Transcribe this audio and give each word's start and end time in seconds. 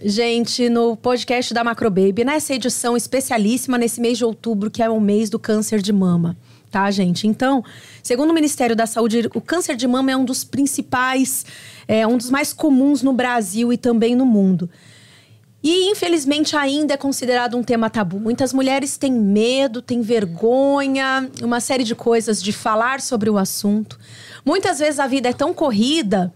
Gente, 0.00 0.70
no 0.70 0.96
podcast 0.96 1.52
da 1.52 1.62
Macrobaby, 1.62 2.24
nessa 2.24 2.54
edição 2.54 2.96
especialíssima 2.96 3.76
nesse 3.76 4.00
mês 4.00 4.16
de 4.16 4.24
outubro, 4.24 4.70
que 4.70 4.82
é 4.82 4.88
o 4.88 4.98
mês 4.98 5.28
do 5.28 5.38
câncer 5.38 5.82
de 5.82 5.92
mama. 5.92 6.34
Tá, 6.70 6.90
gente? 6.90 7.26
Então, 7.28 7.62
segundo 8.02 8.30
o 8.30 8.32
Ministério 8.32 8.74
da 8.74 8.86
Saúde, 8.86 9.28
o 9.34 9.40
câncer 9.40 9.76
de 9.76 9.86
mama 9.86 10.10
é 10.10 10.16
um 10.16 10.24
dos 10.24 10.44
principais, 10.44 11.44
é 11.86 12.06
um 12.06 12.16
dos 12.16 12.30
mais 12.30 12.54
comuns 12.54 13.02
no 13.02 13.12
Brasil 13.12 13.70
e 13.70 13.76
também 13.76 14.16
no 14.16 14.24
mundo. 14.24 14.70
E, 15.62 15.90
infelizmente, 15.90 16.56
ainda 16.56 16.94
é 16.94 16.96
considerado 16.96 17.54
um 17.58 17.62
tema 17.62 17.90
tabu. 17.90 18.18
Muitas 18.18 18.54
mulheres 18.54 18.96
têm 18.96 19.12
medo, 19.12 19.82
têm 19.82 20.00
vergonha, 20.00 21.30
uma 21.42 21.60
série 21.60 21.84
de 21.84 21.94
coisas 21.94 22.42
de 22.42 22.50
falar 22.50 23.02
sobre 23.02 23.28
o 23.28 23.36
assunto. 23.36 24.00
Muitas 24.42 24.78
vezes 24.78 24.98
a 24.98 25.06
vida 25.06 25.28
é 25.28 25.34
tão 25.34 25.52
corrida 25.52 26.32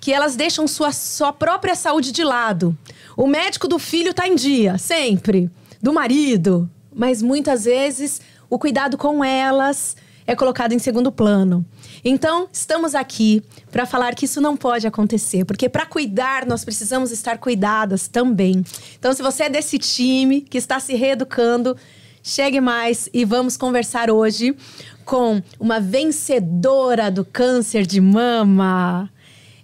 que 0.00 0.12
elas 0.12 0.36
deixam 0.36 0.66
sua, 0.68 0.92
sua 0.92 1.32
própria 1.32 1.74
saúde 1.74 2.12
de 2.12 2.22
lado. 2.22 2.76
O 3.18 3.26
médico 3.26 3.66
do 3.66 3.80
filho 3.80 4.10
está 4.12 4.28
em 4.28 4.36
dia, 4.36 4.78
sempre. 4.78 5.50
Do 5.82 5.92
marido. 5.92 6.70
Mas 6.94 7.20
muitas 7.20 7.64
vezes 7.64 8.20
o 8.48 8.60
cuidado 8.60 8.96
com 8.96 9.24
elas 9.24 9.96
é 10.24 10.36
colocado 10.36 10.70
em 10.72 10.78
segundo 10.78 11.10
plano. 11.10 11.66
Então, 12.04 12.48
estamos 12.52 12.94
aqui 12.94 13.42
para 13.72 13.84
falar 13.86 14.14
que 14.14 14.24
isso 14.24 14.40
não 14.40 14.56
pode 14.56 14.86
acontecer, 14.86 15.44
porque 15.44 15.68
para 15.68 15.84
cuidar 15.84 16.46
nós 16.46 16.64
precisamos 16.64 17.10
estar 17.10 17.38
cuidadas 17.38 18.06
também. 18.06 18.64
Então, 18.96 19.12
se 19.12 19.20
você 19.20 19.44
é 19.44 19.50
desse 19.50 19.80
time 19.80 20.42
que 20.42 20.56
está 20.56 20.78
se 20.78 20.94
reeducando, 20.94 21.76
chegue 22.22 22.60
mais 22.60 23.08
e 23.12 23.24
vamos 23.24 23.56
conversar 23.56 24.12
hoje 24.12 24.54
com 25.04 25.42
uma 25.58 25.80
vencedora 25.80 27.10
do 27.10 27.24
câncer 27.24 27.84
de 27.84 28.00
mama. 28.00 29.10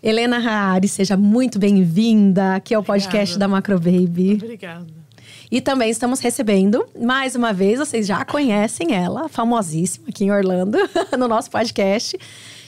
Helena 0.07 0.37
Haari, 0.37 0.87
seja 0.87 1.17
muito 1.17 1.59
bem-vinda 1.59 2.57
aqui 2.57 2.75
ao 2.75 2.83
Obrigada. 2.83 3.05
podcast 3.05 3.39
da 3.39 3.49
Macro 3.49 3.81
Baby. 3.81 4.35
Obrigada. 4.35 4.87
E 5.51 5.63
também 5.63 5.89
estamos 5.89 6.21
recebendo, 6.21 6.85
mais 7.01 7.35
uma 7.35 7.55
vez, 7.55 7.79
vocês 7.79 8.07
já 8.07 8.23
conhecem 8.23 8.95
ela, 8.95 9.31
famosíssima 9.31 10.09
aqui 10.11 10.25
em 10.25 10.31
Orlando, 10.31 10.77
no 11.19 11.27
nosso 11.27 11.51
podcast. 11.51 12.19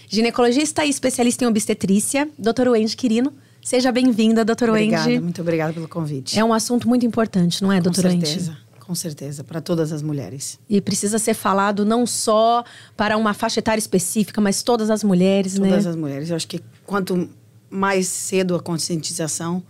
Ginecologista 0.09 0.83
e 0.87 0.89
especialista 0.89 1.45
em 1.45 1.47
obstetrícia, 1.47 2.27
doutor 2.39 2.69
Wendy 2.69 2.97
Quirino. 2.97 3.35
Seja 3.63 3.93
bem-vinda, 3.93 4.43
doutor 4.43 4.71
Wendy. 4.71 4.95
Obrigada, 4.95 5.21
muito 5.21 5.41
obrigada 5.43 5.73
pelo 5.75 5.89
convite. 5.89 6.39
É 6.39 6.45
um 6.45 6.55
assunto 6.55 6.89
muito 6.89 7.05
importante, 7.05 7.63
não 7.63 7.71
é, 7.71 7.83
doutor 7.83 8.07
Wendy? 8.07 8.21
Com 8.21 8.27
certeza. 8.27 8.66
Com 8.87 8.95
certeza, 8.95 9.43
para 9.43 9.61
todas 9.61 9.91
as 9.93 10.01
mulheres. 10.01 10.61
E 10.69 10.81
precisa 10.81 11.19
ser 11.19 11.35
falado 11.35 11.85
não 11.85 12.07
só 12.07 12.65
para 12.97 13.17
uma 13.17 13.35
faixa 13.35 13.59
etária 13.59 13.81
específica, 13.81 14.41
mas 14.41 14.63
todas 14.63 14.91
as 14.91 15.03
mulheres, 15.03 15.55
todas 15.55 15.67
né? 15.67 15.71
Todas 15.71 15.87
as 15.89 15.97
mulheres. 15.97 16.31
Eu 16.31 16.37
acho 16.37 16.47
que 16.47 16.61
quanto 16.85 17.29
mais 17.69 18.07
cedo 18.07 18.55
a 18.55 18.61
conscientização, 18.61 19.61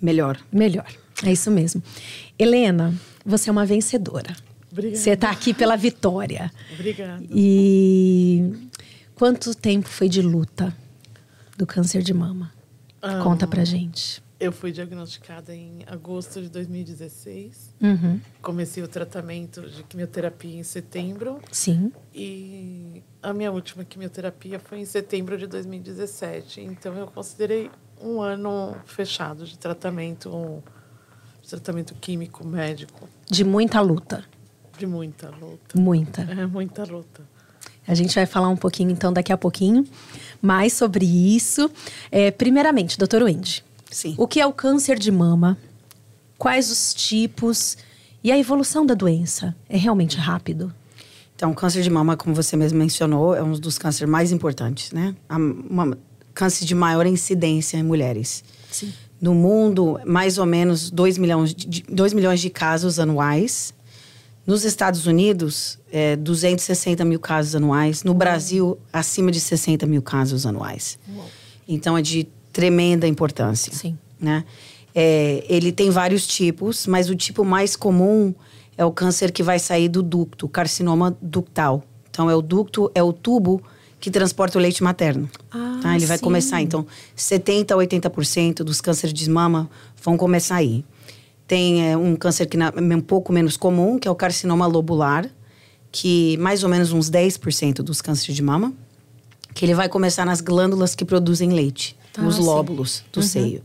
melhor. 0.00 0.38
Melhor. 0.52 0.86
É 1.24 1.32
isso 1.32 1.50
mesmo. 1.50 1.82
Helena, 2.38 2.94
você 3.26 3.50
é 3.50 3.52
uma 3.52 3.66
vencedora. 3.66 4.32
Obrigada. 4.70 4.96
Você 4.96 5.10
está 5.10 5.30
aqui 5.30 5.52
pela 5.52 5.76
vitória. 5.76 6.50
Obrigada. 6.74 7.24
E 7.30 8.70
quanto 9.16 9.56
tempo 9.56 9.88
foi 9.88 10.08
de 10.08 10.22
luta 10.22 10.72
do 11.58 11.66
câncer 11.66 12.00
de 12.02 12.14
mama? 12.14 12.52
Ah, 13.02 13.20
Conta 13.24 13.46
pra 13.46 13.64
gente. 13.64 14.22
Eu 14.42 14.50
fui 14.50 14.72
diagnosticada 14.72 15.54
em 15.54 15.84
agosto 15.86 16.42
de 16.42 16.48
2016. 16.48 17.76
Uhum. 17.80 18.20
Comecei 18.42 18.82
o 18.82 18.88
tratamento 18.88 19.62
de 19.70 19.84
quimioterapia 19.84 20.58
em 20.58 20.64
setembro. 20.64 21.40
Sim. 21.52 21.92
E 22.12 23.04
a 23.22 23.32
minha 23.32 23.52
última 23.52 23.84
quimioterapia 23.84 24.58
foi 24.58 24.80
em 24.80 24.84
setembro 24.84 25.38
de 25.38 25.46
2017. 25.46 26.60
Então 26.60 26.92
eu 26.98 27.06
considerei 27.06 27.70
um 28.00 28.20
ano 28.20 28.74
fechado 28.84 29.46
de 29.46 29.56
tratamento, 29.56 30.28
um 30.28 30.60
tratamento 31.48 31.94
químico 31.94 32.44
médico. 32.44 33.08
De 33.30 33.44
muita 33.44 33.80
luta. 33.80 34.24
De 34.76 34.86
muita 34.86 35.30
luta. 35.30 35.78
Muita. 35.78 36.22
É 36.22 36.46
muita 36.46 36.82
luta. 36.82 37.22
A 37.86 37.94
gente 37.94 38.12
vai 38.12 38.26
falar 38.26 38.48
um 38.48 38.56
pouquinho, 38.56 38.90
então, 38.90 39.12
daqui 39.12 39.32
a 39.32 39.36
pouquinho, 39.36 39.86
mais 40.40 40.72
sobre 40.72 41.04
isso. 41.04 41.70
É, 42.10 42.30
primeiramente, 42.32 42.98
doutor 42.98 43.22
Wendy, 43.22 43.64
Sim. 43.92 44.14
O 44.18 44.26
que 44.26 44.40
é 44.40 44.46
o 44.46 44.52
câncer 44.52 44.98
de 44.98 45.12
mama? 45.12 45.56
Quais 46.38 46.70
os 46.70 46.92
tipos? 46.92 47.76
E 48.24 48.32
a 48.32 48.38
evolução 48.38 48.84
da 48.84 48.94
doença? 48.94 49.54
É 49.68 49.76
realmente 49.76 50.16
rápido? 50.16 50.72
Então, 51.36 51.50
o 51.50 51.54
câncer 51.54 51.82
de 51.82 51.90
mama, 51.90 52.16
como 52.16 52.34
você 52.34 52.56
mesmo 52.56 52.78
mencionou, 52.78 53.34
é 53.34 53.42
um 53.42 53.52
dos 53.52 53.76
cânceres 53.76 54.08
mais 54.08 54.30
importantes, 54.30 54.92
né? 54.92 55.14
Uma, 55.28 55.98
câncer 56.32 56.64
de 56.64 56.74
maior 56.74 57.04
incidência 57.04 57.76
em 57.76 57.82
mulheres. 57.82 58.44
Sim. 58.70 58.92
No 59.20 59.34
mundo, 59.34 60.00
mais 60.06 60.38
ou 60.38 60.46
menos 60.46 60.90
2 60.90 61.18
milhões 61.18 61.54
de, 61.54 61.82
2 61.88 62.12
milhões 62.12 62.40
de 62.40 62.48
casos 62.48 62.98
anuais. 62.98 63.74
Nos 64.46 64.64
Estados 64.64 65.06
Unidos, 65.06 65.78
é, 65.92 66.16
260 66.16 67.04
mil 67.04 67.20
casos 67.20 67.54
anuais. 67.54 68.02
No 68.02 68.14
Brasil, 68.14 68.78
acima 68.92 69.30
de 69.30 69.40
60 69.40 69.86
mil 69.86 70.02
casos 70.02 70.46
anuais. 70.46 70.98
Uou. 71.08 71.24
Então, 71.68 71.96
é 71.96 72.02
de 72.02 72.28
tremenda 72.52 73.06
importância. 73.06 73.72
Sim. 73.72 73.96
Né? 74.20 74.44
É, 74.94 75.44
ele 75.48 75.72
tem 75.72 75.90
vários 75.90 76.26
tipos, 76.26 76.86
mas 76.86 77.08
o 77.08 77.14
tipo 77.16 77.44
mais 77.44 77.74
comum 77.74 78.34
é 78.76 78.84
o 78.84 78.90
câncer 78.90 79.32
que 79.32 79.42
vai 79.42 79.58
sair 79.58 79.88
do 79.88 80.02
ducto, 80.02 80.48
carcinoma 80.48 81.16
ductal. 81.20 81.82
Então, 82.10 82.30
é 82.30 82.34
o 82.34 82.42
ducto, 82.42 82.90
é 82.94 83.02
o 83.02 83.12
tubo 83.12 83.62
que 83.98 84.10
transporta 84.10 84.58
o 84.58 84.60
leite 84.60 84.82
materno. 84.82 85.30
Ah, 85.50 85.78
tá? 85.82 85.90
Ele 85.92 86.00
sim. 86.00 86.06
vai 86.06 86.18
começar. 86.18 86.60
Então, 86.60 86.86
70% 87.16 87.70
a 87.70 87.76
80% 87.76 88.56
dos 88.56 88.80
cânceres 88.80 89.14
de 89.14 89.30
mama 89.30 89.70
vão 90.02 90.16
começar 90.16 90.56
aí. 90.56 90.84
Tem 91.46 91.90
é, 91.90 91.96
um 91.96 92.16
câncer 92.16 92.46
que 92.46 92.56
é 92.56 92.94
um 92.96 93.00
pouco 93.00 93.32
menos 93.32 93.56
comum, 93.56 93.98
que 93.98 94.06
é 94.06 94.10
o 94.10 94.14
carcinoma 94.14 94.66
lobular, 94.66 95.28
que 95.90 96.36
mais 96.38 96.62
ou 96.62 96.68
menos 96.68 96.92
uns 96.92 97.10
10% 97.10 97.76
dos 97.76 98.02
cânceres 98.02 98.34
de 98.34 98.42
mama, 98.42 98.72
que 99.54 99.64
ele 99.64 99.74
vai 99.74 99.88
começar 99.88 100.24
nas 100.24 100.40
glândulas 100.40 100.94
que 100.94 101.04
produzem 101.04 101.50
leite 101.50 101.96
ah, 102.16 102.22
nos 102.22 102.38
lóbulos 102.38 102.90
sim. 102.90 103.02
do 103.12 103.20
uhum. 103.20 103.26
seio. 103.26 103.62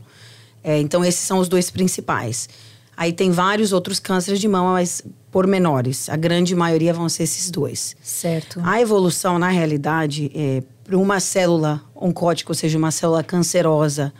É, 0.62 0.78
então, 0.78 1.04
esses 1.04 1.20
são 1.20 1.38
os 1.38 1.48
dois 1.48 1.70
principais. 1.70 2.48
Aí 2.96 3.12
tem 3.12 3.30
vários 3.30 3.72
outros 3.72 4.00
cânceres 4.00 4.40
de 4.40 4.48
mama, 4.48 4.72
mas 4.72 5.02
por 5.30 5.46
menores. 5.46 6.08
A 6.08 6.16
grande 6.16 6.54
maioria 6.54 6.92
vão 6.92 7.08
ser 7.08 7.22
esses 7.22 7.50
dois. 7.50 7.96
Certo. 8.02 8.60
A 8.62 8.80
evolução, 8.80 9.38
na 9.38 9.48
realidade, 9.48 10.30
é, 10.34 10.62
para 10.82 10.98
uma 10.98 11.20
célula 11.20 11.80
oncótica, 11.94 12.50
ou 12.50 12.54
seja, 12.54 12.76
uma 12.76 12.90
célula 12.90 13.22
cancerosa, 13.22 14.12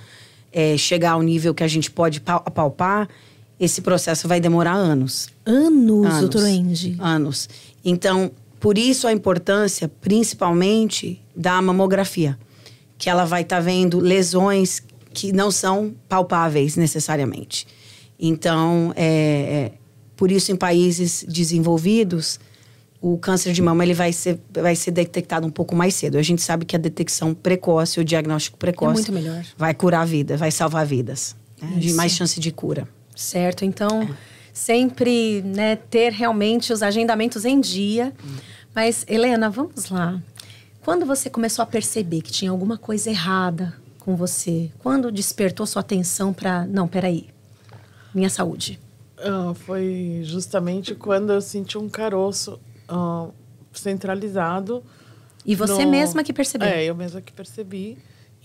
é, 0.53 0.77
chegar 0.77 1.13
ao 1.13 1.23
nível 1.23 1.53
que 1.53 1.65
a 1.65 1.69
gente 1.69 1.91
pode 1.91 2.23
apalpar, 2.25 3.09
esse 3.59 3.81
processo 3.81 4.29
vai 4.29 4.41
demorar 4.41 4.75
anos. 4.75 5.29
Anos, 5.45 6.07
anos 6.07 6.21
doutor 6.21 6.45
Andy? 6.45 6.97
Anos. 7.01 7.49
Então, 7.85 8.31
por 8.61 8.79
isso 8.79 9.09
a 9.09 9.13
importância, 9.13 9.91
principalmente, 10.01 11.21
da 11.35 11.61
mamografia 11.61 12.39
que 12.99 13.09
ela 13.09 13.25
vai 13.25 13.43
estar 13.43 13.57
tá 13.57 13.63
vendo 13.63 14.01
lesões 14.01 14.83
que 15.15 15.33
não 15.33 15.51
são 15.51 15.95
palpáveis 16.09 16.77
necessariamente. 16.77 17.67
Então, 18.19 18.93
é, 18.97 19.05
é, 19.05 19.73
por 20.17 20.31
isso 20.31 20.51
em 20.51 20.57
países 20.57 21.25
desenvolvidos, 21.27 22.41
o 23.01 23.17
câncer 23.17 23.53
de 23.53 23.63
mama 23.63 23.85
ele 23.85 23.95
vai 23.95 24.13
ser, 24.13 24.41
vai 24.53 24.75
ser 24.75 24.91
detectado 24.91 25.47
um 25.47 25.51
pouco 25.51 25.77
mais 25.77 25.95
cedo. 25.95 26.19
A 26.19 26.23
gente 26.23 26.43
sabe 26.43 26.65
que 26.65 26.75
a 26.75 26.79
detecção 26.79 27.33
precoce, 27.33 28.01
o 28.01 28.05
diagnóstico 28.05 28.59
precoce, 28.59 28.91
é 28.91 28.95
muito 28.95 29.13
melhor. 29.13 29.45
vai 29.57 29.73
curar 29.73 30.03
a 30.03 30.05
vida, 30.05 30.37
vai 30.37 30.51
salvar 30.51 30.85
vidas, 30.85 31.37
né? 31.63 31.77
de 31.79 31.93
mais 31.93 32.13
chance 32.13 32.41
de 32.41 32.51
cura. 32.51 32.89
Certo. 33.15 33.65
Então, 33.65 34.03
é. 34.03 34.09
sempre 34.53 35.43
né, 35.43 35.77
ter 35.77 36.13
realmente 36.13 36.73
os 36.73 36.83
agendamentos 36.83 37.45
em 37.45 37.61
dia. 37.61 38.13
Hum. 38.25 38.37
Mas, 38.75 39.05
Helena, 39.09 39.51
vamos 39.51 39.89
lá. 39.91 40.21
Quando 40.89 41.05
você 41.05 41.29
começou 41.29 41.63
a 41.63 41.67
perceber 41.67 42.23
que 42.23 42.33
tinha 42.33 42.51
alguma 42.51 42.79
coisa 42.79 43.11
errada 43.11 43.75
com 43.99 44.17
você? 44.17 44.71
Quando 44.79 45.13
despertou 45.13 45.67
sua 45.67 45.81
atenção 45.81 46.33
para, 46.33 46.65
não, 46.65 46.89
peraí, 46.89 47.29
minha 48.15 48.31
saúde? 48.31 48.81
Uh, 49.19 49.53
foi 49.53 50.23
justamente 50.25 50.95
quando 50.95 51.31
eu 51.31 51.43
senti 51.43 51.77
um 51.77 51.91
caroço 51.91 52.59
uh, 52.91 53.31
centralizado. 53.71 54.83
E 55.45 55.55
você 55.55 55.85
no... 55.85 55.91
mesma 55.91 56.25
que 56.25 56.33
percebeu? 56.33 56.67
É, 56.67 56.87
eu 56.87 56.95
mesma 56.95 57.21
que 57.21 57.35
percebi. 57.35 57.99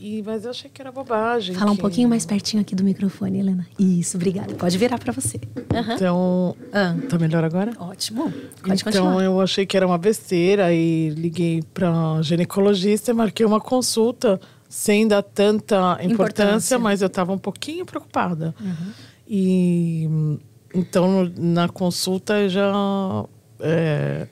E, 0.04 0.22
mas 0.22 0.44
eu 0.44 0.52
achei 0.52 0.70
que 0.70 0.82
era 0.82 0.92
bobagem. 0.92 1.56
Fala 1.56 1.72
que... 1.72 1.78
um 1.78 1.78
pouquinho 1.78 2.10
mais 2.10 2.26
pertinho 2.26 2.62
aqui 2.62 2.76
do 2.76 2.84
microfone, 2.84 3.40
Helena. 3.40 3.66
Isso, 3.80 4.18
obrigada. 4.18 4.54
Pode 4.56 4.78
virar 4.78 5.00
para 5.00 5.14
você. 5.14 5.40
Uhum. 5.56 5.96
Então, 5.96 6.58
ah. 6.74 6.94
tá 7.08 7.18
melhor 7.18 7.42
agora? 7.46 7.72
Ótimo. 7.80 8.24
Pode 8.30 8.82
então, 8.82 8.92
continuar. 8.92 9.24
eu 9.24 9.40
achei 9.40 9.66
que 9.66 9.78
era 9.78 9.88
uma 9.88 9.98
besteira 9.98 10.74
e 10.74 11.08
liguei 11.12 11.64
para 11.74 12.22
ginecologista 12.22 13.12
e 13.12 13.14
marquei 13.14 13.46
uma 13.46 13.62
consulta 13.62 14.42
sem 14.68 15.08
dar 15.08 15.24
tanta 15.24 15.94
importância, 16.02 16.12
importância. 16.12 16.80
mas 16.80 17.02
eu 17.02 17.08
estava 17.08 17.32
um 17.32 17.38
pouquinho 17.38 17.86
preocupada. 17.86 18.54
Uhum. 18.60 18.92
E 19.26 20.10
então, 20.76 21.32
na 21.38 21.70
consulta, 21.70 22.42
eu 22.42 22.50
já 22.50 22.74
é, 23.62 24.28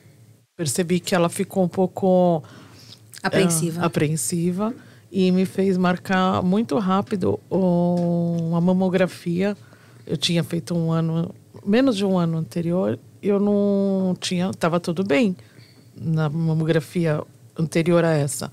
percebi 0.58 1.00
que 1.00 1.16
ela 1.16 1.30
ficou 1.30 1.64
um 1.64 1.70
pouco 1.70 2.44
apreensiva. 3.24 3.82
É, 3.82 3.86
apreensiva 3.86 4.76
e 5.12 5.32
me 5.32 5.46
fez 5.46 5.78
marcar 5.78 6.42
muito 6.42 6.78
rápido 6.80 7.40
uma 7.50 8.62
mamografia 8.62 9.56
eu 10.06 10.18
tinha 10.18 10.44
feito 10.44 10.76
um 10.76 10.92
ano, 10.92 11.34
menos 11.66 11.96
de 11.96 12.06
um 12.06 12.18
ano 12.18 12.38
anterior, 12.38 13.00
eu 13.22 13.40
não 13.40 14.16
tinha, 14.20 14.50
estava 14.50 14.80
tudo 14.80 15.04
bem 15.04 15.36
na 15.96 16.30
mamografia 16.30 17.22
anterior 17.58 18.04
a 18.04 18.12
essa. 18.12 18.52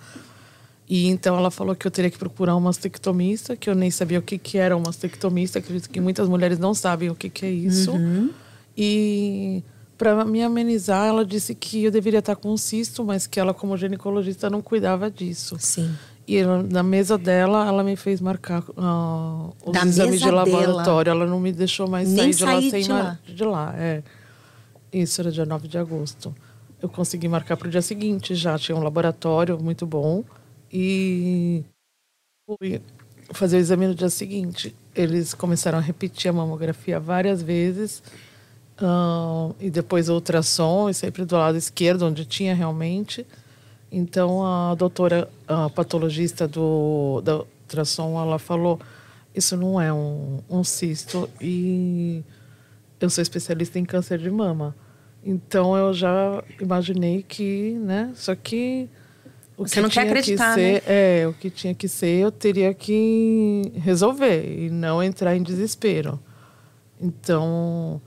E 0.88 1.08
então 1.08 1.37
ela 1.37 1.50
falou 1.50 1.75
que 1.75 1.87
eu 1.87 1.90
teria 1.90 2.10
que 2.10 2.19
procurar 2.19 2.56
um 2.56 2.61
mastectomista, 2.61 3.56
que 3.56 3.69
eu 3.69 3.75
nem 3.75 3.90
sabia 3.90 4.19
o 4.19 4.22
que, 4.22 4.38
que 4.38 4.56
era 4.56 4.76
um 4.76 4.81
mastectomista, 4.81 5.58
acredito 5.58 5.90
que 5.90 6.00
muitas 6.00 6.28
mulheres 6.28 6.58
não 6.58 6.72
sabem 6.72 7.11
o 7.11 7.14
que, 7.14 7.28
que 7.28 7.44
é 7.44 7.50
isso. 7.50 7.93
Uhum. 7.93 8.31
E 8.76 9.62
para 9.99 10.25
me 10.25 10.43
amenizar, 10.43 11.08
ela 11.08 11.25
disse 11.25 11.54
que 11.54 11.84
eu 11.84 11.90
deveria 11.90 12.20
estar 12.20 12.37
com 12.37 12.52
um 12.52 12.56
cisto, 12.56 13.04
mas 13.04 13.26
que 13.26 13.40
ela, 13.40 13.52
como 13.52 13.76
ginecologista, 13.76 14.49
não 14.49 14.62
cuidava 14.62 15.11
disso. 15.11 15.56
Sim. 15.58 15.93
E 16.28 16.44
na 16.44 16.82
mesa 16.82 17.16
dela, 17.16 17.66
ela 17.66 17.82
me 17.82 17.96
fez 17.96 18.20
marcar 18.20 18.62
uh, 18.76 19.50
os 19.64 19.72
Da 19.72 19.86
exames 19.86 20.20
de 20.20 20.30
laboratório. 20.30 21.08
Ela 21.08 21.25
não 21.26 21.40
me 21.40 21.50
deixou 21.50 21.88
mais 21.88 22.06
Nem 22.06 22.34
sair 22.34 22.34
de 22.34 22.44
lá 22.44 22.70
sem 22.70 23.34
de 23.34 23.44
lá. 23.44 23.75
É. 23.78 24.02
Isso 24.92 25.22
era 25.22 25.32
dia 25.32 25.46
9 25.46 25.66
de 25.66 25.78
agosto. 25.78 26.34
Eu 26.82 26.88
consegui 26.90 27.28
marcar 27.28 27.56
para 27.56 27.69
o 27.69 27.70
dia 27.70 27.80
seguinte 27.80 28.34
já. 28.34 28.58
Tinha 28.58 28.76
um 28.76 28.82
laboratório 28.82 29.58
muito 29.58 29.86
bom. 29.86 30.22
E 30.70 31.64
fui 32.46 32.82
fazer 33.32 33.56
o 33.56 33.60
exame 33.60 33.86
no 33.86 33.94
dia 33.94 34.10
seguinte. 34.10 34.76
Eles 34.94 35.32
começaram 35.32 35.78
a 35.78 35.80
repetir 35.80 36.28
a 36.28 36.32
mamografia 36.34 37.00
várias 37.00 37.40
vezes. 37.40 38.02
ah, 38.76 39.50
e 39.58 39.70
depois 39.70 40.10
o 40.10 40.14
ultrassom, 40.14 40.92
sempre 40.92 41.25
do 41.25 41.36
lado 41.36 41.56
esquerdo, 41.56 42.04
onde 42.04 42.26
tinha 42.26 42.54
realmente. 42.54 43.26
Então 43.90 44.44
a 44.44 44.75
doutora, 44.75 45.29
a 45.46 45.70
patologista 45.70 46.46
do 46.46 47.20
da 47.23 47.38
ultrassom, 47.38 48.20
ela 48.20 48.38
falou: 48.38 48.79
Isso 49.35 49.56
não 49.56 49.81
é 49.81 49.93
um, 49.93 50.40
um 50.49 50.62
cisto 50.62 51.29
e 51.40 52.23
eu 53.00 53.08
sou 53.08 53.23
especialista 53.23 53.79
em 53.79 53.85
câncer 53.85 54.19
de 54.19 54.31
mama. 54.31 54.75
Então 55.25 55.76
eu 55.76 55.93
já 55.93 56.43
imaginei 56.61 57.23
que, 57.23 57.73
né? 57.81 58.12
Só 58.14 58.35
que 58.35 58.88
o 59.56 59.67
Você 59.67 59.75
que 59.75 59.81
não 59.81 59.88
quer 59.88 60.02
tinha 60.02 60.05
acreditar, 60.05 60.55
que 60.55 60.61
ser, 60.61 60.73
né? 60.75 60.82
É, 60.87 61.26
o 61.26 61.32
que 61.32 61.50
tinha 61.50 61.75
que 61.75 61.88
ser, 61.88 62.20
eu 62.20 62.31
teria 62.31 62.73
que 62.73 63.73
resolver 63.76 64.67
e 64.67 64.70
não 64.70 65.02
entrar 65.02 65.37
em 65.37 65.43
desespero. 65.43 66.20
Então, 67.00 68.00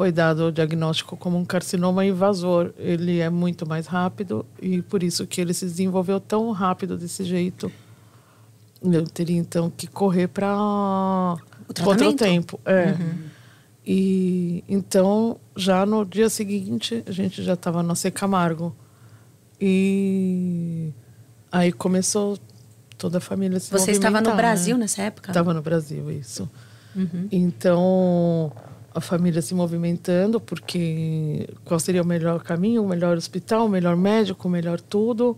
foi 0.00 0.10
dado 0.10 0.46
o 0.46 0.50
diagnóstico 0.50 1.14
como 1.14 1.36
um 1.36 1.44
carcinoma 1.44 2.06
invasor. 2.06 2.72
Ele 2.78 3.18
é 3.18 3.28
muito 3.28 3.68
mais 3.68 3.86
rápido 3.86 4.46
e 4.58 4.80
por 4.80 5.02
isso 5.02 5.26
que 5.26 5.42
ele 5.42 5.52
se 5.52 5.66
desenvolveu 5.66 6.18
tão 6.18 6.50
rápido 6.52 6.96
desse 6.96 7.22
jeito. 7.22 7.70
Eu 8.82 9.04
teria 9.04 9.36
então 9.36 9.68
que 9.68 9.86
correr 9.86 10.26
para 10.26 10.56
outro 11.84 12.14
tempo. 12.14 12.58
É. 12.64 12.96
E 13.86 14.64
então, 14.66 15.36
já 15.54 15.84
no 15.84 16.02
dia 16.06 16.30
seguinte, 16.30 17.04
a 17.06 17.12
gente 17.12 17.42
já 17.42 17.52
estava 17.52 17.82
no 17.82 17.94
C 17.94 18.10
Camargo. 18.10 18.74
E 19.60 20.94
aí 21.52 21.72
começou 21.72 22.38
toda 22.96 23.18
a 23.18 23.20
família 23.20 23.60
se 23.60 23.70
Você 23.70 23.90
estava 23.90 24.22
no 24.22 24.30
né? 24.30 24.36
Brasil 24.36 24.78
nessa 24.78 25.02
época? 25.02 25.30
Estava 25.30 25.52
no 25.52 25.60
Brasil, 25.60 26.10
isso. 26.10 26.48
Uhum. 26.96 27.28
Então, 27.30 28.50
a 28.94 29.00
família 29.00 29.40
se 29.40 29.54
movimentando, 29.54 30.40
porque 30.40 31.48
qual 31.64 31.78
seria 31.78 32.02
o 32.02 32.06
melhor 32.06 32.42
caminho, 32.42 32.82
o 32.82 32.88
melhor 32.88 33.16
hospital, 33.16 33.66
o 33.66 33.68
melhor 33.68 33.96
médico, 33.96 34.48
o 34.48 34.50
melhor 34.50 34.80
tudo. 34.80 35.36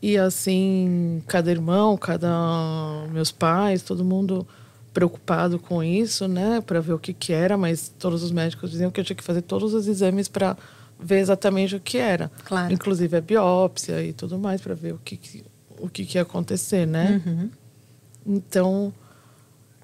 E 0.00 0.16
assim, 0.16 1.22
cada 1.26 1.50
irmão, 1.50 1.96
cada 1.96 3.06
meus 3.10 3.32
pais, 3.32 3.82
todo 3.82 4.04
mundo 4.04 4.46
preocupado 4.92 5.58
com 5.58 5.82
isso, 5.82 6.26
né, 6.26 6.60
para 6.60 6.80
ver 6.80 6.92
o 6.92 6.98
que 6.98 7.12
que 7.12 7.32
era, 7.32 7.56
mas 7.56 7.92
todos 7.98 8.22
os 8.22 8.32
médicos 8.32 8.70
diziam 8.70 8.90
que 8.90 9.00
eu 9.00 9.04
tinha 9.04 9.16
que 9.16 9.24
fazer 9.24 9.42
todos 9.42 9.72
os 9.74 9.86
exames 9.86 10.28
para 10.28 10.56
ver 10.98 11.20
exatamente 11.20 11.76
o 11.76 11.80
que 11.80 11.98
era. 11.98 12.30
Claro. 12.44 12.72
Inclusive 12.72 13.16
a 13.16 13.20
biópsia 13.20 14.02
e 14.02 14.12
tudo 14.12 14.38
mais 14.38 14.60
para 14.60 14.74
ver 14.74 14.94
o 14.94 14.98
que, 14.98 15.16
que 15.16 15.44
o 15.80 15.88
que, 15.88 16.04
que 16.04 16.18
ia 16.18 16.22
acontecer, 16.22 16.86
né? 16.86 17.22
Uhum. 17.24 17.50
Então, 18.26 18.92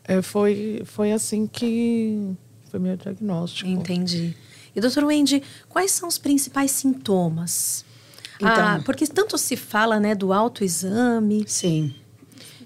é, 0.02 0.20
foi, 0.20 0.82
foi 0.84 1.12
assim 1.12 1.46
que 1.46 2.34
foi 2.74 2.80
meu 2.80 2.96
diagnóstico. 2.96 3.70
Entendi. 3.70 4.34
E, 4.74 4.80
doutor 4.80 5.04
Wendy, 5.04 5.40
quais 5.68 5.92
são 5.92 6.08
os 6.08 6.18
principais 6.18 6.72
sintomas? 6.72 7.84
Então- 8.36 8.48
ah, 8.50 8.82
porque 8.84 9.06
tanto 9.06 9.38
se 9.38 9.56
fala, 9.56 10.00
né, 10.00 10.12
do 10.12 10.32
autoexame. 10.32 11.44
Sim. 11.46 11.94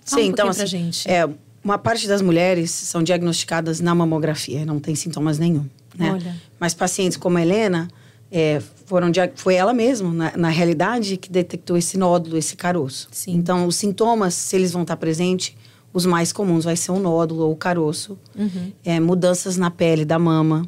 Fala 0.02 0.22
um 0.22 0.24
Sim, 0.24 0.30
então, 0.30 0.46
pouquinho 0.46 0.54
pra 0.54 0.64
assim, 0.64 0.66
gente. 0.66 1.10
É, 1.10 1.28
uma 1.62 1.76
parte 1.76 2.08
das 2.08 2.22
mulheres 2.22 2.70
são 2.70 3.02
diagnosticadas 3.02 3.80
na 3.80 3.94
mamografia, 3.94 4.64
não 4.64 4.80
tem 4.80 4.94
sintomas 4.94 5.38
nenhum. 5.38 5.66
Né? 5.94 6.12
Olha. 6.12 6.36
Mas 6.58 6.72
pacientes 6.72 7.18
como 7.18 7.36
a 7.36 7.42
Helena, 7.42 7.88
é, 8.32 8.62
foram 8.86 9.12
foi 9.34 9.56
ela 9.56 9.74
mesma, 9.74 10.10
na, 10.10 10.36
na 10.38 10.48
realidade, 10.48 11.18
que 11.18 11.30
detectou 11.30 11.76
esse 11.76 11.98
nódulo, 11.98 12.38
esse 12.38 12.56
caroço. 12.56 13.08
Sim. 13.10 13.34
Então, 13.34 13.66
os 13.66 13.76
sintomas, 13.76 14.32
se 14.32 14.56
eles 14.56 14.72
vão 14.72 14.82
estar 14.82 14.96
presentes, 14.96 15.54
os 15.98 16.06
mais 16.06 16.32
comuns 16.32 16.64
vai 16.64 16.76
ser 16.76 16.92
o 16.92 16.98
nódulo 17.00 17.44
ou 17.46 17.52
o 17.52 17.56
caroço. 17.56 18.16
Uhum. 18.36 18.72
É, 18.84 19.00
mudanças 19.00 19.56
na 19.56 19.70
pele 19.70 20.04
da 20.04 20.18
mama, 20.18 20.66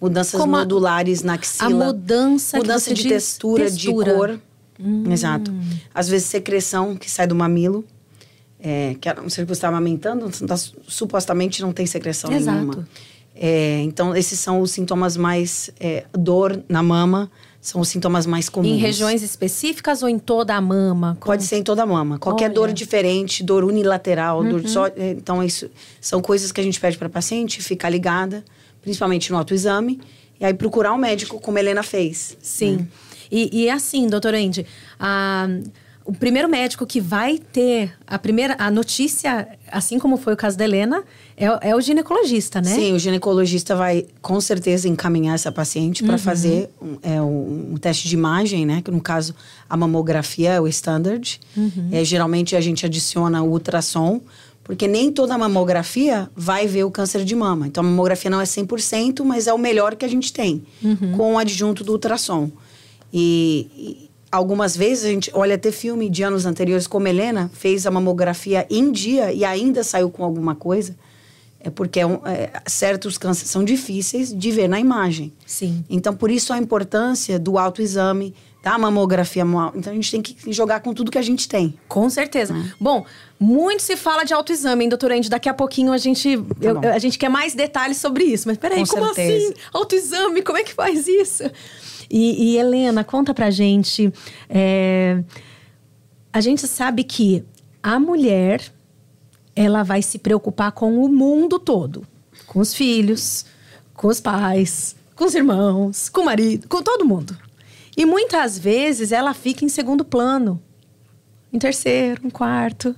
mudanças 0.00 0.40
Como 0.40 0.54
a- 0.56 0.60
nodulares 0.60 1.22
na 1.22 1.32
A 1.32 1.36
axila. 1.36 1.86
mudança, 1.86 2.56
que 2.56 2.62
mudança 2.62 2.90
você 2.90 2.94
de 2.94 3.08
textura, 3.08 3.64
textura. 3.64 4.10
de 4.12 4.16
cor. 4.16 4.40
Exato. 5.10 5.52
Às 5.94 6.08
vezes 6.08 6.26
secreção 6.28 6.96
que 6.96 7.10
sai 7.10 7.26
do 7.26 7.34
mamilo. 7.34 7.84
É, 8.62 8.94
que 9.00 9.08
a 9.08 9.14
não 9.14 9.28
ser 9.30 9.42
que 9.42 9.48
você 9.48 9.52
está 9.54 9.68
amamentando, 9.68 10.28
tá- 10.46 10.56
supostamente 10.86 11.62
não 11.62 11.72
tem 11.72 11.86
secreção 11.86 12.30
Exato. 12.30 12.56
nenhuma. 12.58 12.88
É, 13.34 13.80
então, 13.84 14.14
esses 14.14 14.38
são 14.38 14.60
os 14.60 14.70
sintomas 14.70 15.16
mais... 15.16 15.70
é, 15.80 16.04
dor 16.12 16.62
na 16.68 16.82
mama 16.82 17.30
são 17.60 17.80
os 17.80 17.88
sintomas 17.88 18.24
mais 18.26 18.48
comuns. 18.48 18.72
Em 18.72 18.76
regiões 18.78 19.22
específicas 19.22 20.02
ou 20.02 20.08
em 20.08 20.18
toda 20.18 20.54
a 20.54 20.60
mama? 20.60 21.16
Pode 21.20 21.42
ser 21.44 21.56
em 21.56 21.62
toda 21.62 21.82
a 21.82 21.86
mama. 21.86 22.18
Qualquer 22.18 22.44
Olha. 22.44 22.50
Uhum. 22.50 22.66
dor 22.66 22.72
diferente, 22.72 23.42
dor 23.42 23.64
unilateral, 23.64 24.42
dor 24.42 24.66
só. 24.66 24.86
é, 24.86 25.10
Então, 25.10 25.42
isso 25.42 25.70
são 26.00 26.22
coisas 26.22 26.50
que 26.52 26.60
a 26.60 26.64
gente 26.64 26.80
pede 26.80 26.96
para 26.96 27.08
paciente 27.10 27.62
ficar 27.62 27.90
ligada, 27.90 28.42
principalmente 28.80 29.30
no 29.30 29.36
autoexame, 29.38 30.00
e 30.40 30.44
aí 30.44 30.54
procurar 30.54 30.92
um 30.94 30.98
médico, 30.98 31.38
como 31.38 31.58
a 31.58 31.60
Helena 31.60 31.82
fez. 31.82 32.36
Sim. 32.40 32.88
E, 33.30 33.64
e 33.64 33.68
assim, 33.70 34.08
doutor 34.08 34.34
Andy, 34.34 34.66
a- 34.98 35.46
o 36.10 36.12
primeiro 36.12 36.48
médico 36.48 36.84
que 36.84 37.00
vai 37.00 37.38
ter 37.38 37.92
a 38.04 38.18
primeira 38.18 38.56
a 38.58 38.68
notícia, 38.70 39.46
assim 39.70 39.96
como 39.98 40.16
foi 40.16 40.32
o 40.32 40.36
caso 40.36 40.58
da 40.58 40.64
Helena, 40.64 41.04
é, 41.36 41.48
o- 41.50 41.58
é 41.60 41.76
o 41.76 41.80
ginecologista, 41.80 42.60
né? 42.60 42.74
Sim, 42.74 42.92
o 42.94 42.98
ginecologista 42.98 43.76
vai 43.76 44.06
com 44.20 44.40
certeza 44.40 44.88
encaminhar 44.88 45.36
essa 45.36 45.52
paciente 45.52 46.02
Uhum. 46.02 46.08
para 46.08 46.18
fazer 46.18 46.68
um, 46.82 46.96
é, 47.00 47.22
um, 47.22 47.72
um 47.74 47.76
teste 47.76 48.08
de 48.08 48.14
imagem, 48.14 48.66
né? 48.66 48.82
Que 48.84 48.90
no 48.90 49.00
caso 49.00 49.34
a 49.68 49.76
mamografia 49.76 50.50
é 50.54 50.60
o 50.60 50.66
standard. 50.66 51.38
Uhum. 51.56 51.88
É, 51.92 52.04
geralmente 52.04 52.56
a 52.56 52.60
gente 52.60 52.84
adiciona 52.84 53.40
o 53.42 53.50
ultrassom, 53.52 54.20
porque 54.64 54.88
nem 54.88 55.12
toda 55.12 55.38
mamografia 55.38 56.28
vai 56.34 56.66
ver 56.66 56.82
o 56.84 56.90
câncer 56.90 57.24
de 57.24 57.36
mama. 57.36 57.68
Então 57.68 57.84
a 57.84 57.86
mamografia 57.86 58.30
não 58.30 58.40
é 58.40 58.44
100%, 58.44 59.24
mas 59.24 59.46
é 59.46 59.52
o 59.52 59.58
melhor 59.58 59.94
que 59.94 60.04
a 60.04 60.08
gente 60.08 60.32
tem, 60.32 60.62
Uhum. 60.82 61.12
com 61.16 61.34
o 61.34 61.38
adjunto 61.38 61.84
do 61.84 61.92
ultrassom. 61.92 62.50
E 63.12 64.08
algumas 64.30 64.76
vezes 64.76 65.04
a 65.04 65.08
gente 65.08 65.30
olha 65.34 65.54
até 65.56 65.70
filme 65.72 66.08
de 66.08 66.22
anos 66.22 66.46
anteriores, 66.46 66.86
como 66.86 67.08
Helena 67.08 67.50
fez 67.54 67.86
a 67.86 67.90
mamografia 67.90 68.66
em 68.70 68.90
dia 68.92 69.32
e 69.32 69.44
ainda 69.44 69.82
saiu 69.82 70.10
com 70.10 70.24
alguma 70.24 70.54
coisa. 70.54 70.94
É 71.62 71.68
porque 71.68 72.00
é 72.00 72.06
um- 72.06 72.20
é, 72.26 72.50
certos 72.66 73.18
cânceres 73.18 73.50
são 73.50 73.62
difíceis 73.62 74.32
de 74.34 74.50
ver 74.50 74.66
na 74.68 74.80
imagem. 74.80 75.30
Sim. 75.44 75.84
Então, 75.90 76.14
por 76.16 76.30
isso 76.30 76.52
a 76.54 76.58
importância 76.58 77.38
do 77.38 77.58
autoexame, 77.58 78.34
da 78.62 78.78
mamografia 78.78 79.42
anual. 79.42 79.72
Então, 79.74 79.90
a 79.92 79.94
gente 79.96 80.10
tem 80.10 80.22
que 80.22 80.52
jogar 80.52 80.80
com 80.80 80.92
tudo 80.94 81.10
que 81.10 81.18
a 81.18 81.22
gente 81.22 81.46
tem. 81.48 81.78
Com 81.88 82.08
certeza. 82.08 82.52
Né? 82.54 82.72
Bom, 82.80 83.04
muito 83.38 83.82
se 83.82 83.94
fala 83.96 84.22
de 84.24 84.32
autoexame, 84.34 84.84
hein, 84.84 84.88
doutor 84.88 85.12
Andy? 85.12 85.28
Daqui 85.30 85.48
a 85.50 85.54
pouquinho 85.54 85.92
a 85.92 85.98
gente, 85.98 86.28
eu- 86.30 86.74
Tá 86.74 86.80
bom. 86.80 86.88
a 86.88 86.98
gente 86.98 87.18
quer 87.18 87.28
mais 87.30 87.54
detalhes 87.54 87.96
sobre 87.98 88.24
isso. 88.24 88.46
Mas 88.48 88.56
peraí, 88.58 88.80
Com 88.80 88.86
como 88.86 89.14
certeza. 89.14 89.46
assim? 89.48 89.54
Autoexame, 89.72 90.42
como 90.42 90.56
é 90.58 90.62
que 90.64 90.72
faz 90.74 91.06
isso? 91.08 91.44
E, 92.10 92.54
e, 92.54 92.56
Helena, 92.58 93.04
conta 93.04 93.32
pra 93.32 93.50
gente. 93.50 94.12
é, 94.48 95.22
a 96.32 96.40
gente 96.40 96.66
sabe 96.66 97.04
que 97.04 97.44
a 97.82 97.98
mulher, 97.98 98.72
ela 99.54 99.82
vai 99.82 100.02
se 100.02 100.18
preocupar 100.18 100.72
com 100.72 101.02
o 101.04 101.08
mundo 101.08 101.58
todo. 101.58 102.06
Com 102.46 102.60
os 102.60 102.74
filhos, 102.74 103.44
com 103.94 104.08
os 104.08 104.20
pais, 104.20 104.96
com 105.14 105.24
os 105.24 105.34
irmãos, 105.34 106.08
com 106.08 106.22
o 106.22 106.24
marido, 106.24 106.68
com 106.68 106.82
todo 106.82 107.04
mundo. 107.04 107.36
E 107.96 108.04
muitas 108.04 108.58
vezes 108.58 109.12
ela 109.12 109.34
fica 109.34 109.64
em 109.64 109.68
segundo 109.68 110.04
plano 110.04 110.60
em 111.52 111.58
terceiro, 111.58 112.26
em 112.26 112.30
quarto. 112.30 112.94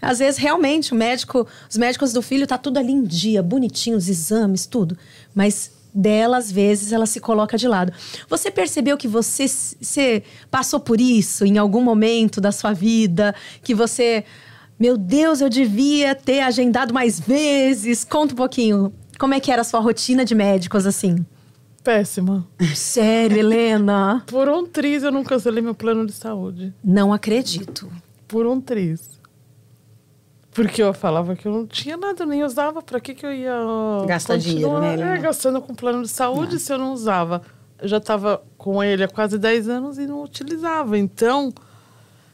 Às 0.00 0.18
vezes, 0.18 0.38
realmente, 0.38 0.92
o 0.92 0.96
médico, 0.96 1.46
os 1.68 1.76
médicos 1.76 2.12
do 2.12 2.22
filho 2.22 2.46
tá 2.46 2.56
tudo 2.56 2.78
ali 2.78 2.92
em 2.92 3.02
dia, 3.02 3.42
bonitinho, 3.42 3.96
os 3.96 4.08
exames, 4.08 4.66
tudo. 4.66 4.96
Mas 5.34 5.72
dela, 5.96 6.36
às 6.36 6.52
vezes, 6.52 6.92
ela 6.92 7.06
se 7.06 7.18
coloca 7.18 7.56
de 7.56 7.66
lado. 7.66 7.92
Você 8.28 8.50
percebeu 8.50 8.96
que 8.96 9.08
você, 9.08 9.46
você 9.48 10.22
passou 10.50 10.78
por 10.78 11.00
isso 11.00 11.44
em 11.44 11.56
algum 11.56 11.80
momento 11.80 12.40
da 12.40 12.52
sua 12.52 12.72
vida? 12.72 13.34
Que 13.62 13.74
você, 13.74 14.24
meu 14.78 14.96
Deus, 14.98 15.40
eu 15.40 15.48
devia 15.48 16.14
ter 16.14 16.40
agendado 16.40 16.92
mais 16.92 17.18
vezes? 17.18 18.04
Conta 18.04 18.34
um 18.34 18.36
pouquinho 18.36 18.92
Como 19.18 19.32
é 19.32 19.40
que 19.40 19.50
era 19.50 19.62
a 19.62 19.64
sua 19.64 19.80
rotina 19.80 20.24
de 20.24 20.34
médicos, 20.34 20.86
assim? 20.86 21.24
Péssima. 21.82 22.46
Sério, 22.74 23.38
Helena? 23.38 24.22
Por 24.26 24.48
um 24.48 24.66
triz 24.66 25.02
eu 25.02 25.12
não 25.12 25.22
cancelei 25.22 25.62
meu 25.62 25.74
plano 25.74 26.04
de 26.04 26.12
saúde. 26.12 26.74
Não 26.84 27.12
acredito. 27.12 27.90
Por 28.26 28.44
um 28.44 28.60
triz. 28.60 29.16
Porque 30.56 30.82
eu 30.82 30.94
falava 30.94 31.36
que 31.36 31.46
eu 31.46 31.52
não 31.52 31.66
tinha 31.66 31.98
nada, 31.98 32.24
nem 32.24 32.42
usava. 32.42 32.80
Pra 32.80 32.98
que, 32.98 33.14
que 33.14 33.26
eu 33.26 33.32
ia 33.32 33.54
Gastar 34.06 34.38
dinheiro, 34.38 34.80
né, 34.80 35.18
É, 35.18 35.18
gastando 35.18 35.60
com 35.60 35.74
plano 35.74 36.02
de 36.02 36.08
saúde 36.08 36.58
se 36.58 36.72
eu 36.72 36.78
não 36.78 36.94
usava. 36.94 37.42
Eu 37.78 37.86
já 37.86 37.98
estava 37.98 38.42
com 38.56 38.82
ele 38.82 39.04
há 39.04 39.08
quase 39.08 39.36
10 39.38 39.68
anos 39.68 39.98
e 39.98 40.06
não 40.06 40.22
utilizava. 40.22 40.96
Então, 40.96 41.52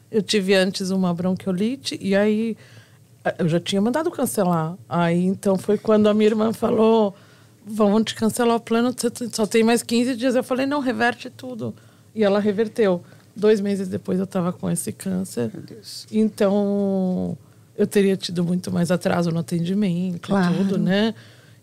eu 0.09 0.23
tive 0.23 0.55
antes 0.55 0.91
uma 0.91 1.13
bronquiolite 1.13 1.99
e 2.01 2.15
aí 2.15 2.57
eu 3.39 3.49
já 3.49 3.59
tinha 3.59 3.83
mandado 3.83 4.09
cancelar. 4.09 4.77
Aí, 4.89 5.25
então, 5.25 5.59
foi 5.59 5.77
quando 5.77 6.09
a 6.09 6.15
minha 6.15 6.29
irmã 6.29 6.53
falou: 6.53 7.13
vamos 7.67 8.05
te 8.05 8.15
cancelar 8.15 8.55
o 8.55 8.61
plano, 8.61 8.95
você 8.97 9.11
só 9.33 9.47
tem 9.47 9.65
mais 9.65 9.83
15 9.83 10.15
dias. 10.15 10.37
Eu 10.37 10.45
falei: 10.45 10.65
não, 10.65 10.79
reverte 10.79 11.29
tudo. 11.29 11.75
E 12.15 12.23
ela 12.23 12.39
reverteu. 12.39 13.03
Dois 13.35 13.61
meses 13.61 13.89
depois 13.89 14.21
eu 14.21 14.27
estava 14.27 14.53
com 14.53 14.71
esse 14.71 14.93
câncer. 14.93 15.51
Então, 16.13 17.37
eu 17.77 17.87
teria 17.87 18.17
tido 18.17 18.45
muito 18.45 18.71
mais 18.73 18.91
atraso 18.91 19.31
no 19.31 19.39
atendimento 19.41 20.29
Claro. 20.29 20.53
e 20.55 20.57
tudo, 20.59 20.79
né? 20.79 21.15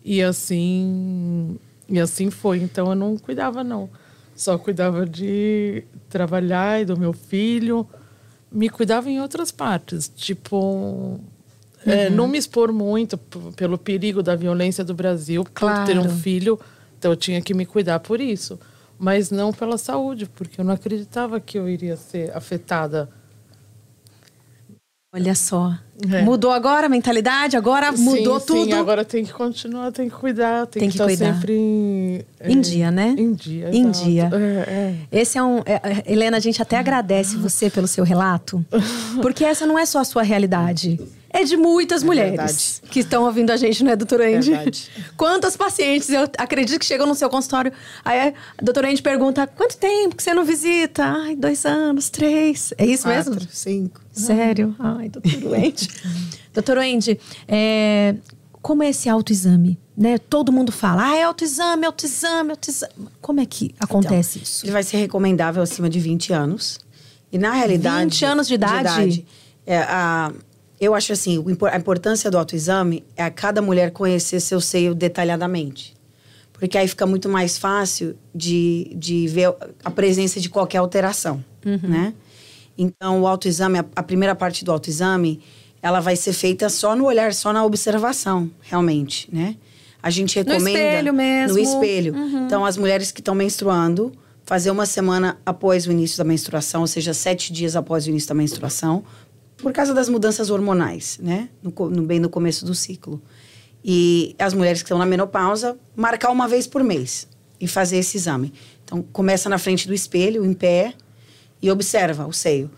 E 0.04 0.22
assim, 0.24 1.58
e 1.88 2.00
assim 2.00 2.30
foi. 2.30 2.60
Então, 2.60 2.90
eu 2.90 2.96
não 2.96 3.18
cuidava, 3.18 3.64
não. 3.64 3.90
Só 4.36 4.58
cuidava 4.58 5.06
de 5.06 5.84
trabalhar 6.10 6.82
e 6.82 6.86
do 6.86 6.98
meu 6.98 7.14
filho. 7.14 7.86
Me 8.52 8.70
cuidava 8.70 9.10
em 9.10 9.20
outras 9.22 9.52
partes. 9.52 10.12
Tipo, 10.16 11.20
é, 11.86 12.10
não 12.10 12.28
me 12.28 12.38
expor 12.38 12.72
muito 12.72 13.18
pelo 13.56 13.78
perigo 13.78 14.24
da 14.24 14.36
violência 14.36 14.84
do 14.84 14.94
Brasil 14.94 15.44
por 15.44 15.84
ter 15.86 15.98
um 16.00 16.04
Claro. 16.04 16.18
filho. 16.18 16.60
Então, 16.98 17.12
eu 17.12 17.16
tinha 17.18 17.42
que 17.42 17.54
me 17.54 17.66
cuidar 17.66 18.00
por 18.00 18.20
isso. 18.20 18.60
Mas 18.98 19.30
não 19.32 19.54
pela 19.54 19.78
saúde, 19.78 20.26
porque 20.26 20.60
eu 20.60 20.66
não 20.66 20.74
acreditava 20.74 21.40
que 21.40 21.58
eu 21.58 21.70
iria 21.70 21.96
ser 21.96 22.36
afetada. 22.36 23.10
Olha 25.12 25.34
só. 25.34 25.74
É. 26.14 26.22
Mudou 26.22 26.52
agora 26.52 26.86
a 26.86 26.90
mentalidade? 26.90 27.58
Agora 27.58 27.92
mudou 27.92 28.40
sim, 28.40 28.46
tudo? 28.46 28.66
Sim, 28.66 28.74
agora 28.74 29.04
tem 29.04 29.26
que 29.26 29.34
continuar, 29.34 29.92
tem 29.92 30.08
que 30.08 30.16
cuidar, 30.16 30.68
tem, 30.68 30.82
Tem 30.82 30.90
que, 30.90 30.98
que 30.98 31.04
estar 31.04 31.06
cuidar. 31.06 31.34
sempre 31.34 31.54
em, 31.54 32.24
Em 32.44 32.62
dia, 32.62 32.92
né? 32.92 33.16
Em 33.18 33.34
dia. 33.34 33.70
Em 33.74 33.90
exato. 33.90 34.06
dia. 34.06 34.30
É, 34.32 34.96
é. 35.12 35.20
Esse 35.20 35.40
é 35.40 35.44
um. 35.44 35.60
é, 35.66 35.82
é, 35.84 36.04
Helena, 36.06 36.38
a 36.38 36.40
gente 36.40 36.62
até 36.62 36.78
agradece 36.78 37.38
você 37.38 37.72
pelo 37.72 37.88
seu 37.88 38.04
relato, 38.04 38.64
porque 39.20 39.44
essa 39.44 39.66
não 39.66 39.80
é 39.80 39.86
só 39.86 40.00
a 40.00 40.04
sua 40.06 40.22
realidade. 40.22 41.00
É 41.32 41.44
de 41.44 41.56
muitas 41.56 42.02
mulheres 42.04 42.82
que 42.90 43.02
estão 43.02 43.24
ouvindo 43.24 43.52
a 43.52 43.58
gente, 43.58 43.84
não 43.84 43.92
é, 43.92 43.96
doutora 43.96 44.26
Andy? 44.28 44.50
Verdade. 44.50 44.90
Quantas 45.16 45.56
pacientes 45.56 46.10
eu 46.10 46.28
acredito 46.38 46.80
que 46.80 46.86
chegam 46.86 47.06
no 47.06 47.14
seu 47.14 47.30
consultório, 47.30 47.72
aí 48.04 48.30
a 48.30 48.64
doutora 48.64 48.90
Andy 48.90 49.02
pergunta: 49.02 49.46
quanto 49.46 49.78
tempo 49.78 50.16
que 50.16 50.24
você 50.24 50.34
não 50.34 50.44
visita? 50.44 51.06
Ai, 51.06 51.36
dois 51.36 51.66
anos, 51.66 52.10
três. 52.10 52.74
É 52.78 52.86
isso 52.86 53.08
mesmo? 53.08 53.36
Quatro, 53.36 53.48
cinco. 53.52 54.02
Sério? 54.12 54.76
Ai, 54.80 55.10
doutor 55.10 55.52
Wendy. 55.52 55.88
doutor 56.54 56.78
Wendy, 56.78 57.20
é, 57.48 58.16
como 58.62 58.84
é 58.84 58.90
esse 58.90 59.08
autoexame? 59.08 59.80
Né? 59.96 60.18
Todo 60.18 60.52
mundo 60.52 60.72
fala, 60.72 61.10
ah, 61.10 61.16
é 61.16 61.24
autoexame, 61.24 61.86
autoexame, 61.86 62.52
autoexame. 62.52 62.94
Como 63.22 63.40
é 63.40 63.46
que 63.46 63.76
acontece 63.80 64.40
isso? 64.40 64.66
Ele 64.66 64.72
vai 64.72 64.84
ser 64.84 64.98
recomendável 64.98 65.62
acima 65.62 65.90
de 65.90 66.00
20 66.00 66.34
anos. 66.34 66.80
E 67.32 67.38
na 67.38 67.52
realidade. 67.52 68.06
20 68.06 68.26
anos 68.26 68.48
de 68.48 68.56
idade? 68.56 69.26
é, 69.70 69.78
a, 69.84 70.32
eu 70.80 70.96
acho 70.96 71.12
assim: 71.14 71.44
a 71.72 71.78
importância 71.78 72.32
do 72.32 72.38
autoexame 72.38 73.04
é 73.16 73.24
a 73.24 73.30
cada 73.30 73.62
mulher 73.62 73.92
conhecer 73.92 74.40
seu 74.40 74.62
seio 74.62 74.96
detalhadamente. 74.96 75.94
Porque 76.54 76.78
aí 76.78 76.88
fica 76.88 77.06
muito 77.06 77.30
mais 77.30 77.58
fácil 77.58 78.18
de, 78.36 78.92
de 78.96 79.28
ver 79.28 79.54
a 79.84 79.90
presença 79.90 80.42
de 80.42 80.50
qualquer 80.50 80.80
alteração, 80.80 81.44
né? 81.88 82.14
Então, 82.78 83.22
o 83.22 83.28
autoexame, 83.28 83.80
a, 83.80 83.86
a 83.96 84.04
primeira 84.04 84.36
parte 84.36 84.64
do 84.64 84.72
autoexame, 84.72 85.42
ela 85.82 86.00
vai 86.00 86.16
ser 86.16 86.34
feita 86.34 86.70
só 86.70 86.96
no 86.96 87.06
olhar, 87.06 87.34
só 87.34 87.54
na 87.54 87.64
observação, 87.64 88.50
realmente, 88.62 89.30
né? 89.32 89.56
A 90.02 90.10
gente 90.10 90.36
recomenda... 90.36 90.70
espelho 90.70 91.14
mesmo. 91.14 91.58
No 91.58 91.60
espelho. 91.60 92.16
Então, 92.46 92.66
as 92.66 92.78
mulheres 92.78 93.12
que 93.12 93.20
estão 93.20 93.36
menstruando, 93.36 94.14
fazer 94.46 94.72
uma 94.72 94.86
semana 94.86 95.38
após 95.46 95.86
o 95.88 95.92
início 95.92 96.18
da 96.18 96.24
menstruação, 96.24 96.82
ou 96.82 96.88
seja, 96.88 97.14
sete 97.14 97.54
dias 97.54 97.76
após 97.76 98.06
o 98.06 98.10
início 98.10 98.30
da 98.30 98.36
menstruação, 98.36 99.04
por 99.62 99.72
causa 99.74 99.94
das 99.94 100.08
mudanças 100.10 100.50
hormonais, 100.50 101.20
né? 101.22 101.50
No, 101.62 101.72
no- 101.90 102.04
bem 102.04 102.20
no 102.20 102.30
começo 102.30 102.66
do 102.66 102.74
ciclo. 102.76 103.22
E 103.84 104.36
as 104.38 104.54
mulheres 104.54 104.82
que 104.82 104.86
estão 104.88 104.98
na 104.98 105.06
menopausa, 105.06 105.78
marcar 105.96 106.30
uma 106.32 106.48
vez 106.48 106.68
por 106.68 106.84
mês 106.84 107.28
e 107.60 107.68
fazer 107.68 107.98
esse 107.98 108.18
exame. 108.18 108.54
Então, 108.84 109.02
começa 109.14 109.48
na 109.50 109.58
frente 109.58 109.88
do 109.88 109.94
espelho, 109.94 110.46
em 110.46 110.54
pé, 110.54 110.94
e 111.62 111.70
observa 111.70 112.26
o 112.28 112.34
seio. 112.34 112.70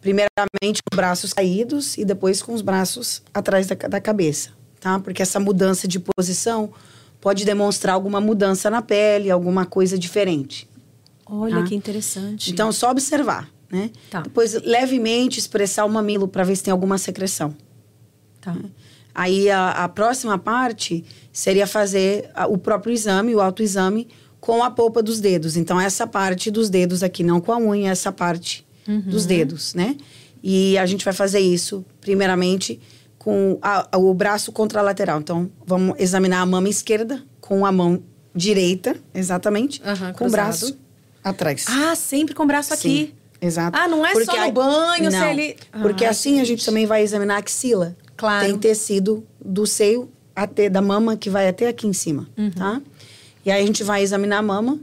Primeiramente 0.00 0.82
com 0.82 0.92
os 0.92 0.96
braços 0.96 1.32
caídos 1.32 1.96
e 1.98 2.04
depois 2.04 2.40
com 2.42 2.54
os 2.54 2.62
braços 2.62 3.22
atrás 3.34 3.66
da, 3.66 3.74
da 3.74 4.00
cabeça, 4.00 4.50
tá? 4.80 4.98
Porque 4.98 5.20
essa 5.22 5.38
mudança 5.38 5.86
de 5.86 5.98
posição 6.00 6.70
pode 7.20 7.44
demonstrar 7.44 7.94
alguma 7.94 8.18
mudança 8.20 8.70
na 8.70 8.80
pele, 8.80 9.30
alguma 9.30 9.66
coisa 9.66 9.98
diferente. 9.98 10.66
Olha 11.26 11.58
Ah. 11.58 11.64
que 11.64 11.74
interessante. 11.74 12.50
Então, 12.50 12.72
só 12.72 12.90
observar, 12.90 13.48
né? 13.70 13.90
Tá. 14.10 14.20
Depois, 14.22 14.54
levemente 14.62 15.38
expressar 15.38 15.84
o 15.84 15.88
mamilo 15.88 16.26
para 16.28 16.44
ver 16.44 16.56
se 16.56 16.62
tem 16.64 16.72
alguma 16.72 16.98
secreção. 16.98 17.54
Tá. 18.40 18.56
Aí, 19.14 19.50
a, 19.50 19.70
a 19.84 19.88
próxima 19.88 20.38
parte 20.38 21.04
seria 21.32 21.66
fazer 21.66 22.30
a- 22.34 22.46
o 22.46 22.56
próprio 22.58 22.92
exame, 22.92 23.34
o 23.34 23.40
autoexame, 23.40 24.08
com 24.40 24.62
a 24.64 24.70
polpa 24.70 25.02
dos 25.02 25.20
dedos. 25.20 25.56
Então, 25.56 25.80
essa 25.80 26.06
parte 26.06 26.50
dos 26.50 26.70
dedos 26.70 27.02
aqui, 27.02 27.22
não 27.22 27.40
com 27.40 27.52
a 27.52 27.58
unha, 27.58 27.90
essa 27.90 28.10
parte 28.10 28.66
dos 29.06 29.24
dedos, 29.26 29.74
né? 29.74 29.96
E 30.42 30.76
a 30.78 30.86
gente 30.86 31.04
vai 31.04 31.12
fazer 31.14 31.38
isso, 31.40 31.84
primeiramente, 32.00 32.80
com 33.18 33.58
a- 33.60 33.86
o 33.98 34.12
braço 34.14 34.50
contralateral. 34.50 35.20
Então, 35.20 35.50
vamos 35.66 35.94
examinar 36.00 36.40
a 36.40 36.46
mama 36.46 36.68
esquerda 36.68 37.22
com 37.40 37.66
a 37.66 37.70
mão 37.70 38.02
direita, 38.34 38.96
exatamente, 39.14 39.82
Aham, 39.84 39.98
com 39.98 40.10
o 40.10 40.14
cruzado. 40.14 40.30
braço 40.32 40.78
atrás. 41.22 41.66
Ah, 41.68 41.94
sempre 41.94 42.34
com 42.34 42.44
o 42.44 42.46
braço 42.46 42.72
aqui. 42.72 43.14
Exato. 43.40 43.78
Ah, 43.78 43.88
não 43.88 44.04
é 44.04 44.12
só 44.24 44.34
no 44.36 44.40
aí- 44.42 44.52
banho, 44.52 45.10
se 45.10 45.16
não, 45.18 45.26
ele- 45.30 45.56
Porque 45.80 46.04
Ah, 46.04 46.10
assim 46.10 46.40
a 46.40 46.44
gente 46.44 46.64
também 46.64 46.84
vai 46.86 47.02
examinar 47.02 47.36
a 47.36 47.38
axila. 47.38 47.96
Claro. 48.16 48.46
Tem 48.46 48.58
tecido 48.58 49.24
do 49.42 49.66
seio 49.66 50.10
até 50.36 50.68
da 50.68 50.82
mama 50.82 51.16
que 51.16 51.30
vai 51.30 51.48
até 51.48 51.68
aqui 51.68 51.86
em 51.86 51.92
cima, 51.92 52.28
Uhum. 52.36 52.50
tá? 52.50 52.80
E 53.44 53.50
aí 53.50 53.62
a 53.62 53.66
gente 53.66 53.82
vai 53.82 54.02
examinar 54.02 54.38
a 54.38 54.42
mama, 54.42 54.78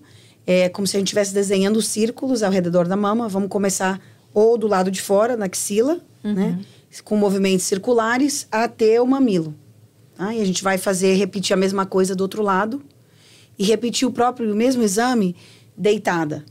é 0.46 0.70
como 0.70 0.88
se 0.88 0.98
a 0.98 1.00
gente 1.00 1.08
estivesse 1.08 1.34
desenhando 1.34 1.82
círculos 1.82 2.42
ao 2.42 2.52
redor 2.52 2.88
da 2.88 2.96
mama. 2.96 3.28
Vamos 3.30 3.50
começar 3.50 4.02
ou 4.34 4.58
do 4.58 4.66
lado 4.68 4.90
de 4.90 5.02
fora, 5.02 5.38
na 5.38 5.46
axila, 5.46 6.00
Uhum. 6.24 6.34
né? 6.34 6.60
Com 7.04 7.16
movimentos 7.16 7.66
circulares 7.66 8.48
até 8.52 9.00
o 9.00 9.06
mamilo. 9.06 9.54
Tá? 10.16 10.34
E 10.34 10.42
a 10.42 10.46
gente 10.46 10.64
vai 10.64 10.80
fazer, 10.80 11.14
repetir 11.14 11.54
a 11.54 11.58
mesma 11.58 11.86
coisa 11.86 12.16
do 12.16 12.22
outro 12.22 12.42
lado 12.42 12.82
e 13.60 13.64
repetir 13.64 14.08
o 14.08 14.12
próprio, 14.12 14.52
o 14.52 14.56
mesmo 14.56 14.82
exame 14.82 15.36
deitada. 15.78 16.44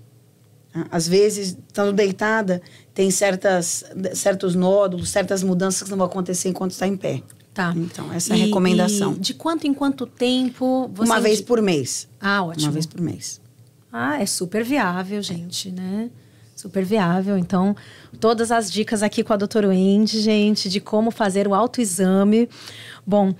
Às 0.90 1.06
vezes, 1.09 1.56
estando 1.68 1.92
deitada, 1.92 2.61
tem 2.95 3.11
certas, 3.11 3.85
certos 4.14 4.54
nódulos, 4.54 5.11
certas 5.11 5.42
mudanças 5.42 5.83
que 5.83 5.90
não 5.90 5.99
vão 5.99 6.06
acontecer 6.06 6.49
enquanto 6.49 6.73
está 6.73 6.87
em 6.87 6.97
pé. 6.97 7.23
Tá. 7.54 7.73
Então, 7.75 8.12
essa 8.12 8.35
é 8.35 8.37
a 8.37 8.45
recomendação. 8.45 9.14
e 9.14 9.18
de 9.18 9.33
quanto 9.35 9.66
em 9.66 9.73
quanto 9.73 10.06
tempo 10.06 10.90
você. 10.95 11.11
Uma 11.11 11.21
vez 11.21 11.40
por 11.40 11.62
mês. 11.62 12.06
Ah, 12.21 12.45
ótimo. 12.45 12.66
Uma 12.66 12.73
vez 12.73 12.85
por 12.87 13.00
mês. 13.00 13.40
Ah, 13.90 14.21
é 14.21 14.26
super 14.26 14.62
viável, 14.62 15.23
gente, 15.23 15.71
né? 15.71 16.11
Super 16.54 16.85
viável. 16.85 17.38
Então, 17.38 17.75
todas 18.21 18.50
as 18.50 18.71
dicas 18.71 19.02
aqui 19.02 19.25
com 19.25 19.33
a 19.33 19.37
doutora 19.37 19.68
Wendy, 19.68 20.21
gente, 20.21 20.68
de 20.68 20.80
como 20.80 21.11
fazer 21.11 21.49
o 21.49 21.54
autoexame. 21.54 22.49
Bom, 23.06 23.35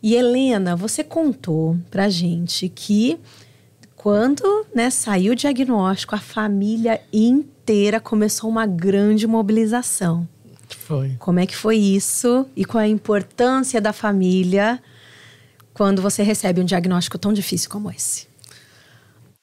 e 0.00 0.14
Helena, 0.14 0.76
você 0.76 1.02
contou 1.02 1.76
pra 1.90 2.08
gente 2.08 2.68
que 2.68 3.18
quando 4.08 4.64
né, 4.74 4.88
saiu 4.88 5.32
o 5.32 5.36
diagnóstico, 5.36 6.14
a 6.14 6.18
família 6.18 6.98
inteira 7.12 8.00
começou 8.00 8.48
uma 8.48 8.64
grande 8.64 9.26
mobilização. 9.26 10.26
Foi. 10.70 11.14
Como 11.18 11.38
é 11.38 11.46
que 11.46 11.54
foi 11.54 11.76
isso 11.76 12.46
e 12.56 12.64
qual 12.64 12.80
é 12.80 12.86
a 12.86 12.88
importância 12.88 13.82
da 13.82 13.92
família 13.92 14.82
quando 15.74 16.00
você 16.00 16.22
recebe 16.22 16.58
um 16.58 16.64
diagnóstico 16.64 17.18
tão 17.18 17.34
difícil 17.34 17.68
como 17.68 17.90
esse? 17.90 18.26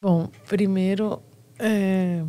Bom, 0.02 0.30
primeiro, 0.48 1.22
é, 1.60 2.24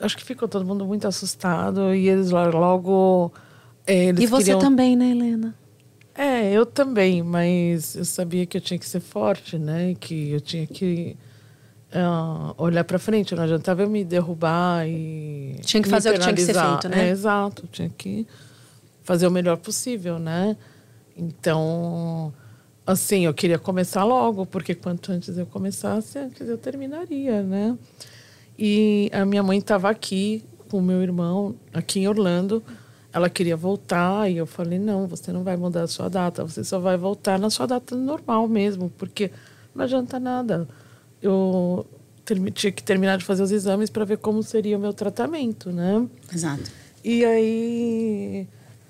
acho 0.00 0.16
que 0.16 0.24
ficou 0.24 0.48
todo 0.48 0.64
mundo 0.64 0.84
muito 0.84 1.06
assustado 1.06 1.94
e 1.94 2.08
eles 2.08 2.30
lo- 2.32 2.50
logo. 2.50 3.32
é, 3.86 4.06
eles 4.06 4.24
e 4.24 4.26
você 4.26 4.46
queriam- 4.46 4.58
também, 4.58 4.96
né, 4.96 5.10
Helena? 5.12 5.54
É, 6.14 6.52
eu 6.52 6.66
também, 6.66 7.22
mas 7.22 7.96
eu 7.96 8.04
sabia 8.04 8.44
que 8.44 8.56
eu 8.56 8.60
tinha 8.60 8.78
que 8.78 8.86
ser 8.86 9.00
forte, 9.00 9.58
né? 9.58 9.94
Que 9.98 10.30
eu 10.30 10.40
tinha 10.40 10.66
que 10.66 11.16
ah, 11.92 12.54
olhar 12.56 12.84
para 12.84 12.98
frente, 12.98 13.34
não 13.34 13.44
adiantava 13.44 13.82
eu 13.82 13.90
me 13.90 14.04
derrubar 14.04 14.86
e. 14.86 15.56
Tinha 15.62 15.82
que 15.82 15.88
fazer 15.88 16.10
o 16.10 16.12
que 16.14 16.20
tinha 16.20 16.34
que 16.34 16.42
ser 16.42 16.54
feito, 16.54 16.88
né? 16.88 17.08
É, 17.08 17.10
exato, 17.10 17.66
tinha 17.70 17.88
que 17.88 18.26
fazer 19.02 19.26
o 19.26 19.30
melhor 19.30 19.56
possível, 19.56 20.18
né? 20.18 20.56
Então, 21.16 22.32
assim, 22.86 23.26
eu 23.26 23.34
queria 23.34 23.58
começar 23.58 24.04
logo, 24.04 24.46
porque 24.46 24.74
quanto 24.74 25.12
antes 25.12 25.36
eu 25.36 25.46
começasse, 25.46 26.18
antes 26.18 26.48
eu 26.48 26.56
terminaria, 26.56 27.42
né? 27.42 27.76
E 28.58 29.10
a 29.12 29.24
minha 29.24 29.42
mãe 29.42 29.58
estava 29.58 29.90
aqui 29.90 30.44
com 30.70 30.78
o 30.78 30.82
meu 30.82 31.02
irmão, 31.02 31.54
aqui 31.72 32.00
em 32.00 32.08
Orlando. 32.08 32.62
Ela 33.12 33.28
queria 33.28 33.56
voltar 33.56 34.30
e 34.30 34.36
eu 34.36 34.46
falei: 34.46 34.78
não, 34.78 35.06
você 35.06 35.32
não 35.32 35.42
vai 35.42 35.56
mudar 35.56 35.82
a 35.82 35.86
sua 35.86 36.08
data, 36.08 36.44
você 36.44 36.64
só 36.64 36.78
vai 36.78 36.96
voltar 36.96 37.38
na 37.38 37.50
sua 37.50 37.66
data 37.66 37.94
normal 37.94 38.48
mesmo, 38.48 38.90
porque 38.96 39.30
não 39.74 39.84
adianta 39.84 40.18
nada. 40.18 40.66
Eu 41.20 41.86
tinha 42.54 42.72
que 42.72 42.82
terminar 42.82 43.18
de 43.18 43.24
fazer 43.24 43.42
os 43.42 43.50
exames 43.50 43.90
para 43.90 44.04
ver 44.04 44.18
como 44.18 44.42
seria 44.42 44.76
o 44.76 44.80
meu 44.80 44.92
tratamento, 44.92 45.70
né? 45.70 46.06
Exato. 46.32 46.70
E 47.04 47.24
aí 47.24 48.48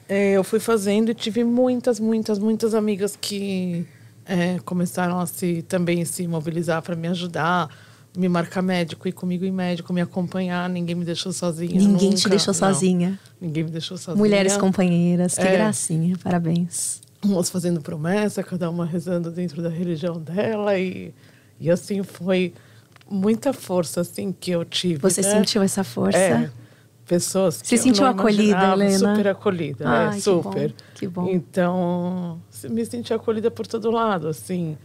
é, 0.08 0.32
eu 0.32 0.44
fui 0.44 0.60
fazendo 0.60 1.10
e 1.10 1.14
tive 1.14 1.42
muitas, 1.42 1.98
muitas, 1.98 2.38
muitas 2.38 2.74
amigas 2.74 3.16
que 3.18 3.86
é, 4.26 4.58
começaram 4.64 5.18
a 5.18 5.26
se 5.26 5.62
também 5.62 6.04
se 6.04 6.26
mobilizar 6.26 6.82
para 6.82 6.94
me 6.94 7.08
ajudar, 7.08 7.70
me 8.16 8.28
marcar 8.28 8.62
médico, 8.62 9.08
ir 9.08 9.12
comigo 9.12 9.44
em 9.44 9.50
médico, 9.50 9.92
me 9.92 10.00
acompanhar. 10.00 10.68
Ninguém 10.68 10.94
me 10.94 11.04
deixou 11.04 11.32
sozinha. 11.32 11.74
Ninguém 11.74 12.10
nunca. 12.10 12.22
te 12.22 12.28
deixou 12.28 12.52
sozinha. 12.52 13.10
Não, 13.10 13.48
ninguém 13.48 13.64
me 13.64 13.70
deixou 13.70 13.96
sozinha. 13.96 14.16
Mulheres 14.22 14.56
companheiras, 14.56 15.34
que 15.34 15.40
É. 15.42 15.52
gracinha, 15.52 16.16
parabéns. 16.22 17.00
umas 17.24 17.48
fazendo 17.48 17.80
promessa, 17.80 18.42
cada 18.42 18.68
uma 18.68 18.84
rezando 18.84 19.30
dentro 19.30 19.62
da 19.62 19.68
religião 19.68 20.18
dela 20.20 20.76
e, 20.78 21.14
e 21.60 21.70
assim 21.70 22.02
foi 22.02 22.52
muita 23.08 23.52
força 23.52 24.00
assim 24.00 24.34
que 24.38 24.50
eu 24.50 24.64
tive. 24.64 25.00
Você 25.00 25.22
né? 25.22 25.30
sentiu 25.30 25.62
essa 25.62 25.84
força? 25.84 26.18
É, 26.18 26.50
pessoas 27.06 27.62
que 27.62 27.68
Se 27.68 27.74
eu 27.76 27.78
sentiu 27.78 28.06
acolhida, 28.06 28.72
Helena? 28.72 28.98
Super 28.98 29.28
acolhida, 29.28 29.88
Ai, 29.88 30.08
é, 30.08 30.12
que 30.14 30.20
super. 30.20 30.68
bom, 30.68 30.74
que 30.94 31.08
bom. 31.08 31.28
Então, 31.28 32.40
me 32.68 32.84
senti 32.84 33.14
acolhida 33.14 33.50
por 33.50 33.66
todo 33.66 33.90
lado, 33.90 34.28
assim. 34.28 34.76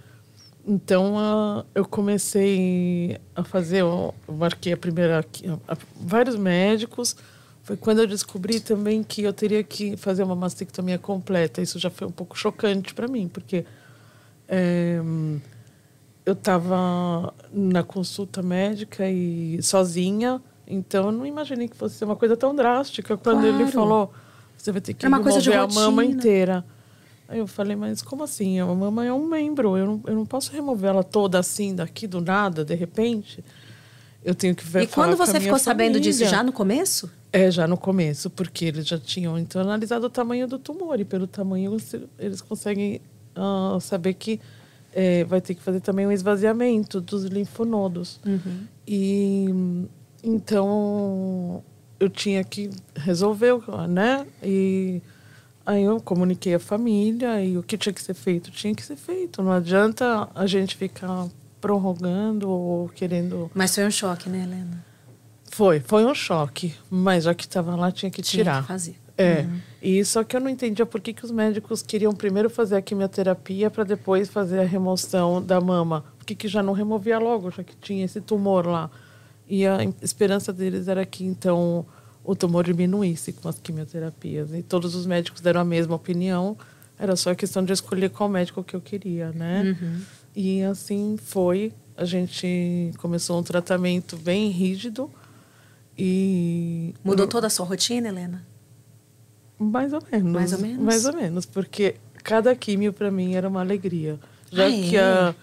Então, 0.67 1.17
ah, 1.17 1.63
eu 1.73 1.85
comecei 1.85 3.17
a 3.33 3.41
fazer, 3.43 3.81
eu 3.81 4.13
marquei 4.27 4.73
a 4.73 4.77
primeira, 4.77 5.19
a- 5.19 5.73
a- 5.73 5.77
vários 5.99 6.35
médicos. 6.35 7.15
Foi 7.63 7.77
quando 7.77 7.99
eu 7.99 8.07
descobri 8.07 8.59
também 8.59 9.01
que 9.01 9.21
eu 9.23 9.31
teria 9.31 9.63
que 9.63 9.95
fazer 9.95 10.23
uma 10.23 10.35
mastectomia 10.35 10.97
completa. 10.97 11.61
Isso 11.61 11.79
já 11.79 11.89
foi 11.89 12.05
um 12.07 12.11
pouco 12.11 12.37
chocante 12.37 12.93
para 12.93 13.07
mim, 13.07 13.29
porque 13.29 13.65
é, 14.49 14.99
eu 16.25 16.33
estava 16.33 17.33
na 17.51 17.83
consulta 17.83 18.41
médica 18.41 19.09
e 19.09 19.61
sozinha, 19.63 20.41
então 20.65 21.05
eu 21.07 21.11
não 21.13 21.25
imaginei 21.25 21.67
que 21.69 21.75
fosse 21.77 22.03
uma 22.03 22.15
coisa 22.15 22.35
tão 22.35 22.53
drástica. 22.55 23.15
Quando 23.17 23.45
ele 23.45 23.57
Claro. 23.57 23.71
falou, 23.71 24.13
você 24.57 24.71
vai 24.71 24.81
ter 24.81 24.93
que 24.93 25.05
É 25.05 25.09
remover 25.09 25.57
a 25.59 25.67
mama 25.67 26.03
inteira. 26.03 26.65
Aí 27.27 27.39
eu 27.39 27.47
falei, 27.47 27.75
mas 27.75 28.01
como 28.01 28.23
assim? 28.23 28.59
A 28.59 28.65
mama 28.65 29.05
é 29.05 29.11
um 29.11 29.27
membro, 29.27 29.77
eu 29.77 29.85
não, 29.85 30.01
eu 30.07 30.15
não 30.15 30.25
posso 30.25 30.51
remover 30.51 30.89
ela 30.91 31.03
toda 31.03 31.37
assim, 31.37 31.75
daqui 31.75 32.07
do 32.07 32.21
nada, 32.21 32.63
de 32.63 32.73
repente. 32.73 33.43
Eu 34.23 34.33
tenho 34.33 34.55
que 34.55 34.65
ver 34.65 34.83
E 34.83 34.87
quando 34.87 35.15
você 35.15 35.39
ficou 35.39 35.59
sabendo 35.59 35.99
disso? 35.99 36.19
família. 36.19 36.37
Já 36.37 36.43
no 36.43 36.51
começo? 36.51 37.11
É, 37.31 37.51
já 37.51 37.67
no 37.67 37.77
começo, 37.77 38.29
porque 38.29 38.65
eles 38.65 38.87
já 38.87 38.97
tinham 38.97 39.37
então 39.37 39.61
analisado 39.61 40.05
o 40.05 40.09
tamanho 40.09 40.47
do 40.47 40.57
tumor 40.57 40.99
e 40.99 41.05
pelo 41.05 41.27
tamanho 41.27 41.77
eles 42.17 42.41
conseguem 42.41 43.01
ah, 43.35 43.77
saber 43.81 44.13
que 44.13 44.39
é, 44.93 45.23
vai 45.25 45.39
ter 45.41 45.53
que 45.53 45.61
fazer 45.61 45.81
também 45.81 46.07
um 46.07 46.11
esvaziamento 46.11 46.99
dos 46.99 47.25
linfonodos. 47.25 48.19
E 48.87 49.47
então 50.23 51.63
eu 51.99 52.09
tinha 52.09 52.43
que 52.43 52.69
resolver, 52.95 53.59
né? 53.87 54.25
E 54.41 55.01
aí 55.67 55.83
eu 55.83 55.99
comuniquei 56.01 56.55
a 56.55 56.59
família 56.59 57.43
e 57.43 57.57
o 57.57 57.61
que 57.61 57.77
tinha 57.77 57.93
que 57.93 58.01
ser 58.01 58.13
feito 58.13 58.49
tinha 58.49 58.73
que 58.73 58.81
ser 58.83 58.95
feito. 58.95 59.43
Não 59.43 59.51
adianta 59.51 60.27
a 60.33 60.47
gente 60.47 60.75
ficar 60.75 61.27
prorrogando 61.61 62.49
ou 62.49 62.89
querendo 62.89 63.51
Mas 63.53 63.75
foi 63.75 63.85
um 63.85 63.91
choque, 63.91 64.29
né, 64.29 64.43
Helena? 64.43 64.85
foi, 65.51 65.79
foi 65.79 66.05
um 66.05 66.13
choque, 66.15 66.73
mas 66.89 67.25
já 67.25 67.33
que 67.33 67.43
estava 67.45 67.75
lá 67.75 67.91
tinha 67.91 68.09
que 68.11 68.21
Tinha 68.21 68.43
tirar. 68.43 68.61
que 68.61 68.67
fazer. 68.67 68.95
É. 69.17 69.47
E 69.81 70.05
só 70.05 70.23
que 70.23 70.35
eu 70.35 70.39
não 70.39 70.47
entendia 70.49 70.85
por 70.85 71.01
que, 71.01 71.11
que 71.11 71.25
os 71.25 71.31
médicos 71.31 71.81
queriam 71.81 72.13
primeiro 72.13 72.49
fazer 72.51 72.75
a 72.75 72.81
quimioterapia 72.81 73.69
para 73.71 73.83
depois 73.83 74.29
fazer 74.29 74.59
a 74.59 74.63
remoção 74.63 75.41
da 75.41 75.59
mama. 75.59 76.05
Por 76.19 76.25
que, 76.25 76.35
que 76.35 76.47
já 76.47 76.61
não 76.61 76.71
removia 76.73 77.17
logo, 77.17 77.49
já 77.49 77.63
que 77.63 77.75
tinha 77.77 78.05
esse 78.05 78.21
tumor 78.21 78.67
lá? 78.67 78.91
E 79.49 79.65
a 79.65 79.79
esperança 80.03 80.53
deles 80.53 80.87
era 80.87 81.03
que 81.03 81.25
então 81.25 81.83
o 82.27 82.35
tumor 82.35 82.65
diminuísse 82.65 83.31
com 83.31 83.47
as 83.47 83.57
quimioterapias. 83.57 84.53
E 84.53 84.61
todos 84.61 84.93
os 84.95 85.05
médicos 85.05 85.39
deram 85.39 85.61
a 85.61 85.65
mesma 85.65 85.95
opinião. 85.95 86.57
Era 86.99 87.15
só 87.15 87.33
questão 87.33 87.63
de 87.63 87.71
escolher 87.71 88.09
qual 88.09 88.27
médico 88.27 88.61
que 88.65 88.75
eu 88.75 88.81
queria, 88.81 89.31
né? 89.31 89.77
E 90.35 90.61
assim 90.61 91.15
foi. 91.23 91.71
A 91.95 92.03
gente 92.03 92.91
começou 92.97 93.39
um 93.39 93.43
tratamento 93.43 94.17
bem 94.17 94.49
rígido. 94.49 95.09
E 95.97 96.93
Mudou 97.01 97.27
toda 97.27 97.47
a 97.47 97.49
sua 97.49 97.65
rotina, 97.65 98.09
Helena? 98.09 98.45
mais 99.57 99.93
ou 99.93 100.03
menos. 100.11 100.31
Mais 100.31 100.53
ou 100.53 100.59
menos? 100.59 100.83
Mais 100.83 101.05
ou 101.05 101.13
menos, 101.13 101.45
porque 101.45 101.95
cada 102.23 102.53
químio 102.55 102.91
para 102.93 103.09
mim 103.09 103.35
era 103.35 103.47
uma 103.47 103.61
alegria. 103.61 104.19
Já 104.51 104.67
Ah, 104.67 104.69
que 104.69 104.95
é? 104.97 105.01
a, 105.01 105.35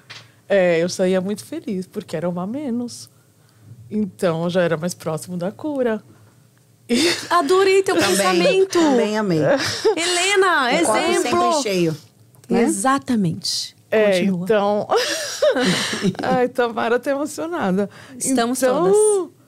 é, 0.48 0.82
eu 0.82 0.88
saía 0.88 1.20
muito 1.20 1.44
feliz, 1.44 1.86
porque 1.86 2.14
era 2.14 2.28
uma 2.28 2.46
menos. 2.46 3.08
Então 3.90 4.48
já 4.50 4.62
era 4.62 4.76
mais 4.76 4.92
próximo 4.94 5.36
da 5.36 5.50
cura. 5.50 6.00
Adorei 7.30 7.82
teu 7.82 7.94
Também, 7.94 8.16
pensamento. 8.16 8.78
também 8.78 9.18
amei. 9.18 9.38
Helena, 9.96 10.68
O 10.82 10.86
copo 10.86 10.98
exemplo. 10.98 11.22
sempre 11.52 11.62
cheio. 11.62 11.96
né? 12.48 12.62
Exatamente. 12.62 13.74
é, 13.90 14.12
Continua. 14.18 14.44
então. 14.44 14.88
Ai, 16.22 16.48
Tamara 16.48 16.98
tá 16.98 17.10
emocionada. 17.10 17.88
Estamos 18.18 18.62
então, 18.62 18.92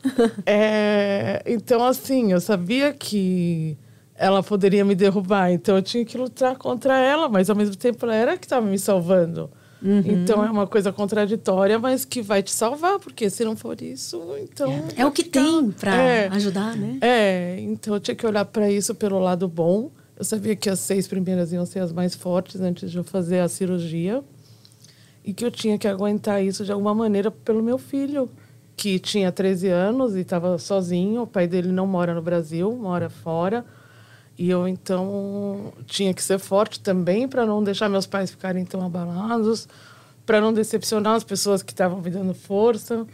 todas. 0.04 0.26
é, 0.46 1.42
então, 1.46 1.84
assim, 1.84 2.32
eu 2.32 2.40
sabia 2.40 2.92
que 2.92 3.76
ela 4.14 4.42
poderia 4.42 4.84
me 4.84 4.94
derrubar, 4.94 5.50
então 5.52 5.76
eu 5.76 5.82
tinha 5.82 6.04
que 6.04 6.16
lutar 6.16 6.56
contra 6.56 6.98
ela, 6.98 7.28
mas 7.28 7.50
ao 7.50 7.56
mesmo 7.56 7.76
tempo 7.76 8.06
ela 8.06 8.14
era 8.14 8.36
que 8.38 8.46
estava 8.46 8.64
me 8.66 8.78
salvando. 8.78 9.50
Uhum. 9.82 10.02
Então 10.04 10.44
é 10.44 10.50
uma 10.50 10.66
coisa 10.66 10.90
contraditória, 10.92 11.78
mas 11.78 12.04
que 12.04 12.22
vai 12.22 12.42
te 12.42 12.50
salvar, 12.50 12.98
porque 12.98 13.28
se 13.28 13.44
não 13.44 13.54
for 13.56 13.80
isso, 13.82 14.20
então. 14.42 14.72
É 14.96 15.02
o 15.04 15.08
vai 15.08 15.10
que 15.12 15.24
ficar- 15.24 15.42
tem 15.44 15.70
pra 15.70 15.94
É. 15.94 16.28
ajudar, 16.28 16.76
né? 16.76 16.98
É, 17.02 17.56
então 17.60 17.94
eu 17.94 18.00
tinha 18.00 18.14
que 18.14 18.26
olhar 18.26 18.44
para 18.46 18.70
isso 18.70 18.94
pelo 18.94 19.18
lado 19.18 19.46
bom. 19.46 19.90
Eu 20.18 20.24
sabia 20.24 20.56
que 20.56 20.70
as 20.70 20.80
seis 20.80 21.06
primeiras 21.06 21.52
iam 21.52 21.66
ser 21.66 21.80
as 21.80 21.92
mais 21.92 22.14
fortes 22.14 22.58
antes 22.60 22.90
de 22.90 22.96
eu 22.96 23.04
fazer 23.04 23.40
a 23.40 23.48
cirurgia. 23.48 24.24
E 25.22 25.34
que 25.34 25.44
eu 25.44 25.50
tinha 25.50 25.76
que 25.76 25.86
aguentar 25.88 26.42
isso 26.42 26.64
de 26.64 26.72
alguma 26.72 26.94
maneira 26.94 27.30
pelo 27.30 27.62
meu 27.62 27.76
filho, 27.76 28.30
que 28.76 28.98
tinha 28.98 29.30
13 29.32 29.68
anos 29.68 30.14
e 30.16 30.20
estava 30.20 30.56
sozinho. 30.56 31.22
O 31.22 31.26
pai 31.26 31.46
dele 31.46 31.70
não 31.72 31.86
mora 31.86 32.14
no 32.14 32.22
Brasil, 32.22 32.72
mora 32.72 33.10
fora. 33.10 33.64
E 34.38 34.50
eu 34.50 34.68
então 34.68 35.72
tinha 35.86 36.12
que 36.12 36.22
ser 36.22 36.38
forte 36.38 36.80
também 36.80 37.26
para 37.26 37.46
não 37.46 37.62
deixar 37.62 37.88
meus 37.88 38.06
pais 38.06 38.30
ficarem 38.30 38.64
tão 38.64 38.84
abalados, 38.84 39.66
para 40.26 40.40
não 40.40 40.52
decepcionar 40.52 41.14
as 41.14 41.24
pessoas 41.24 41.62
que 41.62 41.72
estavam 41.72 42.00
me 42.02 42.10
dando 42.10 42.34
força. 42.34 43.06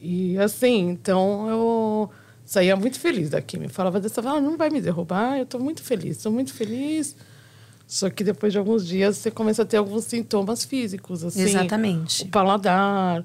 E 0.00 0.38
assim, 0.38 0.88
então 0.90 1.48
eu 1.50 2.10
saía 2.44 2.76
muito 2.76 2.98
feliz 2.98 3.30
daqui. 3.30 3.58
Me 3.58 3.68
falava 3.68 4.00
dessa, 4.00 4.20
ah, 4.20 4.40
não 4.40 4.56
vai 4.56 4.70
me 4.70 4.80
derrubar, 4.80 5.36
eu 5.36 5.44
estou 5.44 5.60
muito 5.60 5.82
feliz, 5.82 6.16
estou 6.16 6.32
muito 6.32 6.52
feliz. 6.54 7.14
Só 7.86 8.08
que 8.08 8.24
depois 8.24 8.52
de 8.52 8.58
alguns 8.58 8.86
dias 8.86 9.18
você 9.18 9.30
começa 9.30 9.62
a 9.62 9.64
ter 9.66 9.76
alguns 9.76 10.04
sintomas 10.04 10.64
físicos, 10.64 11.22
assim. 11.22 11.42
Exatamente. 11.42 12.24
O 12.24 12.28
paladar. 12.28 13.24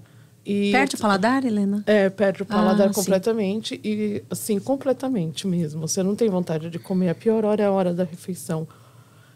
E 0.51 0.71
Perde 0.71 0.95
o 0.95 0.97
paladar, 0.99 1.45
Helena? 1.45 1.83
é, 1.85 2.09
perde 2.09 2.41
o 2.41 2.45
paladar 2.45 2.87
Ah, 2.89 2.93
sim. 2.93 2.99
completamente 2.99 3.79
e, 3.83 4.23
assim, 4.31 4.59
completamente 4.59 5.45
mesmo. 5.45 5.81
Você 5.87 6.01
não 6.01 6.15
tem 6.15 6.27
vontade 6.27 6.69
de 6.71 6.79
comer. 6.79 7.09
A 7.09 7.15
pior 7.15 7.45
hora 7.45 7.61
é 7.61 7.65
a 7.67 7.71
hora 7.71 7.93
da 7.93 8.03
refeição. 8.03 8.67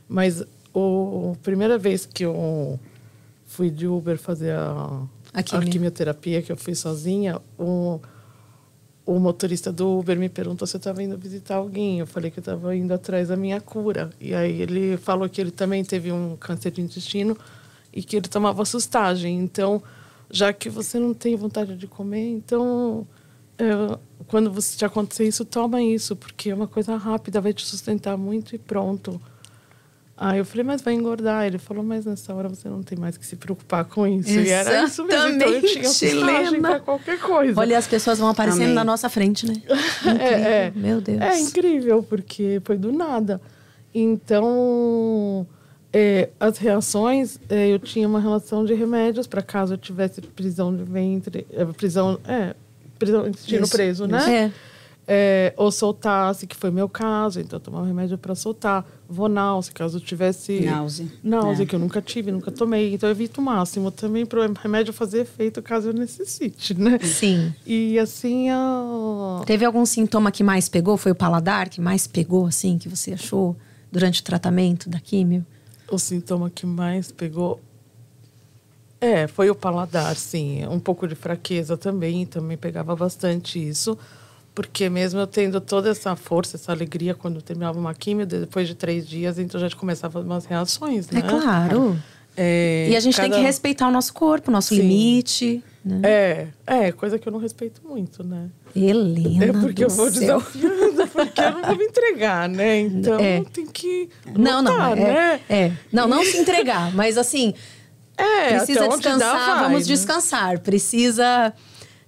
Mas 0.07 0.43
o, 0.73 1.33
a 1.35 1.43
primeira 1.43 1.77
vez 1.77 2.05
que 2.05 2.25
eu 2.25 2.79
fui 3.45 3.69
de 3.69 3.87
Uber 3.87 4.17
fazer 4.17 4.53
a, 4.55 5.01
A 5.33 5.39
a, 5.39 5.43
quimio. 5.43 5.69
quimioterapia, 5.69 6.41
que 6.41 6.51
eu 6.51 6.57
fui 6.57 6.73
sozinha, 6.73 7.39
o, 7.59 7.99
o 9.05 9.19
motorista 9.19 9.71
do 9.71 9.99
Uber 9.99 10.17
me 10.17 10.29
perguntou 10.29 10.65
se 10.67 10.75
eu 10.75 10.79
estava 10.79 11.03
indo 11.03 11.15
visitar 11.15 11.57
alguém. 11.57 11.99
Eu 11.99 12.07
falei 12.07 12.31
que 12.31 12.39
eu 12.39 12.41
estava 12.41 12.75
indo 12.75 12.91
atrás 12.91 13.27
da 13.27 13.37
minha 13.37 13.61
cura. 13.61 14.09
E 14.19 14.33
aí 14.33 14.61
ele 14.61 14.97
falou 14.97 15.29
que 15.29 15.39
ele 15.39 15.51
também 15.51 15.83
teve 15.85 16.11
um 16.11 16.35
câncer 16.37 16.71
de 16.71 16.81
intestino 16.81 17.37
e 17.93 18.01
que 18.01 18.15
ele 18.15 18.27
tomava 18.27 18.65
sustagem. 18.65 19.37
Então, 19.39 19.81
já 20.33 20.51
que 20.51 20.67
você 20.67 20.97
não 20.97 21.13
tem 21.13 21.35
vontade 21.35 21.77
de 21.77 21.85
comer, 21.85 22.27
então 22.27 23.07
é, 23.57 23.97
quando 24.27 24.51
você 24.51 24.75
te 24.75 24.83
acontecer 24.83 25.25
isso, 25.25 25.45
toma 25.45 25.79
isso, 25.81 26.15
porque 26.15 26.49
é 26.49 26.55
uma 26.55 26.67
coisa 26.67 26.95
rápida, 26.97 27.39
vai 27.39 27.53
te 27.53 27.63
sustentar 27.63 28.17
muito 28.17 28.55
e 28.55 28.57
pronto. 28.57 29.21
Aí 30.17 30.39
eu 30.39 30.45
falei, 30.45 30.63
mas 30.63 30.81
vai 30.81 30.93
engordar. 30.93 31.45
Ele 31.45 31.57
falou, 31.57 31.83
mas 31.83 32.05
nessa 32.05 32.33
hora 32.33 32.49
você 32.49 32.67
não 32.67 32.81
tem 32.81 32.97
mais 32.97 33.15
que 33.17 33.25
se 33.25 33.35
preocupar 33.35 33.85
com 33.85 34.07
isso. 34.07 34.29
E 34.31 34.49
era 34.49 34.83
isso 34.83 35.03
mesmo. 35.05 35.29
Então 35.29 35.49
eu 35.49 35.61
tinha 35.61 35.83
Exatamente, 35.83 36.61
pra 36.61 36.79
qualquer 36.79 37.19
coisa. 37.19 37.59
Olha, 37.59 37.77
as 37.77 37.87
pessoas 37.87 38.19
vão 38.19 38.29
aparecendo 38.29 38.63
Amei. 38.63 38.73
na 38.75 38.83
nossa 38.83 39.09
frente, 39.09 39.45
né? 39.45 39.55
É, 40.19 40.65
é. 40.67 40.73
Meu 40.75 40.99
Deus. 41.01 41.19
É 41.19 41.39
incrível, 41.39 42.01
porque 42.03 42.61
foi 42.63 42.77
do 42.77 42.91
nada. 42.91 43.41
Então, 43.93 45.47
É, 45.95 46.29
as 46.39 46.57
reações, 46.57 47.39
é, 47.47 47.67
eu 47.71 47.77
tinha 47.77 48.07
uma 48.07 48.19
relação 48.19 48.65
de 48.65 48.73
remédios 48.73 49.27
para 49.27 49.43
caso 49.43 49.75
eu 49.75 49.77
tivesse 49.77 50.21
prisão 50.21 50.75
de 50.75 50.83
ventre, 50.83 51.45
é, 51.53 51.63
prisão, 51.65 52.19
é, 52.27 52.55
prisão, 52.97 53.27
intestino 53.27 53.63
Isso, 53.63 53.71
preso, 53.71 54.07
né? 54.07 54.51
É. 55.07 55.53
Ou 55.57 55.69
soltasse, 55.69 56.47
que 56.47 56.55
foi 56.55 56.71
meu 56.71 56.87
caso, 56.87 57.39
então 57.39 57.57
eu 57.57 57.61
tomava 57.61 57.85
remédio 57.85 58.17
para 58.17 58.33
soltar. 58.33 58.85
Vonal, 59.07 59.61
se 59.61 59.71
caso 59.71 59.97
eu 59.97 60.01
tivesse 60.01 60.61
Náusea. 60.61 61.05
náusea, 61.23 61.63
É. 61.63 61.65
que 61.67 61.75
eu 61.75 61.79
nunca 61.79 62.01
tive, 62.01 62.31
nunca 62.31 62.49
tomei. 62.49 62.93
Então 62.95 63.07
eu 63.09 63.11
evito 63.11 63.39
o 63.39 63.43
máximo 63.43 63.91
também 63.91 64.25
para 64.25 64.39
o 64.39 64.53
remédio 64.53 64.93
fazer 64.93 65.19
efeito 65.19 65.61
caso 65.61 65.89
eu 65.89 65.93
necessite, 65.93 66.73
né? 66.73 66.97
Sim. 67.03 67.53
E 67.67 67.99
assim. 67.99 68.47
Teve 69.45 69.65
algum 69.65 69.85
sintoma 69.85 70.31
que 70.31 70.43
mais 70.43 70.67
pegou? 70.69 70.97
Foi 70.97 71.11
o 71.11 71.15
paladar 71.15 71.69
que 71.69 71.79
mais 71.81 72.07
pegou, 72.07 72.47
assim, 72.47 72.77
que 72.77 72.89
você 72.89 73.13
achou 73.13 73.55
durante 73.91 74.21
o 74.21 74.23
tratamento 74.23 74.89
da 74.89 74.99
químio? 74.99 75.45
O 75.95 75.99
sintoma 75.99 76.49
que 76.49 76.65
mais 76.65 77.11
pegou 77.11 77.59
é 78.99 79.27
foi 79.27 79.49
o 79.49 79.55
paladar 79.55 80.15
sim 80.15 80.65
um 80.67 80.79
pouco 80.79 81.07
de 81.07 81.15
fraqueza 81.15 81.75
também 81.77 82.25
também 82.25 82.57
pegava 82.57 82.95
bastante 82.95 83.59
isso 83.65 83.97
porque 84.55 84.89
mesmo 84.89 85.19
eu 85.19 85.27
tendo 85.27 85.59
toda 85.59 85.89
essa 85.89 86.15
força 86.15 86.55
essa 86.57 86.71
alegria 86.71 87.13
quando 87.13 87.41
terminava 87.41 87.77
uma 87.79 87.93
químio 87.93 88.25
depois 88.25 88.67
de 88.67 88.75
três 88.75 89.07
dias 89.07 89.37
então 89.39 89.59
já 89.59 89.69
começava 89.71 90.19
umas 90.21 90.45
reações 90.45 91.09
né 91.09 91.19
É 91.19 91.21
claro. 91.23 91.97
É, 92.35 92.87
E 92.89 92.95
a 92.95 92.99
gente 92.99 93.15
tem 93.15 93.25
cada- 93.29 93.35
que 93.39 93.45
respeitar 93.45 93.87
o 93.87 93.91
nosso 93.91 94.11
corpo, 94.11 94.49
o 94.49 94.51
nosso 94.51 94.69
Sim. 94.69 94.81
limite. 94.81 95.63
Né? 95.85 95.99
é 96.03 96.47
é 96.65 96.91
coisa 96.93 97.19
que 97.19 97.27
eu 97.27 97.31
não 97.33 97.39
respeito 97.39 97.81
muito 97.85 98.23
né 98.23 98.49
Helena. 98.73 99.45
é 99.45 99.51
porque 99.51 99.83
eu 99.83 99.89
vou 99.89 100.09
céu. 100.09 100.37
desafiando 100.39 100.92
porque 101.13 101.39
eu 101.39 101.51
não 101.51 101.61
vou 101.63 101.75
me 101.77 101.85
entregar 101.85 102.49
né 102.49 102.81
então 102.81 103.19
É. 103.19 103.41
tem 103.53 103.65
que 103.67 104.09
Não, 104.35 104.61
não. 104.61 104.71
lutar, 104.73 104.97
é, 104.97 105.01
né 105.01 105.39
é. 105.49 105.71
Não, 105.91 106.07
não 106.07 106.23
se 106.25 106.37
entregar, 106.37 106.93
mas 106.93 107.17
assim, 107.17 107.53
é 108.17 108.49
precisa 108.57 108.81
dá, 108.81 108.87
descansar, 108.89 109.47
vai, 109.55 109.63
vamos 109.63 109.87
né? 109.87 109.93
descansar. 109.95 110.59
Precisa, 110.59 111.53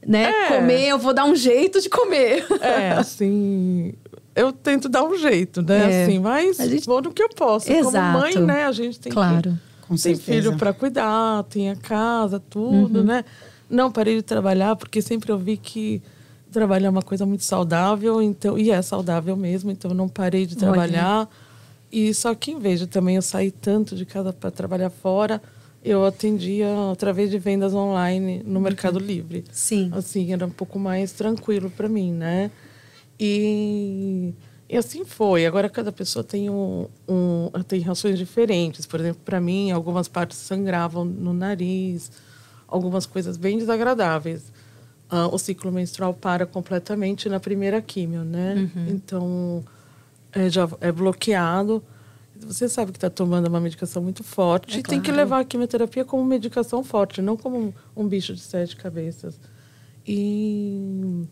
né, 0.06 0.30
É. 0.30 0.48
comer, 0.56 0.88
eu 0.90 1.00
vou 1.00 1.14
dar 1.14 1.26
um 1.26 1.36
jeito 1.36 1.82
de 1.82 1.90
comer. 1.90 2.46
É, 2.62 2.92
assim. 3.00 3.94
Eu 4.36 4.52
tento 4.52 4.90
dar 4.90 5.04
um 5.04 5.18
jeito, 5.18 5.62
né? 5.62 6.02
É. 6.02 6.04
Assim, 6.04 6.20
mas 6.20 6.60
A 6.60 6.68
gente- 6.68 6.86
vou 6.86 7.02
no 7.02 7.12
que 7.14 7.24
eu 7.24 7.30
posso. 7.30 7.72
Exato. 7.72 7.92
Como 7.94 8.20
mãe, 8.20 8.36
né? 8.38 8.66
A 8.66 8.72
gente 8.74 9.00
tem 9.00 9.12
Claro. 9.12 9.52
que. 9.52 9.88
Com 9.88 9.96
tem 9.96 10.16
filho 10.16 10.58
para 10.58 10.74
cuidar, 10.74 11.44
tem 11.44 11.70
a 11.72 11.76
casa, 11.76 12.40
tudo, 12.50 13.00
Uhum. 13.00 13.06
né? 13.06 13.24
Não 13.70 13.90
parei 13.92 14.16
de 14.18 14.22
trabalhar, 14.24 14.76
porque 14.76 15.02
sempre 15.02 15.32
eu 15.32 15.38
vi 15.38 15.56
que 15.58 16.02
trabalhar 16.56 16.88
é 16.88 16.90
uma 16.90 17.02
coisa 17.02 17.26
muito 17.26 17.44
saudável, 17.44 18.22
então, 18.22 18.58
e 18.58 18.72
é 18.72 18.82
saudável 18.82 19.36
mesmo, 19.36 19.70
então 19.72 19.92
eu 19.92 19.96
não 19.96 20.08
parei 20.08 20.46
de 20.46 20.56
trabalhar. 20.56 21.30
E 21.92 22.14
só 22.14 22.34
que 22.34 22.52
em 22.52 22.60
vez 22.60 22.80
de 22.80 22.88
também 22.88 23.18
eu 23.18 23.22
sair 23.22 23.52
tanto 23.52 23.96
de 23.96 24.06
casa 24.06 24.32
para 24.34 24.50
trabalhar 24.50 24.90
fora, 24.90 25.42
eu 25.84 26.04
atendia 26.06 26.68
através 26.92 27.30
de 27.30 27.38
vendas 27.38 27.74
online 27.74 28.42
no 28.46 28.60
Mercado 28.60 28.98
Livre 28.98 29.40
Uhum. 29.40 29.44
Sim. 29.52 29.90
assim 29.94 30.34
era 30.34 30.46
um 30.46 30.50
pouco 30.50 30.80
mais 30.80 31.12
tranquilo 31.12 31.70
para 31.70 31.88
mim 31.88 32.12
né 32.12 32.50
e, 33.20 34.34
e 34.68 34.76
assim 34.76 35.06
foi 35.06 35.46
agora 35.46 35.70
cada 35.70 35.92
pessoa 35.92 36.24
tem 36.24 36.50
um, 36.50 36.88
um 37.08 37.52
tem 37.68 37.80
reações 37.82 38.18
diferentes 38.18 38.88
por 38.88 39.00
exemplo 39.00 39.22
para 39.24 39.40
mim 39.40 39.70
algumas 39.70 40.08
partes 40.08 40.40
sangravam 40.40 41.06
no 41.06 41.34
nariz 41.34 42.12
algumas 42.68 43.06
coisas 43.06 43.38
bem 43.38 43.60
desagradáveis 43.60 44.52
Ah, 45.10 45.28
o 45.28 45.38
ciclo 45.38 45.72
menstrual 45.72 46.14
para 46.14 46.46
completamente 46.46 47.30
na 47.30 47.40
primeira 47.40 47.80
químio 47.82 48.24
né 48.24 48.70
então 48.90 49.64
é, 50.32 50.50
já 50.50 50.68
é 50.82 50.92
bloqueado 50.92 51.84
você 52.40 52.68
sabe 52.68 52.92
que 52.92 52.98
está 52.98 53.10
tomando 53.10 53.48
uma 53.48 53.60
medicação 53.60 54.02
muito 54.04 54.24
forte 54.24 54.76
É 54.76 54.80
e 54.80 54.84
tem 54.84 55.00
que 55.00 55.06
claro. 55.06 55.18
levar 55.18 55.40
a 55.40 55.46
quimioterapia 55.46 56.04
como 56.04 56.24
medicação 56.26 56.84
forte, 56.84 57.22
não 57.22 57.38
como 57.38 57.58
um, 57.58 57.74
um 57.96 58.08
bicho 58.08 58.34
de 58.34 58.42
sete 58.42 58.76
cabeças. 58.76 59.40
E, 60.06 61.24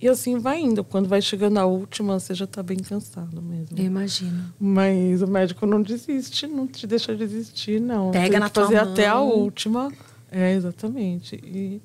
e 0.00 0.08
assim 0.08 0.38
vai 0.38 0.60
indo. 0.60 0.82
Quando 0.82 1.08
vai 1.08 1.20
chegando 1.20 1.58
a 1.58 1.66
última, 1.66 2.18
você 2.18 2.34
já 2.34 2.44
está 2.46 2.62
bem 2.62 2.78
cansado 2.78 3.40
mesmo. 3.42 3.76
Eu 3.78 3.84
imagino. 3.84 4.52
Mas 4.58 5.22
o 5.22 5.26
médico 5.26 5.66
não 5.66 5.82
desiste, 5.82 6.46
não 6.46 6.66
te 6.66 6.86
deixa 6.86 7.14
desistir, 7.14 7.80
não. 7.80 8.10
Pega 8.10 8.30
Tem 8.30 8.40
na 8.40 8.46
que 8.48 8.54
tua 8.54 8.64
fazer 8.64 8.82
mão. 8.82 8.92
até 8.92 9.06
a 9.06 9.20
última. 9.20 9.92
É, 10.30 10.54
exatamente. 10.54 11.36
E 11.36 11.80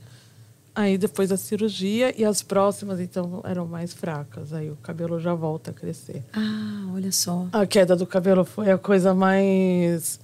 aí 0.76 0.98
depois 0.98 1.30
da 1.30 1.38
cirurgia 1.38 2.14
e 2.20 2.24
as 2.26 2.42
próximas, 2.42 3.00
então, 3.00 3.42
eram 3.46 3.66
mais 3.68 3.94
fracas. 3.94 4.54
Aí 4.54 4.70
o 4.70 4.76
cabelo 4.78 5.20
já 5.20 5.34
volta 5.34 5.72
a 5.72 5.74
crescer. 5.74 6.24
Ah, 6.34 6.88
olha 6.94 7.12
só. 7.12 7.48
A 7.52 7.66
queda 7.66 7.96
do 7.96 8.06
cabelo 8.08 8.44
foi 8.46 8.72
a 8.72 8.78
coisa 8.78 9.14
mais. 9.14 10.20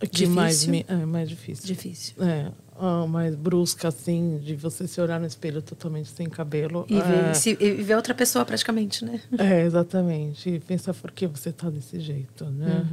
Que 0.00 0.06
Difícil? 0.08 0.34
mais 0.34 0.66
me. 0.66 0.84
É, 0.88 0.96
mais 1.06 1.28
difícil. 1.28 1.66
Difícil. 1.66 2.14
É, 2.22 2.50
a 2.78 3.06
mais 3.06 3.34
brusca, 3.34 3.88
assim, 3.88 4.38
de 4.44 4.54
você 4.54 4.86
se 4.86 5.00
olhar 5.00 5.18
no 5.18 5.26
espelho 5.26 5.62
totalmente 5.62 6.10
sem 6.10 6.28
cabelo. 6.28 6.84
E 6.90 6.98
é, 6.98 7.02
ver, 7.02 7.36
se- 7.36 7.56
e 7.58 7.70
ver 7.82 7.94
outra 7.96 8.12
pessoa 8.14 8.44
praticamente, 8.44 9.04
né? 9.04 9.20
é, 9.38 9.62
exatamente. 9.62 10.50
E 10.50 10.60
pensar 10.60 10.92
por 10.92 11.10
que 11.10 11.26
você 11.26 11.50
tá 11.52 11.70
desse 11.70 11.98
jeito, 12.00 12.44
né? 12.46 12.86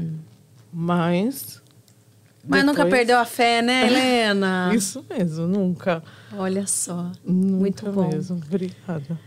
Mas. 0.71 1.61
Mas 2.47 2.63
nunca 2.65 2.83
depois- 2.83 2.99
perdeu 2.99 3.17
a 3.19 3.25
fé, 3.25 3.61
né, 3.61 3.85
Helena? 3.87 4.71
Isso 4.73 5.03
mesmo, 5.09 5.47
nunca. 5.47 6.03
Olha 6.35 6.65
só. 6.67 7.11
Nunca 7.25 7.57
Muito 7.57 7.91
bom. 7.91 8.09
mesmo. 8.09 8.37
Obrigada. 8.45 9.19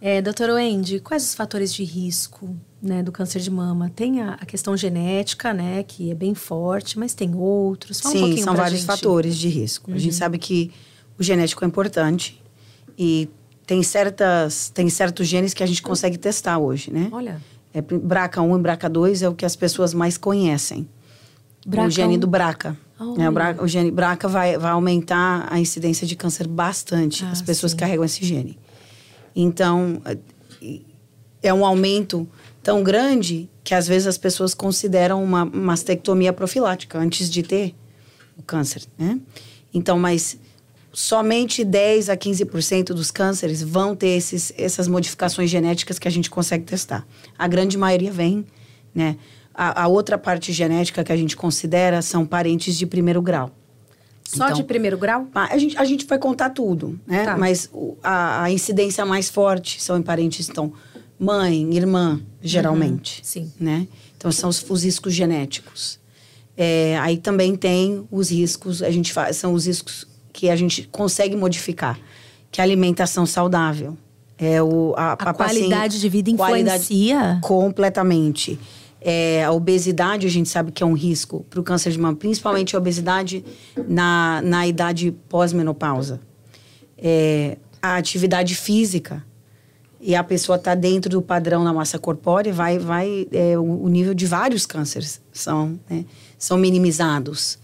É, 0.00 0.20
doutora 0.20 0.54
Wendy, 0.54 1.00
quais 1.00 1.24
os 1.24 1.34
fatores 1.34 1.72
de 1.72 1.82
risco 1.82 2.54
né, 2.82 3.02
do 3.02 3.10
câncer 3.10 3.40
de 3.40 3.50
mama? 3.50 3.90
Tem 3.94 4.20
a, 4.20 4.34
a 4.34 4.44
questão 4.44 4.76
genética, 4.76 5.54
né, 5.54 5.82
que 5.82 6.10
é 6.10 6.14
bem 6.14 6.34
forte, 6.34 6.98
mas 6.98 7.14
tem 7.14 7.34
outros. 7.34 8.00
Fala 8.00 8.14
um 8.14 8.18
Sim, 8.18 8.24
pouquinho 8.24 8.44
são 8.44 8.54
vários 8.54 8.80
gente. 8.80 8.90
Uhum. 8.90 8.96
fatores 8.96 9.36
de 9.38 9.48
risco. 9.48 9.90
A 9.92 9.98
gente 9.98 10.14
sabe 10.14 10.36
que 10.38 10.70
o 11.18 11.22
genético 11.22 11.64
é 11.64 11.66
importante 11.68 12.40
e 12.98 13.28
tem 13.66 13.82
certas 13.82 14.70
tem 14.72 14.88
certos 14.90 15.26
genes 15.26 15.54
que 15.54 15.62
a 15.62 15.66
gente 15.66 15.82
consegue 15.82 16.18
testar 16.18 16.58
hoje, 16.58 16.92
né? 16.92 17.08
Olha, 17.10 17.40
É, 17.72 17.80
BRCA1 17.82 18.58
e 18.58 18.62
BRCA2 18.62 19.22
é 19.22 19.28
o 19.28 19.34
que 19.34 19.44
as 19.46 19.56
pessoas 19.56 19.92
mais 19.94 20.16
conhecem. 20.18 20.86
BRCA1. 21.68 21.86
O 21.86 21.90
gene 21.90 22.18
do 22.18 22.26
BRCA. 22.26 22.76
Olha. 22.98 23.18
né? 23.18 23.28
o, 23.28 23.32
BRCA 23.32 23.62
o 23.62 23.68
gene 23.68 23.90
BRCA 23.90 24.28
vai, 24.28 24.58
vai 24.58 24.70
aumentar 24.70 25.46
a 25.50 25.58
incidência 25.58 26.06
de 26.06 26.16
câncer 26.16 26.46
bastante. 26.46 27.24
Ah, 27.24 27.30
as 27.30 27.42
pessoas 27.42 27.72
sim. 27.72 27.78
carregam 27.78 28.04
esse 28.04 28.24
gene. 28.24 28.58
Então, 29.34 30.00
é- 30.04 30.16
é 31.42 31.54
um 31.54 31.64
aumento 31.64 32.26
tão 32.62 32.82
grande 32.82 33.48
que 33.62 33.74
às 33.74 33.86
vezes 33.86 34.06
as 34.06 34.18
pessoas 34.18 34.54
consideram 34.54 35.22
uma 35.22 35.44
mastectomia 35.44 36.32
profilática 36.32 36.98
antes 36.98 37.30
de 37.30 37.42
ter 37.42 37.74
o 38.36 38.42
câncer, 38.42 38.82
né? 38.98 39.20
Então, 39.72 39.98
mas 39.98 40.38
somente 40.92 41.62
10 41.62 42.08
a 42.08 42.16
15% 42.16 42.94
dos 42.94 43.10
cânceres 43.10 43.62
vão 43.62 43.94
ter 43.94 44.16
esses, 44.16 44.52
essas 44.56 44.88
modificações 44.88 45.50
genéticas 45.50 45.98
que 45.98 46.08
a 46.08 46.10
gente 46.10 46.30
consegue 46.30 46.64
testar. 46.64 47.06
A 47.38 47.46
grande 47.46 47.76
maioria 47.76 48.10
vem, 48.10 48.46
né? 48.94 49.16
A, 49.58 49.84
a 49.84 49.88
outra 49.88 50.18
parte 50.18 50.52
genética 50.52 51.02
que 51.02 51.10
a 51.10 51.16
gente 51.16 51.34
considera 51.36 52.02
são 52.02 52.26
parentes 52.26 52.76
de 52.76 52.84
primeiro 52.86 53.22
grau. 53.22 53.50
só 54.22 54.44
Então, 54.46 54.56
de 54.58 54.62
primeiro 54.64 54.98
grau? 54.98 55.26
a 55.34 55.54
a 55.54 55.58
gente, 55.58 55.78
a 55.78 55.84
gente 55.84 56.04
vai 56.04 56.18
contar 56.18 56.50
tudo, 56.50 57.00
né? 57.06 57.24
Tá. 57.24 57.36
Mas 57.38 57.70
a, 58.02 58.42
a 58.42 58.50
incidência 58.50 59.04
mais 59.06 59.30
forte 59.30 59.80
são 59.82 59.96
em 59.96 60.02
parentes, 60.02 60.48
então, 60.50 60.72
mãe, 61.18 61.74
irmã, 61.74 62.20
geralmente. 62.42 63.20
sim. 63.22 63.50
Né? 63.58 63.86
Então, 64.16 64.30
são 64.30 64.50
os, 64.50 64.62
os 64.68 64.82
riscos 64.84 65.14
genéticos. 65.14 65.98
É, 66.56 66.98
aí 66.98 67.16
também 67.16 67.54
tem 67.56 68.06
os 68.10 68.30
riscos, 68.30 68.82
a 68.82 68.90
gente 68.90 69.12
faz, 69.12 69.36
são 69.36 69.52
os 69.54 69.66
riscos 69.66 70.06
que 70.32 70.50
a 70.50 70.56
gente 70.56 70.86
consegue 70.92 71.34
modificar, 71.36 71.98
que 72.50 72.60
é 72.60 72.62
a 72.62 72.66
alimentação 72.66 73.24
saudável. 73.24 73.96
É 74.38 74.62
o, 74.62 74.92
a, 74.98 75.12
A, 75.12 75.16
paciente- 75.16 75.36
qualidade 75.68 75.98
de 76.00 76.08
vida 76.10 76.30
qualidade- 76.36 76.82
influencia? 76.84 77.38
Completamente. 77.42 78.58
É, 79.08 79.44
a 79.44 79.52
obesidade, 79.52 80.26
a 80.26 80.30
gente 80.30 80.48
sabe 80.48 80.72
que 80.72 80.82
é 80.82 80.86
um 80.86 80.92
risco 80.92 81.46
para 81.48 81.60
o 81.60 81.62
câncer 81.62 81.92
de 81.92 81.98
mama, 82.00 82.16
principalmente 82.16 82.74
a 82.74 82.78
obesidade 82.80 83.44
na, 83.86 84.42
na 84.42 84.66
idade 84.66 85.12
pós-menopausa. 85.28 86.20
É, 86.98 87.56
a 87.80 87.94
atividade 87.94 88.56
física 88.56 89.24
e 90.00 90.16
a 90.16 90.24
pessoa 90.24 90.56
está 90.56 90.74
dentro 90.74 91.08
do 91.08 91.22
padrão 91.22 91.62
na 91.62 91.72
massa 91.72 92.00
corpórea, 92.00 92.52
vai, 92.52 92.80
vai 92.80 93.28
é, 93.30 93.56
o, 93.56 93.84
o 93.84 93.88
nível 93.88 94.12
de 94.12 94.26
vários 94.26 94.66
cânceres 94.66 95.20
são, 95.32 95.78
né, 95.88 96.04
são 96.36 96.58
minimizados. 96.58 97.60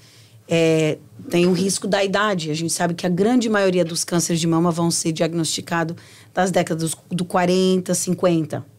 É, 0.46 0.98
tem 1.28 1.46
o 1.46 1.52
risco 1.52 1.88
da 1.88 2.04
idade. 2.04 2.52
A 2.52 2.54
gente 2.54 2.72
sabe 2.72 2.94
que 2.94 3.04
a 3.04 3.10
grande 3.10 3.48
maioria 3.48 3.84
dos 3.84 4.04
cânceres 4.04 4.40
de 4.40 4.46
mama 4.46 4.70
vão 4.70 4.92
ser 4.92 5.10
diagnosticados 5.10 5.96
das 6.32 6.52
décadas 6.52 6.94
do 7.10 7.24
40, 7.24 7.92
50. 7.92 8.71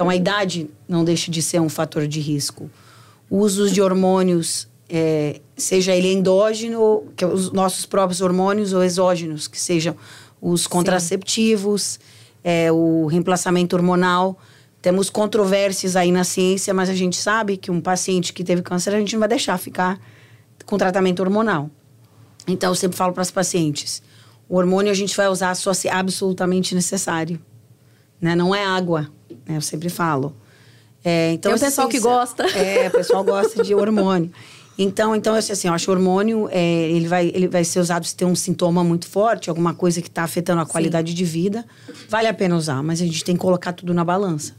Então, 0.00 0.08
a 0.08 0.16
idade 0.16 0.70
não 0.88 1.04
deixa 1.04 1.30
de 1.30 1.42
ser 1.42 1.60
um 1.60 1.68
fator 1.68 2.06
de 2.08 2.20
risco. 2.20 2.70
O 3.28 3.36
uso 3.36 3.70
de 3.70 3.82
hormônios, 3.82 4.66
é, 4.88 5.42
seja 5.54 5.94
ele 5.94 6.10
endógeno, 6.10 7.04
que 7.14 7.22
é 7.22 7.26
os 7.26 7.52
nossos 7.52 7.84
próprios 7.84 8.22
hormônios, 8.22 8.72
ou 8.72 8.82
exógenos, 8.82 9.46
que 9.46 9.60
sejam 9.60 9.94
os 10.40 10.66
contraceptivos, 10.66 12.00
é, 12.42 12.72
o 12.72 13.04
reemplaçamento 13.08 13.76
hormonal, 13.76 14.38
Temos 14.80 15.10
controvérsias 15.10 15.96
aí 15.96 16.10
na 16.10 16.24
ciência, 16.24 16.72
mas 16.72 16.88
a 16.88 16.94
gente 16.94 17.18
sabe 17.18 17.58
que 17.58 17.70
um 17.70 17.78
paciente 17.78 18.32
que 18.32 18.42
teve 18.42 18.62
câncer, 18.62 18.94
a 18.94 18.98
gente 18.98 19.12
não 19.12 19.20
vai 19.20 19.28
deixar 19.28 19.58
ficar 19.58 20.00
com 20.64 20.78
tratamento 20.78 21.20
hormonal. 21.20 21.68
Então, 22.48 22.70
eu 22.70 22.74
sempre 22.74 22.96
falo 22.96 23.12
para 23.12 23.20
as 23.20 23.30
pacientes: 23.30 24.02
o 24.48 24.56
hormônio 24.56 24.90
a 24.90 24.94
gente 24.94 25.14
vai 25.14 25.28
usar 25.28 25.54
só 25.56 25.74
se 25.74 25.90
absolutamente 25.90 26.74
necessário. 26.74 27.38
Né? 28.18 28.34
Não 28.34 28.54
é 28.54 28.64
água, 28.64 29.10
né? 29.50 29.56
eu 29.56 29.60
sempre 29.60 29.88
falo. 29.88 30.34
É, 31.04 31.32
então, 31.32 31.50
Tem 31.52 31.58
o 31.58 31.64
pessoal 31.64 31.88
que 31.88 31.98
gosta. 31.98 32.44
É, 32.56 32.88
o 32.88 32.90
pessoal 32.90 33.24
gosta 33.24 33.62
de 33.62 33.74
hormônio. 33.74 34.30
Então, 34.78 35.14
então 35.14 35.34
assim, 35.34 35.68
eu 35.68 35.74
acho 35.74 35.84
que 35.84 35.90
o 35.90 35.94
hormônio 35.94 36.48
é, 36.50 36.90
ele, 36.90 37.06
vai, 37.06 37.30
ele 37.34 37.48
vai 37.48 37.64
ser 37.64 37.80
usado 37.80 38.06
se 38.06 38.16
tem 38.16 38.26
um 38.26 38.34
sintoma 38.34 38.82
muito 38.82 39.06
forte, 39.06 39.50
alguma 39.50 39.74
coisa 39.74 40.00
que 40.00 40.08
está 40.08 40.22
afetando 40.22 40.62
a 40.62 40.66
qualidade 40.66 41.10
Sim. 41.10 41.16
de 41.16 41.24
vida, 41.24 41.66
vale 42.08 42.28
a 42.28 42.32
pena 42.32 42.56
usar, 42.56 42.82
mas 42.82 43.02
a 43.02 43.04
gente 43.04 43.22
tem 43.22 43.34
que 43.34 43.40
colocar 43.42 43.74
tudo 43.74 43.92
na 43.92 44.02
balança, 44.04 44.54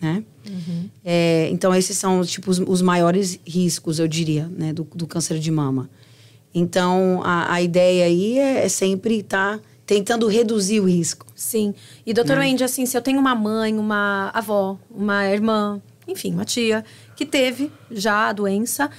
né? 0.00 0.22
Uhum. 0.48 0.88
É, 1.04 1.48
então, 1.50 1.74
esses 1.74 1.98
são 1.98 2.24
tipo, 2.24 2.48
os, 2.48 2.60
os, 2.60 2.80
maiores 2.80 3.40
riscos, 3.44 3.98
eu 3.98 4.06
diria, 4.06 4.48
né, 4.56 4.72
do, 4.72 4.84
do 4.94 5.04
câncer 5.04 5.40
de 5.40 5.50
mama. 5.50 5.90
Então, 6.54 7.20
a, 7.24 7.54
a 7.54 7.60
ideia 7.60 8.04
aí 8.04 8.38
é, 8.38 8.66
é 8.66 8.68
sempre 8.68 9.18
estar 9.18 9.58
tá 9.58 9.64
tentando 9.86 10.26
reduzir 10.26 10.80
o 10.80 10.88
risco. 10.88 11.26
Sim. 11.34 11.74
E, 12.04 12.12
doutor 12.12 12.36
né? 12.36 12.46
Wendy, 12.46 12.64
assim, 12.64 12.84
se 12.84 12.96
eu 12.96 13.02
tenho 13.02 13.20
uma 13.20 13.34
mãe, 13.34 13.78
uma 13.78 14.30
avó, 14.34 14.78
uma 14.90 15.26
irmã, 15.26 15.80
enfim, 16.08 16.32
uma 16.32 16.44
tia, 16.44 16.84
que 17.14 17.24
teve 17.24 17.70
já 17.90 18.28
a 18.28 18.32
doença 18.32 18.90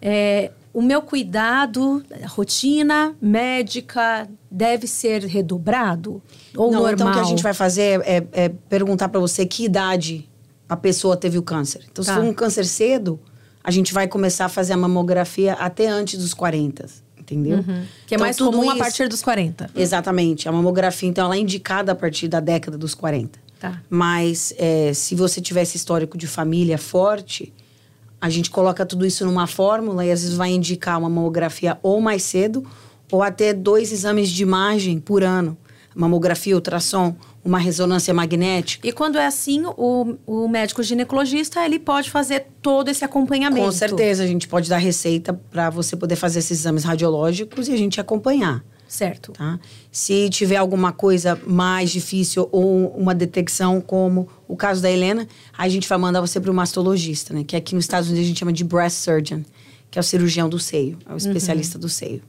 é, 0.00 0.50
o 0.72 0.80
meu 0.80 1.02
cuidado, 1.02 2.02
rotina 2.28 3.14
médica, 3.20 4.28
deve 4.50 4.86
ser 4.86 5.24
redobrado? 5.24 6.22
Ou 6.56 6.70
Não, 6.70 6.80
normal? 6.80 6.92
Então, 6.92 7.10
o 7.10 7.12
que 7.12 7.18
a 7.18 7.24
gente 7.24 7.42
vai 7.42 7.52
fazer 7.52 8.00
é, 8.04 8.26
é 8.32 8.48
perguntar 8.48 9.08
para 9.08 9.20
você 9.20 9.44
que 9.44 9.64
idade 9.64 10.28
a 10.68 10.76
pessoa 10.76 11.16
teve 11.16 11.36
o 11.36 11.42
câncer. 11.42 11.84
Então, 11.90 12.04
tá. 12.04 12.14
se 12.14 12.18
for 12.18 12.24
um 12.24 12.32
câncer 12.32 12.64
cedo, 12.64 13.18
a 13.62 13.70
gente 13.70 13.92
vai 13.92 14.06
começar 14.06 14.46
a 14.46 14.48
fazer 14.48 14.72
a 14.72 14.76
mamografia 14.76 15.54
até 15.54 15.88
antes 15.88 16.18
dos 16.18 16.32
40, 16.32 16.86
entendeu? 17.34 17.58
Uhum. 17.58 17.84
Que 18.06 18.14
é 18.14 18.16
então, 18.16 18.18
mais 18.20 18.38
comum 18.38 18.64
isso, 18.64 18.72
a 18.72 18.76
partir 18.76 19.08
dos 19.08 19.22
40. 19.22 19.70
Exatamente. 19.74 20.48
A 20.48 20.52
mamografia, 20.52 21.08
então, 21.08 21.26
ela 21.26 21.36
é 21.36 21.38
indicada 21.38 21.92
a 21.92 21.94
partir 21.94 22.28
da 22.28 22.40
década 22.40 22.76
dos 22.76 22.94
40. 22.94 23.38
Tá. 23.58 23.80
Mas 23.88 24.54
é, 24.56 24.92
se 24.94 25.14
você 25.14 25.40
tivesse 25.40 25.76
histórico 25.76 26.16
de 26.16 26.26
família 26.26 26.78
forte, 26.78 27.52
a 28.20 28.28
gente 28.28 28.50
coloca 28.50 28.84
tudo 28.84 29.06
isso 29.06 29.24
numa 29.24 29.46
fórmula 29.46 30.04
e 30.04 30.10
às 30.10 30.22
vezes 30.22 30.36
vai 30.36 30.50
indicar 30.50 30.98
uma 30.98 31.08
mamografia 31.08 31.78
ou 31.82 32.00
mais 32.00 32.22
cedo 32.22 32.64
ou 33.10 33.22
até 33.22 33.52
dois 33.52 33.92
exames 33.92 34.30
de 34.30 34.42
imagem 34.42 34.98
por 35.00 35.22
ano. 35.22 35.56
Mamografia, 35.94 36.54
ultrassom, 36.54 37.16
uma 37.44 37.58
ressonância 37.58 38.12
magnética. 38.12 38.86
E 38.86 38.92
quando 38.92 39.18
é 39.18 39.26
assim, 39.26 39.62
o, 39.76 40.16
o 40.26 40.48
médico 40.48 40.82
ginecologista 40.82 41.64
ele 41.64 41.78
pode 41.78 42.10
fazer 42.10 42.46
todo 42.62 42.88
esse 42.88 43.04
acompanhamento. 43.04 43.64
Com 43.64 43.72
certeza, 43.72 44.22
a 44.22 44.26
gente 44.26 44.46
pode 44.46 44.68
dar 44.68 44.78
receita 44.78 45.32
para 45.32 45.70
você 45.70 45.96
poder 45.96 46.16
fazer 46.16 46.40
esses 46.40 46.60
exames 46.60 46.84
radiológicos 46.84 47.68
e 47.68 47.72
a 47.72 47.76
gente 47.76 48.00
acompanhar. 48.00 48.62
Certo. 48.90 49.32
Tá? 49.32 49.58
Se 49.92 50.28
tiver 50.30 50.56
alguma 50.56 50.92
coisa 50.92 51.40
mais 51.46 51.90
difícil 51.90 52.48
ou 52.50 52.88
uma 52.88 53.14
detecção, 53.14 53.80
como 53.80 54.28
o 54.48 54.56
caso 54.56 54.82
da 54.82 54.90
Helena, 54.90 55.28
a 55.56 55.68
gente 55.68 55.88
vai 55.88 55.96
mandar 55.96 56.20
você 56.20 56.40
para 56.40 56.50
o 56.50 56.54
mastologista, 56.54 57.32
né? 57.32 57.44
Que 57.44 57.54
aqui 57.54 57.72
nos 57.72 57.84
Estados 57.84 58.08
Unidos 58.08 58.24
a 58.24 58.28
gente 58.28 58.40
chama 58.40 58.52
de 58.52 58.64
breast 58.64 58.96
surgeon, 58.96 59.42
que 59.92 59.96
é 59.96 60.00
o 60.00 60.02
cirurgião 60.02 60.48
do 60.48 60.58
seio, 60.58 60.98
é 61.06 61.08
o 61.08 61.12
uhum. 61.12 61.16
especialista 61.18 61.78
uhum. 61.78 61.82
do 61.82 61.88
seio. 61.88 62.20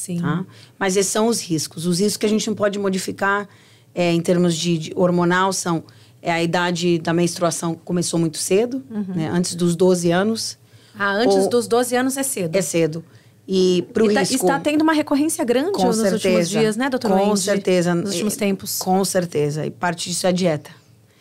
Sim. 0.00 0.18
Tá? 0.18 0.46
Mas 0.78 0.96
esses 0.96 1.12
são 1.12 1.26
os 1.26 1.42
riscos. 1.42 1.84
Os 1.84 2.00
riscos 2.00 2.16
que 2.16 2.24
a 2.24 2.28
gente 2.28 2.48
não 2.48 2.54
pode 2.54 2.78
modificar 2.78 3.46
é, 3.94 4.10
em 4.10 4.20
termos 4.22 4.56
de, 4.56 4.78
de, 4.78 4.92
hormonal 4.96 5.52
são 5.52 5.84
é, 6.22 6.32
a 6.32 6.42
idade 6.42 6.98
da 6.98 7.12
menstruação 7.12 7.74
começou 7.84 8.18
muito 8.18 8.38
cedo, 8.38 8.82
uhum. 8.90 9.14
né? 9.14 9.28
Antes 9.30 9.54
dos 9.54 9.76
12 9.76 10.10
anos. 10.10 10.56
Ah, 10.98 11.12
antes 11.12 11.36
ou, 11.36 11.50
dos 11.50 11.68
12 11.68 11.96
anos 11.96 12.16
é 12.16 12.22
cedo. 12.22 12.56
É 12.56 12.62
cedo. 12.62 13.04
E 13.46 13.86
para 13.92 14.04
o 14.04 14.14
tá, 14.14 14.20
risco... 14.20 14.36
Está 14.36 14.58
tendo 14.58 14.80
uma 14.80 14.94
recorrência 14.94 15.44
grande 15.44 15.72
com 15.72 15.84
nos 15.84 15.96
certeza, 15.96 16.14
últimos 16.14 16.48
dias, 16.48 16.76
né, 16.78 16.88
doutora 16.88 17.16
Com 17.16 17.28
Wendy? 17.28 17.40
certeza. 17.40 17.94
Nos 17.94 18.12
últimos 18.12 18.36
tempos. 18.36 18.78
Com 18.78 19.04
certeza. 19.04 19.66
E 19.66 19.70
parte 19.70 20.08
disso 20.08 20.26
é 20.26 20.30
a 20.30 20.32
dieta. 20.32 20.70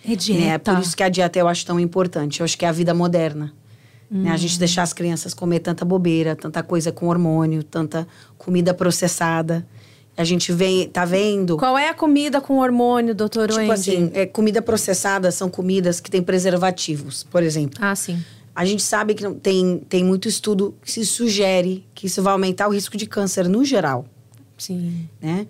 É 0.08 0.16
dieta. 0.16 0.72
Né? 0.72 0.78
Por 0.78 0.86
isso 0.86 0.96
que 0.96 1.04
a 1.04 1.10
dieta 1.10 1.38
eu 1.38 1.50
acho 1.50 1.66
tão 1.66 1.78
importante. 1.78 2.40
Eu 2.40 2.46
acho 2.46 2.58
que 2.58 2.64
é 2.64 2.70
a 2.70 2.72
vida 2.72 2.94
moderna. 2.94 3.52
Hum. 4.12 4.24
Né? 4.24 4.32
A 4.32 4.38
gente 4.38 4.56
hum. 4.56 4.60
deixar 4.60 4.84
as 4.84 4.94
crianças 4.94 5.34
comer 5.34 5.60
tanta 5.60 5.86
bobeira, 5.86 6.36
tanta 6.36 6.64
coisa 6.64 6.92
com 6.92 7.08
hormônio, 7.08 7.64
tanta 7.64 8.08
comida 8.38 8.74
processada. 8.74 9.66
A 10.18 10.24
gente 10.24 10.52
vem, 10.52 10.90
tá 10.90 11.06
vendo. 11.06 11.58
Qual 11.58 11.78
é 11.78 11.88
a 11.88 11.94
comida 11.94 12.42
com 12.42 12.58
hormônio, 12.58 13.16
doutor 13.16 13.48
Tipo 13.48 13.62
Wendy? 13.62 13.72
assim, 13.72 14.12
é, 14.14 14.26
comida 14.26 14.62
processada 14.62 15.32
são 15.32 15.50
comidas 15.50 16.02
que 16.02 16.12
têm 16.12 16.22
preservativos, 16.22 17.24
por 17.24 17.42
exemplo. 17.42 17.80
Ah, 17.82 17.96
sim. 17.96 18.22
A 18.54 18.66
gente 18.66 18.84
sabe 18.84 19.14
que 19.14 19.30
tem, 19.36 19.80
tem 19.88 20.04
muito 20.04 20.28
estudo 20.28 20.76
que 20.84 20.92
se 20.92 21.06
sugere 21.06 21.86
que 21.96 22.08
isso 22.08 22.22
vai 22.22 22.34
aumentar 22.34 22.68
o 22.68 22.72
risco 22.72 22.98
de 22.98 23.06
câncer 23.06 23.48
no 23.48 23.64
geral. 23.64 24.06
Sim. 24.58 25.08
Né? 25.22 25.48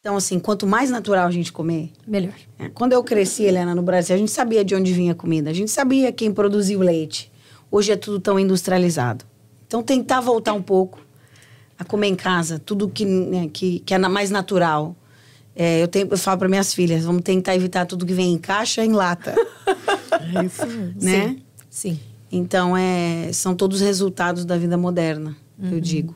Então, 0.00 0.16
assim, 0.16 0.38
quanto 0.38 0.66
mais 0.66 0.88
natural 0.88 1.26
a 1.26 1.30
gente 1.30 1.52
comer... 1.52 1.90
Melhor. 2.06 2.32
É, 2.58 2.70
quando 2.70 2.94
eu 2.94 3.04
cresci, 3.04 3.42
Helena, 3.42 3.74
no 3.74 3.82
Brasil, 3.82 4.14
a 4.14 4.18
gente 4.18 4.30
sabia 4.30 4.64
de 4.64 4.74
onde 4.74 4.90
vinha 4.92 5.12
a 5.12 5.14
comida. 5.14 5.50
A 5.50 5.52
gente 5.52 5.70
sabia 5.70 6.10
quem 6.10 6.32
produzia 6.32 6.78
o 6.78 6.82
leite. 6.82 7.30
Hoje 7.70 7.92
é 7.92 7.96
tudo 7.96 8.18
tão 8.18 8.38
industrializado. 8.38 9.24
Então, 9.66 9.82
tentar 9.82 10.20
voltar 10.20 10.54
um 10.54 10.62
pouco 10.62 11.00
a 11.78 11.84
comer 11.84 12.08
em 12.08 12.16
casa, 12.16 12.58
tudo 12.58 12.88
que, 12.88 13.04
né, 13.04 13.48
que, 13.52 13.80
que 13.80 13.94
é 13.94 13.98
mais 13.98 14.30
natural. 14.30 14.96
É, 15.54 15.82
eu, 15.82 15.88
tenho, 15.88 16.08
eu 16.10 16.18
falo 16.18 16.38
para 16.38 16.48
minhas 16.48 16.72
filhas, 16.72 17.04
vamos 17.04 17.22
tentar 17.22 17.54
evitar 17.54 17.84
tudo 17.84 18.06
que 18.06 18.12
vem 18.12 18.32
em 18.32 18.38
caixa 18.38 18.84
em 18.84 18.92
lata. 18.92 19.34
é 20.34 20.44
isso 20.44 20.66
mesmo. 20.66 20.94
Né? 21.00 21.28
Sim. 21.28 21.42
Sim. 21.70 22.00
Então, 22.30 22.76
é, 22.76 23.30
são 23.32 23.54
todos 23.54 23.80
resultados 23.80 24.44
da 24.44 24.56
vida 24.56 24.76
moderna, 24.76 25.36
uhum. 25.58 25.72
eu 25.72 25.80
digo. 25.80 26.14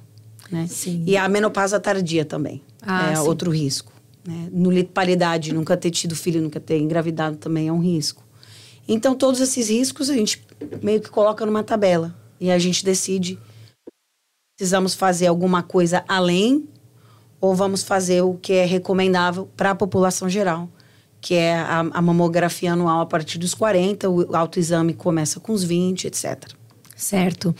Né? 0.51 0.67
Sim. 0.69 1.03
E 1.07 1.17
a 1.17 1.29
menopausa 1.29 1.81
tardia 1.81 2.25
também. 2.25 2.63
Ah, 2.83 3.13
é 3.13 3.17
sim. 3.17 3.23
outro 3.23 3.51
risco. 3.51 3.93
Né? 4.27 4.49
Nulidade, 4.53 5.53
nunca 5.53 5.77
ter 5.77 5.91
tido 5.91 6.15
filho, 6.15 6.41
nunca 6.41 6.61
ter 6.61 6.79
engravidado 6.79 7.37
também 7.37 7.69
é 7.69 7.73
um 7.73 7.81
risco. 7.81 8.22
Então, 8.87 9.15
todos 9.15 9.41
esses 9.41 9.69
riscos 9.69 10.11
a 10.11 10.15
gente 10.15 10.45
meio 10.83 11.01
que 11.01 11.11
coloca 11.11 11.47
numa 11.47 11.63
tabela. 11.63 12.15
E 12.41 12.51
a 12.51 12.59
gente 12.59 12.85
decide 12.85 13.39
precisamos 14.57 14.95
fazer 14.95 15.27
alguma 15.27 15.63
coisa 15.63 16.05
além 16.07 16.69
ou 17.41 17.55
vamos 17.55 17.83
fazer 17.83 18.23
o 18.23 18.35
que 18.35 18.53
é 18.53 18.65
recomendável 18.65 19.49
para 19.57 19.71
a 19.71 19.75
população 19.75 20.29
geral 20.29 20.69
que 21.23 21.37
é 21.37 21.55
a, 21.55 21.79
a, 21.79 22.03
mamografia 22.03 22.73
anual 22.73 23.01
a 23.01 23.07
partir 23.07 23.39
dos 23.39 23.55
40, 23.55 24.11
o 24.11 24.35
autoexame 24.35 24.93
começa 24.93 25.39
com 25.39 25.53
os 25.53 25.63
20, 25.63 26.09
etc. 26.09 26.51
Certo. 26.97 27.55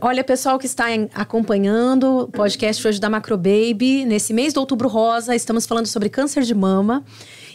Olha, 0.00 0.24
pessoal 0.24 0.58
que 0.58 0.64
está 0.64 0.86
acompanhando 1.14 2.20
o 2.20 2.28
podcast 2.28 2.86
hoje 2.88 2.98
da 2.98 3.10
Macrobaby, 3.10 4.06
nesse 4.06 4.32
mês 4.32 4.54
de 4.54 4.58
outubro 4.58 4.88
rosa, 4.88 5.36
estamos 5.36 5.66
falando 5.66 5.86
sobre 5.86 6.08
câncer 6.08 6.42
de 6.44 6.54
mama. 6.54 7.04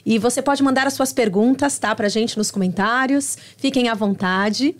E 0.05 0.17
você 0.17 0.41
pode 0.41 0.63
mandar 0.63 0.87
as 0.87 0.93
suas 0.93 1.13
perguntas, 1.13 1.77
tá, 1.77 1.93
pra 1.95 2.09
gente 2.09 2.37
nos 2.37 2.51
comentários. 2.51 3.37
Fiquem 3.57 3.89
à 3.89 3.93
vontade. 3.93 4.75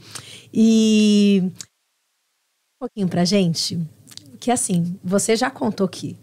E 0.54 1.44
um 1.44 1.52
pouquinho 2.80 3.08
pra 3.08 3.26
gente, 3.26 3.80
que 4.40 4.50
assim, 4.52 4.98
você 5.04 5.36
já 5.36 5.50
contou 5.50 5.88
que 5.88 6.16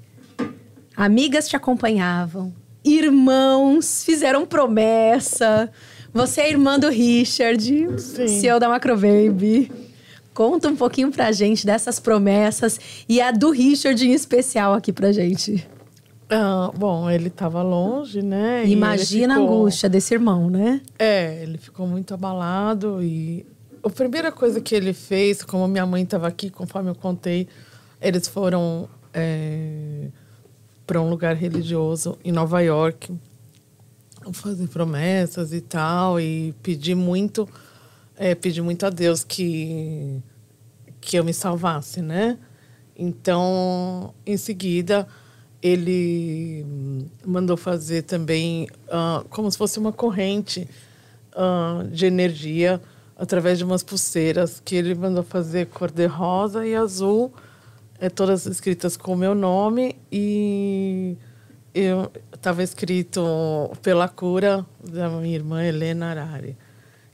amigas 0.96 1.48
te 1.48 1.54
acompanhavam, 1.54 2.52
irmãos 2.84 4.02
fizeram 4.04 4.46
promessa. 4.46 5.70
Você 6.12 6.40
é 6.40 6.50
irmã 6.50 6.78
do 6.78 6.88
Richard, 6.88 8.00
Sim. 8.00 8.28
CEO 8.28 8.58
da 8.58 8.68
Macrobaby. 8.68 9.70
Conta 10.32 10.68
um 10.68 10.76
pouquinho 10.76 11.10
pra 11.10 11.32
gente 11.32 11.66
dessas 11.66 12.00
promessas 12.00 12.80
e 13.08 13.20
a 13.20 13.30
do 13.30 13.50
Richard 13.50 14.06
em 14.06 14.12
especial 14.12 14.74
aqui 14.74 14.92
pra 14.92 15.12
gente. 15.12 15.66
Ah, 16.28 16.72
bom, 16.76 17.08
ele 17.08 17.28
estava 17.28 17.62
longe, 17.62 18.22
né? 18.22 18.66
Imagina 18.66 19.34
ficou... 19.34 19.48
a 19.48 19.52
angústia 19.52 19.88
desse 19.88 20.14
irmão, 20.14 20.50
né? 20.50 20.80
É, 20.98 21.42
ele 21.42 21.58
ficou 21.58 21.86
muito 21.86 22.12
abalado 22.14 23.02
e 23.02 23.46
a 23.82 23.88
primeira 23.88 24.32
coisa 24.32 24.60
que 24.60 24.74
ele 24.74 24.92
fez, 24.92 25.42
como 25.42 25.68
minha 25.68 25.86
mãe 25.86 26.02
estava 26.02 26.26
aqui, 26.26 26.50
conforme 26.50 26.90
eu 26.90 26.94
contei, 26.94 27.46
eles 28.00 28.26
foram 28.26 28.88
é 29.14 30.08
para 30.86 31.00
um 31.00 31.10
lugar 31.10 31.34
religioso 31.34 32.16
em 32.24 32.30
Nova 32.30 32.60
York, 32.60 33.12
fazer 34.32 34.68
promessas 34.68 35.52
e 35.52 35.60
tal, 35.60 36.20
e 36.20 36.54
pedir 36.62 36.94
muito, 36.94 37.48
é, 38.16 38.34
pedir 38.34 38.62
muito 38.62 38.86
a 38.86 38.90
Deus 38.90 39.24
que, 39.24 40.22
que 41.00 41.16
eu 41.16 41.24
me 41.24 41.34
salvasse, 41.34 42.00
né? 42.00 42.38
Então, 42.96 44.14
em 44.24 44.36
seguida, 44.36 45.08
ele 45.66 46.64
mandou 47.24 47.56
fazer 47.56 48.02
também 48.02 48.68
uh, 48.88 49.26
como 49.28 49.50
se 49.50 49.58
fosse 49.58 49.78
uma 49.78 49.92
corrente 49.92 50.68
uh, 51.34 51.86
de 51.88 52.06
energia 52.06 52.80
através 53.16 53.58
de 53.58 53.64
umas 53.64 53.82
pulseiras 53.82 54.60
que 54.64 54.76
ele 54.76 54.94
mandou 54.94 55.22
fazer 55.22 55.66
cor 55.66 55.90
de 55.90 56.06
rosa 56.06 56.66
e 56.66 56.74
azul 56.74 57.32
é, 57.98 58.08
todas 58.08 58.46
escritas 58.46 58.96
com 58.96 59.14
o 59.14 59.16
meu 59.16 59.34
nome 59.34 59.96
e 60.12 61.16
eu 61.74 62.10
estava 62.32 62.62
escrito 62.62 63.22
pela 63.82 64.08
cura 64.08 64.64
da 64.82 65.08
minha 65.08 65.34
irmã 65.34 65.64
Helena 65.64 66.10
Arari. 66.10 66.56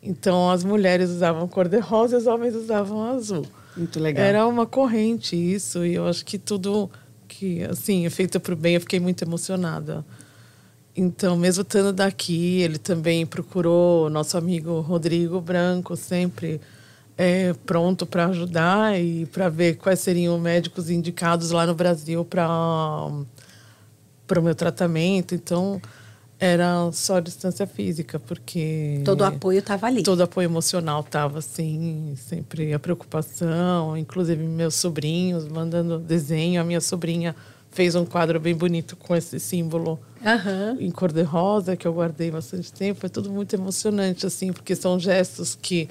Então 0.02 0.50
as 0.50 0.64
mulheres 0.64 1.10
usavam 1.10 1.46
cor-de-rosa 1.48 2.16
e 2.16 2.18
os 2.18 2.26
homens 2.26 2.54
usavam 2.54 3.04
azul. 3.04 3.46
Muito 3.76 3.98
legal. 3.98 4.24
Era 4.24 4.46
uma 4.46 4.66
corrente 4.66 5.36
isso, 5.36 5.86
e 5.86 5.94
eu 5.94 6.06
acho 6.06 6.24
que 6.24 6.38
tudo 6.38 6.90
que, 7.32 7.62
assim, 7.64 8.06
é 8.06 8.10
feito 8.10 8.38
para 8.38 8.52
o 8.52 8.56
bem, 8.56 8.74
eu 8.74 8.80
fiquei 8.80 9.00
muito 9.00 9.24
emocionada. 9.24 10.04
Então, 10.94 11.36
mesmo 11.36 11.62
estando 11.62 11.92
daqui, 11.92 12.60
ele 12.60 12.78
também 12.78 13.24
procurou 13.24 14.10
nosso 14.10 14.36
amigo 14.36 14.80
Rodrigo 14.80 15.40
Branco, 15.40 15.96
sempre 15.96 16.60
é, 17.16 17.54
pronto 17.64 18.04
para 18.04 18.26
ajudar 18.26 19.00
e 19.00 19.24
para 19.26 19.48
ver 19.48 19.76
quais 19.76 20.00
seriam 20.00 20.38
médicos 20.38 20.90
indicados 20.90 21.50
lá 21.50 21.66
no 21.66 21.74
Brasil 21.74 22.24
para 22.24 22.46
o 22.46 24.42
meu 24.42 24.54
tratamento. 24.54 25.34
Então, 25.34 25.80
era 26.44 26.90
só 26.90 27.20
distância 27.20 27.68
física, 27.68 28.18
porque 28.18 29.00
todo 29.04 29.20
o 29.20 29.24
apoio 29.24 29.60
estava 29.60 29.86
ali. 29.86 30.02
Todo 30.02 30.18
o 30.18 30.22
apoio 30.24 30.46
emocional 30.46 31.00
estava 31.00 31.38
assim, 31.38 32.14
sempre 32.16 32.74
a 32.74 32.80
preocupação, 32.80 33.96
inclusive 33.96 34.42
meus 34.42 34.74
sobrinhos 34.74 35.46
mandando 35.46 36.00
desenho, 36.00 36.60
a 36.60 36.64
minha 36.64 36.80
sobrinha 36.80 37.36
fez 37.70 37.94
um 37.94 38.04
quadro 38.04 38.40
bem 38.40 38.56
bonito 38.56 38.96
com 38.96 39.14
esse 39.14 39.38
símbolo 39.38 40.00
uhum. 40.20 40.80
em 40.80 40.90
cor 40.90 41.12
de 41.12 41.22
rosa 41.22 41.76
que 41.76 41.86
eu 41.86 41.92
guardei 41.92 42.32
bastante 42.32 42.72
tempo. 42.72 42.98
Foi 42.98 43.08
tudo 43.08 43.30
muito 43.30 43.54
emocionante 43.54 44.26
assim, 44.26 44.52
porque 44.52 44.74
são 44.74 44.98
gestos 44.98 45.54
que 45.54 45.88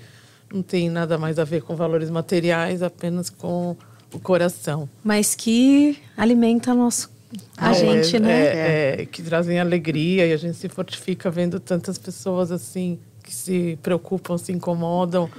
não 0.54 0.62
tem 0.62 0.90
nada 0.90 1.18
mais 1.18 1.40
a 1.40 1.46
ver 1.46 1.62
com 1.62 1.78
valores 1.78 2.10
materiais, 2.10 2.84
apenas 2.84 3.30
com 3.30 3.78
o 4.14 4.20
coração. 4.20 4.90
Mas 5.02 5.34
que 5.34 5.98
alimenta 6.18 6.74
nosso 6.74 7.10
a 7.58 7.72
é, 7.72 7.74
gente, 7.74 8.20
né? 8.20 8.32
É, 8.32 9.02
é, 9.02 9.06
que 9.06 9.22
trazem 9.22 9.60
alegria 9.60 10.26
e 10.28 10.34
a 10.34 10.38
gente 10.38 10.58
se 10.58 10.68
fortifica 10.70 11.30
vendo 11.30 11.60
tantas 11.60 11.98
pessoas 11.98 12.52
assim 12.52 13.00
que 13.24 13.34
se 13.34 13.78
preocupam, 13.82 14.38
se 14.38 14.52
incomodam 14.52 15.30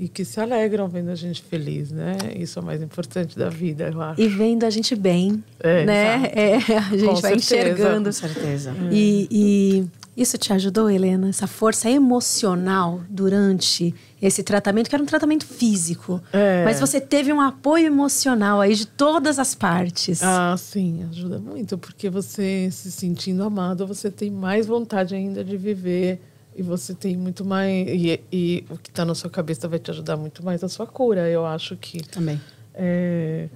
e 0.00 0.08
que 0.08 0.24
se 0.24 0.40
alegram 0.40 0.88
vendo 0.88 1.10
a 1.10 1.14
gente 1.14 1.42
feliz, 1.42 1.92
né? 1.92 2.16
Isso 2.34 2.58
é 2.58 2.62
o 2.62 2.64
mais 2.64 2.80
importante 2.80 3.38
da 3.38 3.50
vida, 3.50 3.90
eu 3.92 4.00
acho. 4.00 4.18
E 4.18 4.28
vendo 4.28 4.64
a 4.64 4.70
gente 4.70 4.96
bem, 4.96 5.44
é, 5.60 5.84
né? 5.84 6.22
É, 6.34 6.56
a 6.56 6.96
gente 6.96 7.04
com 7.04 7.14
vai 7.16 7.38
certeza, 7.38 7.68
enxergando. 7.68 8.04
Com 8.06 8.12
certeza. 8.12 8.74
E, 8.90 9.28
e 9.30 9.84
isso 10.16 10.38
te 10.38 10.54
ajudou, 10.54 10.88
Helena? 10.88 11.28
Essa 11.28 11.46
força 11.46 11.90
emocional 11.90 13.02
durante 13.10 13.94
esse 14.22 14.42
tratamento, 14.42 14.88
que 14.88 14.94
era 14.94 15.02
um 15.02 15.06
tratamento 15.06 15.44
físico. 15.44 16.18
É. 16.32 16.64
Mas 16.64 16.80
você 16.80 16.98
teve 16.98 17.30
um 17.30 17.40
apoio 17.40 17.86
emocional 17.86 18.58
aí 18.58 18.74
de 18.74 18.86
todas 18.86 19.38
as 19.38 19.54
partes. 19.54 20.22
Ah, 20.22 20.54
sim, 20.56 21.06
ajuda 21.10 21.38
muito, 21.38 21.76
porque 21.76 22.08
você 22.08 22.70
se 22.72 22.90
sentindo 22.90 23.42
amado, 23.44 23.86
você 23.86 24.10
tem 24.10 24.30
mais 24.30 24.66
vontade 24.66 25.14
ainda 25.14 25.44
de 25.44 25.58
viver. 25.58 26.20
E 26.60 26.62
você 26.62 26.92
tem 26.92 27.16
muito 27.16 27.42
mais. 27.42 27.88
E, 27.88 28.20
e 28.30 28.64
o 28.68 28.76
que 28.76 28.90
está 28.90 29.02
na 29.02 29.14
sua 29.14 29.30
cabeça 29.30 29.66
vai 29.66 29.78
te 29.78 29.90
ajudar 29.90 30.18
muito 30.18 30.44
mais 30.44 30.62
a 30.62 30.68
sua 30.68 30.86
cura. 30.86 31.26
Eu 31.26 31.46
acho 31.46 31.74
que. 31.74 32.06
Também. 32.06 32.38
É, 32.74 33.48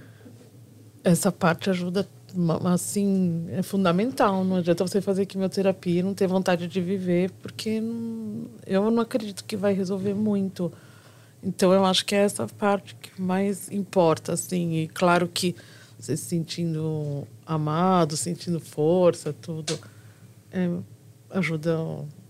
essa 1.05 1.31
parte 1.31 1.69
ajuda 1.69 2.09
assim, 2.73 3.45
é 3.51 3.63
fundamental. 3.63 4.43
Não 4.43 4.57
adianta 4.57 4.87
você 4.87 5.03
fazer 5.03 5.27
quimioterapia 5.27 6.01
e 6.01 6.03
não 6.03 6.15
ter 6.15 6.27
vontade 6.27 6.67
de 6.67 6.81
viver, 6.81 7.31
porque 7.43 7.79
não, 7.79 8.47
eu 8.67 8.91
não 8.91 9.03
acredito 9.03 9.45
que 9.45 9.55
vai 9.55 9.75
resolver 9.75 10.15
muito. 10.15 10.73
Então, 11.43 11.75
eu 11.75 11.85
acho 11.85 12.07
que 12.07 12.15
é 12.15 12.21
essa 12.21 12.47
parte 12.47 12.95
que 12.95 13.21
mais 13.21 13.71
importa, 13.71 14.33
assim. 14.33 14.77
E 14.77 14.89
claro 14.89 15.29
que 15.29 15.55
você 15.99 16.17
se 16.17 16.25
sentindo 16.25 17.29
amado, 17.45 18.17
sentindo 18.17 18.59
força, 18.61 19.31
tudo, 19.31 19.79
é, 20.51 20.71
ajuda, 21.29 21.79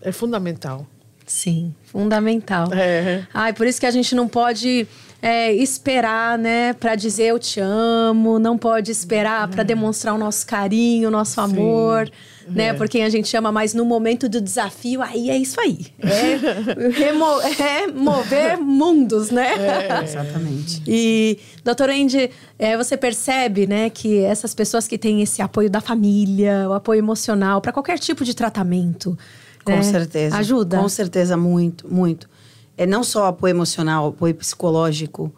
é 0.04 0.12
fundamental. 0.12 0.86
Sim, 1.26 1.74
fundamental. 1.84 2.68
É. 2.72 3.26
Ai, 3.32 3.52
por 3.54 3.66
isso 3.66 3.80
que 3.80 3.86
a 3.86 3.90
gente 3.90 4.14
não 4.14 4.28
pode 4.28 4.86
é, 5.22 5.54
esperar, 5.54 6.36
né, 6.36 6.74
para 6.74 6.94
dizer 6.94 7.24
eu 7.28 7.38
te 7.38 7.58
amo, 7.58 8.38
não 8.38 8.58
pode 8.58 8.90
esperar 8.90 9.48
para 9.48 9.62
demonstrar 9.62 10.14
o 10.14 10.18
nosso 10.18 10.46
carinho, 10.46 11.08
o 11.08 11.10
nosso 11.10 11.40
amor, 11.40 12.08
Sim. 12.44 12.52
né, 12.52 12.66
é. 12.66 12.72
por 12.74 12.90
quem 12.90 13.04
a 13.04 13.08
gente 13.08 13.34
ama, 13.34 13.50
mas 13.50 13.72
no 13.72 13.86
momento 13.86 14.28
do 14.28 14.38
desafio, 14.38 15.00
aí 15.00 15.30
é 15.30 15.38
isso 15.38 15.58
aí. 15.58 15.86
É, 15.98 16.90
remo 16.92 17.24
é 17.40 17.86
mover 17.86 18.58
mundos, 18.58 19.30
né? 19.30 19.54
É. 19.54 20.02
Exatamente. 20.04 20.82
E, 20.86 21.38
doutor 21.64 21.88
Andy, 21.88 22.30
é, 22.58 22.76
você 22.76 22.98
percebe, 22.98 23.66
né, 23.66 23.88
que 23.88 24.18
essas 24.18 24.54
pessoas 24.54 24.86
que 24.86 24.98
têm 24.98 25.22
esse 25.22 25.40
apoio 25.40 25.70
da 25.70 25.80
família, 25.80 26.68
o 26.68 26.74
apoio 26.74 26.98
emocional 26.98 27.62
para 27.62 27.72
qualquer 27.72 27.98
tipo 27.98 28.26
de 28.26 28.34
tratamento, 28.34 29.16
com 29.64 29.72
né, 29.72 29.83
certeza. 29.83 30.37
Ajuda? 30.37 30.79
Com 30.79 30.88
certeza, 30.88 31.37
muito, 31.37 31.92
muito 31.92 32.29
é 32.77 32.87
não 32.87 33.05
só 33.05 33.27
apoio 33.27 33.53
emocional, 33.53 34.09
apoio 34.09 34.35
psicológico, 34.35 35.33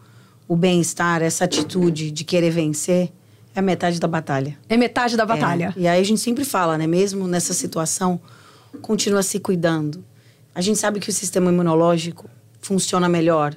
o 0.48 0.56
bem-estar, 0.56 1.22
essa 1.22 1.44
atitude 1.44 2.10
de 2.10 2.24
querer 2.24 2.50
vencer, 2.50 3.12
é 3.54 3.60
metade 3.60 3.98
da 3.98 4.08
batalha. 4.08 4.56
É 4.68 4.76
metade 4.76 5.16
da 5.16 5.24
é. 5.24 5.26
batalha. 5.26 5.74
É. 5.76 5.80
E 5.80 5.88
aí 5.88 6.00
a 6.00 6.04
gente 6.04 6.20
sempre 6.20 6.44
fala, 6.44 6.78
né? 6.78 6.86
Mesmo 6.86 7.26
nessa 7.26 7.52
situação, 7.52 8.20
continua 8.80 9.22
se 9.22 9.38
cuidando. 9.38 10.04
A 10.54 10.60
gente 10.60 10.78
sabe 10.78 11.00
que 11.00 11.10
o 11.10 11.12
sistema 11.12 11.50
imunológico 11.50 12.28
funciona 12.60 13.08
melhor 13.08 13.54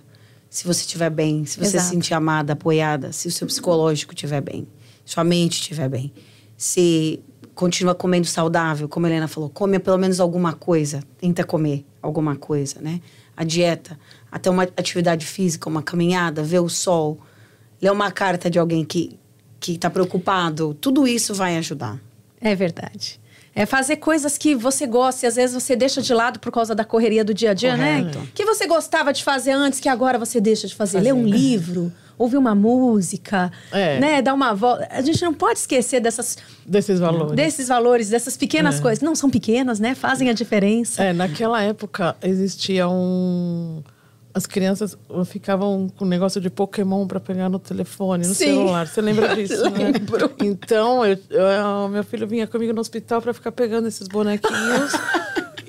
se 0.49 0.65
você 0.65 0.81
estiver 0.81 1.09
bem, 1.09 1.45
se 1.45 1.59
você 1.59 1.79
se 1.79 1.89
sentir 1.89 2.13
amada, 2.13 2.53
apoiada, 2.53 3.11
se 3.11 3.27
o 3.27 3.31
seu 3.31 3.45
psicológico 3.45 4.13
estiver 4.13 4.41
bem, 4.41 4.67
sua 5.05 5.23
mente 5.23 5.59
estiver 5.61 5.87
bem. 5.87 6.11
Se 6.57 7.21
continua 7.59 7.93
comendo 7.93 8.25
saudável, 8.25 8.87
como 8.87 9.05
a 9.05 9.09
Helena 9.09 9.27
falou, 9.27 9.49
come 9.49 9.77
pelo 9.79 9.97
menos 9.97 10.21
alguma 10.21 10.53
coisa, 10.53 11.03
tenta 11.19 11.43
comer 11.43 11.85
alguma 12.01 12.37
coisa, 12.37 12.79
né? 12.79 13.01
a 13.35 13.43
dieta, 13.43 13.99
até 14.31 14.49
uma 14.49 14.63
atividade 14.63 15.25
física, 15.25 15.67
uma 15.67 15.83
caminhada, 15.83 16.41
ver 16.41 16.59
o 16.59 16.69
sol, 16.69 17.19
ler 17.81 17.91
uma 17.91 18.11
carta 18.11 18.49
de 18.49 18.57
alguém 18.57 18.85
que 18.85 19.19
que 19.59 19.73
está 19.73 19.89
preocupado, 19.89 20.73
tudo 20.73 21.05
isso 21.05 21.33
vai 21.33 21.57
ajudar. 21.57 21.99
É 22.39 22.55
verdade. 22.55 23.19
É 23.53 23.65
fazer 23.65 23.97
coisas 23.97 24.37
que 24.37 24.55
você 24.55 24.87
gosta 24.87 25.25
e 25.25 25.27
às 25.27 25.35
vezes 25.35 25.53
você 25.53 25.75
deixa 25.75 26.01
de 26.01 26.13
lado 26.13 26.39
por 26.39 26.49
causa 26.49 26.73
da 26.73 26.85
correria 26.85 27.25
do 27.25 27.33
dia 27.33 27.51
a 27.51 27.53
dia, 27.53 27.75
né? 27.75 27.99
Correto. 27.99 28.19
né? 28.19 28.27
Que 28.33 28.45
você 28.45 28.65
gostava 28.67 29.11
de 29.11 29.21
fazer 29.21 29.51
antes, 29.51 29.81
que 29.81 29.89
agora 29.89 30.17
você 30.17 30.39
deixa 30.39 30.65
de 30.65 30.73
fazer. 30.73 30.99
fazer. 30.99 31.11
Ler 31.11 31.13
um 31.13 31.27
livro, 31.27 31.91
ouvir 32.19 32.37
uma 32.37 32.53
música, 32.53 33.51
é. 33.71 33.99
né? 33.99 34.21
Dar 34.21 34.33
uma 34.33 34.53
volta. 34.53 34.87
A 34.91 35.01
gente 35.01 35.23
não 35.23 35.33
pode 35.33 35.59
esquecer 35.59 36.01
dessas... 36.01 36.37
Desses 36.65 36.99
valores. 36.99 37.31
Desses 37.35 37.67
valores, 37.69 38.09
dessas 38.09 38.37
pequenas 38.37 38.77
é. 38.77 38.81
coisas. 38.81 39.01
Não, 39.01 39.15
são 39.15 39.29
pequenas, 39.29 39.79
né? 39.79 39.95
Fazem 39.95 40.29
a 40.29 40.33
diferença. 40.33 41.01
É, 41.01 41.13
naquela 41.13 41.61
época 41.63 42.15
existia 42.21 42.87
um 42.87 43.81
as 44.33 44.45
crianças 44.45 44.97
ficavam 45.25 45.89
com 45.97 46.05
um 46.05 46.07
negócio 46.07 46.39
de 46.39 46.49
Pokémon 46.49 47.07
para 47.07 47.19
pegar 47.19 47.49
no 47.49 47.59
telefone, 47.59 48.27
no 48.27 48.33
Sim. 48.33 48.45
celular. 48.45 48.87
Você 48.87 49.01
lembra 49.01 49.33
disso? 49.35 49.69
né? 49.71 49.91
Então, 50.43 51.05
eu, 51.05 51.17
eu, 51.29 51.89
meu 51.89 52.03
filho 52.03 52.27
vinha 52.27 52.47
comigo 52.47 52.71
no 52.71 52.79
hospital 52.79 53.21
para 53.21 53.33
ficar 53.33 53.51
pegando 53.51 53.87
esses 53.87 54.07
bonequinhos. 54.07 54.93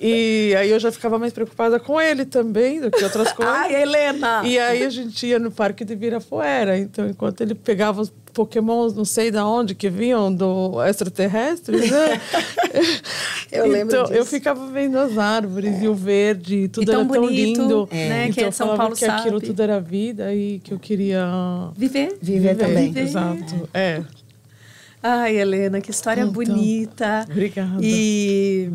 E 0.03 0.55
aí 0.57 0.71
eu 0.71 0.81
já 0.81 0.91
ficava 0.91 1.19
mais 1.19 1.31
preocupada 1.31 1.79
com 1.79 2.01
ele 2.01 2.25
também 2.25 2.81
do 2.81 2.91
que 2.91 3.05
outras 3.05 3.33
coisas. 3.35 3.55
Ai, 3.55 3.83
Helena! 3.83 4.43
E 4.47 4.59
aí 4.59 4.83
a 4.83 4.89
gente 4.89 5.27
ia 5.27 5.39
no 5.39 5.51
parque 5.51 5.85
de 5.85 5.95
Virafuera. 5.95 6.79
Então, 6.79 7.07
enquanto 7.07 7.43
ele 7.43 7.55
pegava 7.55 8.01
os 8.01 8.11
pokémons, 8.33 8.95
não 8.95 9.05
sei 9.05 9.31
de 9.31 9.37
onde, 9.37 9.75
que 9.75 9.91
vinham 9.91 10.33
do 10.35 10.83
extraterrestres, 10.83 11.91
né? 11.91 12.21
eu 13.53 13.67
lembro 13.67 13.95
então, 13.95 14.05
disso. 14.05 14.15
eu 14.15 14.25
ficava 14.25 14.67
vendo 14.69 14.97
as 14.97 15.19
árvores 15.19 15.75
é. 15.75 15.85
e 15.85 15.89
o 15.89 15.95
verde, 15.95 16.69
tudo 16.69 16.89
e 16.89 16.91
era 16.91 16.99
tão 16.99 17.07
bonito, 17.07 17.61
lindo. 17.61 17.89
É. 17.91 18.09
Né? 18.09 18.23
Então, 18.25 18.35
que 18.35 18.45
é 18.45 18.51
São 18.51 18.75
Paulo 18.75 18.95
que 18.95 19.05
sabe. 19.05 19.21
aquilo 19.21 19.41
tudo 19.41 19.61
era 19.61 19.79
vida 19.81 20.35
e 20.35 20.61
que 20.61 20.73
eu 20.73 20.79
queria... 20.79 21.29
Viver. 21.77 22.17
Viver, 22.23 22.55
Viver 22.55 22.57
também. 22.57 22.87
Viver. 22.87 23.03
Exato, 23.03 23.69
é. 23.75 24.03
Ai, 25.03 25.37
Helena, 25.37 25.81
que 25.81 25.91
história 25.91 26.23
então, 26.23 26.33
bonita. 26.33 27.27
Obrigada. 27.29 27.79
E... 27.83 28.71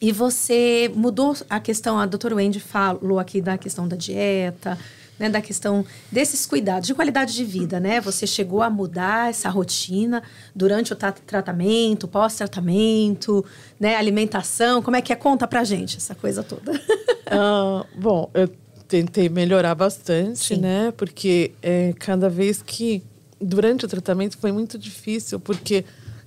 E 0.00 0.12
você 0.12 0.90
mudou 0.94 1.36
a 1.48 1.60
questão, 1.60 1.98
a 1.98 2.06
doutora 2.06 2.34
Wendy 2.34 2.60
falou 2.60 3.18
aqui 3.18 3.40
da 3.40 3.56
questão 3.56 3.86
da 3.86 3.96
dieta, 3.96 4.78
né, 5.18 5.28
da 5.28 5.40
questão 5.40 5.84
desses 6.10 6.44
cuidados 6.44 6.86
de 6.86 6.94
qualidade 6.94 7.34
de 7.34 7.44
vida, 7.44 7.78
né? 7.78 8.00
Você 8.00 8.26
chegou 8.26 8.62
a 8.62 8.70
mudar 8.70 9.30
essa 9.30 9.48
rotina 9.48 10.22
durante 10.54 10.92
o 10.92 10.96
tratamento, 10.96 12.08
pós-tratamento, 12.08 13.44
né? 13.78 13.96
Alimentação, 13.96 14.82
como 14.82 14.96
é 14.96 15.02
que 15.02 15.12
é? 15.12 15.16
Conta 15.16 15.46
pra 15.46 15.62
gente 15.62 15.96
essa 15.96 16.14
coisa 16.14 16.42
toda. 16.42 16.72
uh, 16.72 17.86
bom, 17.96 18.28
eu 18.34 18.48
tentei 18.88 19.28
melhorar 19.28 19.74
bastante, 19.74 20.54
Sim. 20.54 20.60
né? 20.60 20.92
Porque 20.96 21.52
é, 21.62 21.94
cada 21.98 22.28
vez 22.28 22.62
que 22.62 23.02
durante 23.40 23.84
o 23.84 23.88
tratamento 23.88 24.36
foi 24.38 24.52
muito 24.52 24.78
difícil, 24.78 25.38
porque 25.38 25.84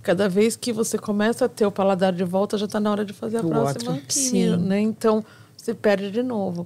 cada 0.08 0.30
vez 0.30 0.56
que 0.56 0.72
você 0.72 0.98
começa 0.98 1.44
a 1.44 1.50
ter 1.50 1.66
o 1.66 1.72
paladar 1.72 2.14
de 2.14 2.24
volta, 2.24 2.58
já 2.58 2.64
está 2.64 2.80
na 2.80 2.90
hora 2.90 3.04
de 3.04 3.12
fazer 3.12 3.40
a 3.40 3.42
o 3.42 3.50
próxima 3.50 4.00
químio, 4.08 4.56
né? 4.56 4.80
Então, 4.80 5.22
você 5.58 5.74
perde 5.74 6.10
de 6.12 6.24
novo. 6.24 6.66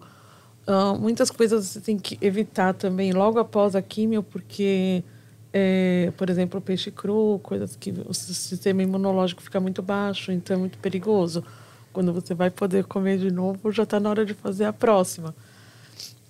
Uh, 0.67 0.95
muitas 0.99 1.31
coisas 1.31 1.65
você 1.65 1.81
tem 1.81 1.97
que 1.97 2.19
evitar 2.21 2.75
também 2.75 3.11
logo 3.11 3.39
após 3.39 3.75
a 3.75 3.81
químio, 3.81 4.21
porque, 4.21 5.03
é, 5.51 6.13
por 6.15 6.29
exemplo, 6.29 6.59
o 6.59 6.61
peixe 6.61 6.91
cru, 6.91 7.39
coisas 7.41 7.75
que 7.75 7.91
o 8.07 8.13
sistema 8.13 8.83
imunológico 8.83 9.41
fica 9.41 9.59
muito 9.59 9.81
baixo, 9.81 10.31
então 10.31 10.55
é 10.55 10.59
muito 10.59 10.77
perigoso. 10.77 11.43
quando 11.91 12.13
você 12.13 12.35
vai 12.35 12.51
poder 12.51 12.85
comer 12.85 13.17
de 13.17 13.31
novo, 13.31 13.71
já 13.71 13.81
está 13.81 13.99
na 13.99 14.07
hora 14.07 14.23
de 14.23 14.35
fazer 14.35 14.65
a 14.65 14.71
próxima. 14.71 15.33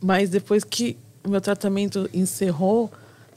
Mas 0.02 0.30
depois 0.30 0.64
que 0.64 0.98
o 1.26 1.30
meu 1.30 1.42
tratamento 1.42 2.10
encerrou, 2.14 2.90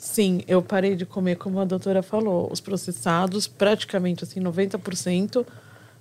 sim, 0.05 0.42
eu 0.46 0.61
parei 0.61 0.94
de 0.94 1.07
comer, 1.07 1.36
como 1.36 1.59
a 1.59 1.64
doutora 1.64 2.02
falou, 2.02 2.52
os 2.52 2.61
processados, 2.61 3.46
praticamente 3.46 4.22
assim, 4.22 4.38
90%, 4.38 5.46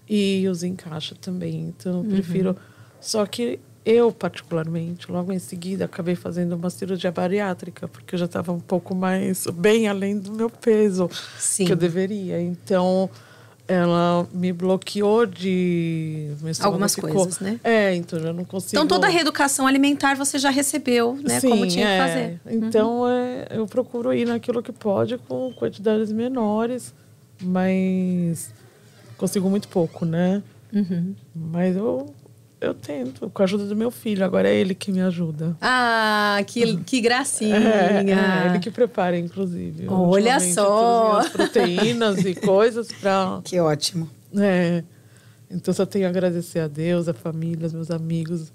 e 0.10 0.45
os 0.49 0.62
em 0.62 0.76
caixa 0.76 1.16
também. 1.16 1.62
Então, 1.70 2.04
eu 2.04 2.10
prefiro. 2.10 2.49
Uhum. 2.49 2.56
Só 2.99 3.26
que 3.26 3.60
eu, 3.86 4.12
particularmente, 4.12 5.10
logo 5.10 5.32
em 5.32 5.39
seguida, 5.39 5.86
acabei 5.86 6.16
fazendo 6.16 6.54
uma 6.54 6.70
cirurgia 6.70 7.12
bariátrica, 7.12 7.88
porque 7.88 8.16
eu 8.16 8.20
já 8.20 8.26
estava 8.26 8.51
um 8.51 8.60
pouco 8.60 8.93
mais 8.93 9.47
bem 9.47 9.88
além 9.88 10.20
do 10.20 10.34
meu 10.34 10.49
peso 10.49 11.10
Sim. 11.38 11.66
que 11.66 11.72
eu 11.72 11.78
deveria. 11.78 12.41
Então, 12.41 13.10
ela 13.68 14.28
me 14.34 14.51
bloqueou 14.51 15.26
de 15.26 16.32
algumas 16.59 16.95
coisas, 16.95 17.39
né? 17.39 17.59
É, 17.64 17.95
então 17.95 18.20
já 18.20 18.34
não 18.34 18.43
consigo. 18.43 18.76
Então 18.76 18.88
toda 18.88 19.07
a 19.07 19.09
reeducação 19.09 19.66
alimentar 19.66 20.16
você 20.16 20.38
já 20.38 20.49
recebeu, 20.49 21.18
né? 21.24 21.39
Sim, 21.39 21.49
como 21.49 21.68
tinha 21.68 21.88
é. 21.88 21.97
que 21.97 22.07
fazer. 22.07 22.41
Então 22.45 23.01
uhum. 23.01 23.09
é, 23.09 23.47
eu 23.51 23.66
procuro 23.66 24.14
ir 24.14 24.28
naquilo 24.28 24.61
que 24.61 24.72
pode 24.72 25.18
com 25.18 25.53
quantidades 25.53 26.11
menores, 26.11 26.93
mas 27.41 28.51
consigo 29.18 29.49
muito 29.49 29.68
pouco, 29.70 30.05
né? 30.05 30.43
Uhum. 30.74 31.16
Mas 31.34 31.76
eu 31.78 32.14
eu 32.64 32.74
tento, 32.74 33.30
com 33.30 33.41
a 33.41 33.45
ajuda 33.45 33.66
do 33.66 33.76
meu 33.76 33.91
filho. 33.91 34.24
Agora 34.24 34.47
é 34.47 34.55
ele 34.55 34.74
que 34.74 34.91
me 34.91 35.01
ajuda. 35.01 35.55
Ah, 35.61 36.39
que, 36.47 36.78
que 36.78 37.01
gracinha. 37.01 37.53
É, 37.74 37.97
é 37.97 38.47
ele 38.49 38.59
que 38.59 38.72
prepara, 38.72 39.18
inclusive. 39.18 39.88
Olha 39.88 40.39
só. 40.39 41.20
As 41.20 41.30
proteínas 41.30 42.20
e 42.26 42.34
coisas 42.36 42.91
para. 42.91 43.41
Que 43.43 43.59
ótimo. 43.59 44.09
É. 44.38 44.84
Então 45.49 45.74
só 45.74 45.86
tenho 45.86 46.07
a 46.07 46.09
agradecer 46.09 46.59
a 46.59 46.68
Deus, 46.68 47.07
a 47.07 47.14
família, 47.14 47.66
aos 47.66 47.74
meus 47.74 47.91
amigos, 47.91 48.51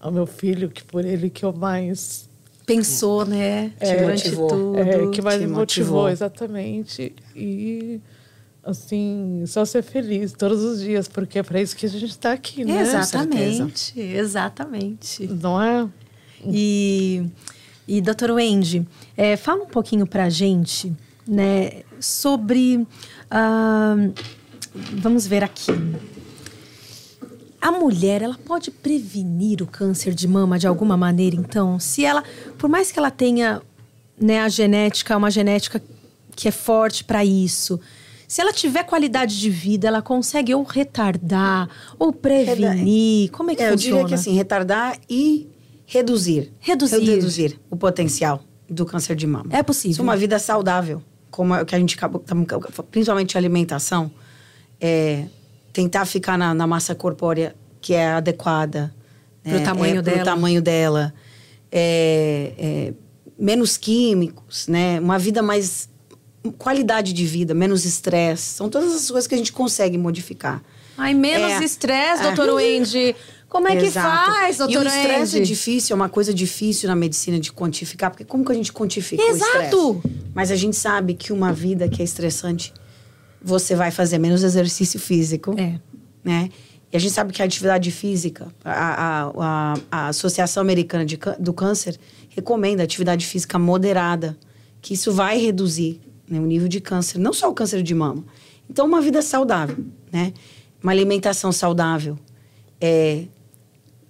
ao 0.00 0.10
meu 0.10 0.26
filho, 0.26 0.68
que 0.68 0.82
por 0.82 1.04
ele 1.04 1.30
que 1.30 1.44
eu 1.44 1.52
mais 1.52 2.28
pensou, 2.66 3.24
né? 3.24 3.72
É, 3.78 3.96
Durante 3.96 4.24
motivou. 4.24 4.48
tudo. 4.48 4.78
É, 4.78 5.10
que 5.10 5.22
mais 5.22 5.40
me 5.40 5.46
motivou, 5.46 5.58
motivou, 5.60 6.08
exatamente. 6.08 7.14
E 7.36 8.00
assim, 8.64 9.44
só 9.46 9.64
ser 9.64 9.82
feliz 9.82 10.32
todos 10.32 10.62
os 10.62 10.80
dias, 10.80 11.06
porque 11.06 11.38
é 11.38 11.42
para 11.42 11.60
isso 11.60 11.76
que 11.76 11.86
a 11.86 11.88
gente 11.88 12.06
está 12.06 12.32
aqui, 12.32 12.64
né? 12.64 12.80
Exatamente, 12.80 14.00
exatamente. 14.00 15.26
Não 15.26 15.62
é? 15.62 15.88
E, 16.46 17.24
e 17.86 18.00
doutor 18.00 18.30
Wendy, 18.32 18.86
é, 19.16 19.36
fala 19.36 19.64
um 19.64 19.68
pouquinho 19.68 20.06
para 20.06 20.24
a 20.24 20.30
gente, 20.30 20.92
né, 21.26 21.82
sobre... 22.00 22.76
Uh, 22.76 24.12
vamos 24.96 25.26
ver 25.26 25.42
aqui. 25.42 25.72
A 27.60 27.72
mulher, 27.72 28.20
ela 28.20 28.38
pode 28.44 28.70
prevenir 28.70 29.62
o 29.62 29.66
câncer 29.66 30.12
de 30.12 30.28
mama 30.28 30.58
de 30.58 30.66
alguma 30.66 30.96
maneira, 30.96 31.34
então? 31.34 31.80
Se 31.80 32.04
ela, 32.04 32.22
por 32.58 32.68
mais 32.68 32.92
que 32.92 32.98
ela 32.98 33.10
tenha 33.10 33.62
né, 34.20 34.40
a 34.40 34.48
genética, 34.48 35.16
uma 35.16 35.30
genética 35.30 35.82
que 36.36 36.48
é 36.48 36.50
forte 36.50 37.04
para 37.04 37.24
isso, 37.24 37.80
se 38.34 38.40
ela 38.40 38.52
tiver 38.52 38.82
qualidade 38.82 39.38
de 39.38 39.48
vida, 39.48 39.86
ela 39.86 40.02
consegue 40.02 40.52
ou 40.52 40.64
retardar 40.64 41.68
ou 41.96 42.12
prevenir. 42.12 43.30
Como 43.30 43.52
é 43.52 43.54
que 43.54 43.62
é, 43.62 43.70
funciona? 43.70 44.00
Eu 44.00 44.04
diria 44.06 44.08
que 44.08 44.14
assim, 44.14 44.34
retardar 44.34 44.98
e 45.08 45.48
reduzir. 45.86 46.52
Reduzir. 46.58 46.98
Reduzir 46.98 47.60
o 47.70 47.76
potencial 47.76 48.42
do 48.68 48.84
câncer 48.84 49.14
de 49.14 49.24
mama. 49.24 49.50
É 49.50 49.62
possível. 49.62 50.00
É 50.00 50.02
uma 50.02 50.16
vida 50.16 50.36
saudável, 50.40 51.00
como 51.30 51.54
é 51.54 51.64
que 51.64 51.76
a 51.76 51.78
gente 51.78 51.94
acabou, 51.94 52.24
principalmente 52.90 53.36
a 53.36 53.40
alimentação, 53.40 54.10
é 54.80 55.26
tentar 55.72 56.04
ficar 56.04 56.36
na, 56.36 56.52
na 56.52 56.66
massa 56.66 56.92
corpórea 56.92 57.54
que 57.80 57.94
é 57.94 58.14
adequada. 58.14 58.92
Para 59.44 59.52
o 59.52 59.58
né? 59.58 59.64
tamanho 59.64 59.98
é, 59.98 60.02
dela. 60.02 60.16
Para 60.16 60.22
o 60.22 60.24
tamanho 60.24 60.60
dela. 60.60 61.14
É, 61.70 62.52
é, 62.58 62.94
menos 63.38 63.76
químicos, 63.76 64.66
né? 64.66 64.98
Uma 64.98 65.20
vida 65.20 65.40
mais 65.40 65.88
qualidade 66.52 67.12
de 67.12 67.24
vida, 67.24 67.54
menos 67.54 67.84
estresse. 67.84 68.42
São 68.42 68.68
todas 68.68 68.94
as 68.94 69.10
coisas 69.10 69.26
que 69.26 69.34
a 69.34 69.38
gente 69.38 69.52
consegue 69.52 69.96
modificar. 69.96 70.62
Ai, 70.96 71.14
menos 71.14 71.52
é, 71.52 71.64
estresse, 71.64 72.22
é, 72.22 72.32
doutor 72.32 72.54
Wendy. 72.54 73.16
Como 73.48 73.68
é 73.68 73.76
que 73.76 73.86
Exato. 73.86 74.32
faz, 74.32 74.58
doutor 74.58 74.84
Wendy? 74.84 74.88
E 74.88 74.98
o 74.98 75.00
estresse 75.00 75.38
é 75.38 75.40
difícil, 75.40 75.94
é 75.94 75.96
uma 75.96 76.08
coisa 76.08 76.34
difícil 76.34 76.88
na 76.88 76.96
medicina 76.96 77.38
de 77.38 77.52
quantificar, 77.52 78.10
porque 78.10 78.24
como 78.24 78.44
que 78.44 78.52
a 78.52 78.54
gente 78.54 78.72
quantifica 78.72 79.22
Exato. 79.22 79.56
o 79.56 79.92
estresse? 79.92 80.18
Mas 80.34 80.50
a 80.50 80.56
gente 80.56 80.76
sabe 80.76 81.14
que 81.14 81.32
uma 81.32 81.52
vida 81.52 81.88
que 81.88 82.02
é 82.02 82.04
estressante, 82.04 82.72
você 83.42 83.74
vai 83.74 83.90
fazer 83.90 84.18
menos 84.18 84.42
exercício 84.42 84.98
físico. 84.98 85.54
É. 85.58 85.78
Né? 86.22 86.50
E 86.92 86.96
a 86.96 87.00
gente 87.00 87.12
sabe 87.12 87.32
que 87.32 87.42
a 87.42 87.44
atividade 87.44 87.90
física, 87.90 88.48
a, 88.64 88.72
a, 88.72 89.32
a, 89.38 89.74
a 89.90 90.08
Associação 90.08 90.60
Americana 90.60 91.04
de, 91.04 91.18
do 91.38 91.52
Câncer 91.52 91.98
recomenda 92.28 92.82
atividade 92.82 93.26
física 93.26 93.58
moderada, 93.58 94.36
que 94.80 94.94
isso 94.94 95.12
vai 95.12 95.38
reduzir 95.38 96.00
né, 96.28 96.38
o 96.38 96.46
nível 96.46 96.68
de 96.68 96.80
câncer, 96.80 97.18
não 97.18 97.32
só 97.32 97.50
o 97.50 97.54
câncer 97.54 97.82
de 97.82 97.94
mama. 97.94 98.24
Então, 98.68 98.86
uma 98.86 99.00
vida 99.00 99.20
saudável, 99.22 99.84
né? 100.10 100.32
Uma 100.82 100.92
alimentação 100.92 101.52
saudável, 101.52 102.18
é, 102.80 103.24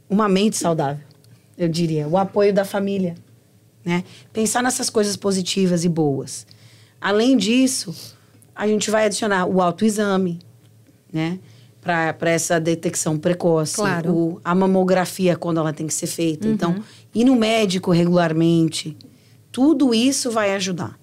uma 0.09 0.29
mente 0.29 0.57
saudável, 0.57 1.05
eu 1.57 1.69
diria. 1.69 2.07
O 2.09 2.17
apoio 2.17 2.53
da 2.53 2.65
família, 2.65 3.15
né? 3.85 4.05
Pensar 4.33 4.63
nessas 4.63 4.91
coisas 4.91 5.17
positivas 5.17 5.85
e 5.85 5.89
boas. 5.89 6.47
Além 7.01 7.37
disso, 7.37 7.95
a 8.55 8.67
gente 8.67 8.91
vai 8.91 9.07
adicionar 9.07 9.47
o 9.47 9.61
autoexame, 9.61 10.39
né? 11.13 11.39
Para 11.81 12.31
essa 12.31 12.59
detecção 12.59 13.19
precoce. 13.19 13.77
Claro. 13.77 14.15
O, 14.15 14.41
a 14.43 14.55
mamografia, 14.55 15.37
quando 15.37 15.61
ela 15.61 15.73
tem 15.73 15.87
que 15.87 15.93
ser 15.93 16.07
feita. 16.07 16.49
Então, 16.49 16.71
uhum. 16.71 16.77
Então, 16.77 16.89
ir 17.15 17.25
no 17.25 17.37
médico 17.37 17.91
regularmente. 17.91 18.97
Tudo 19.53 19.95
isso 19.95 20.31
vai 20.31 20.55
ajudar 20.55 20.99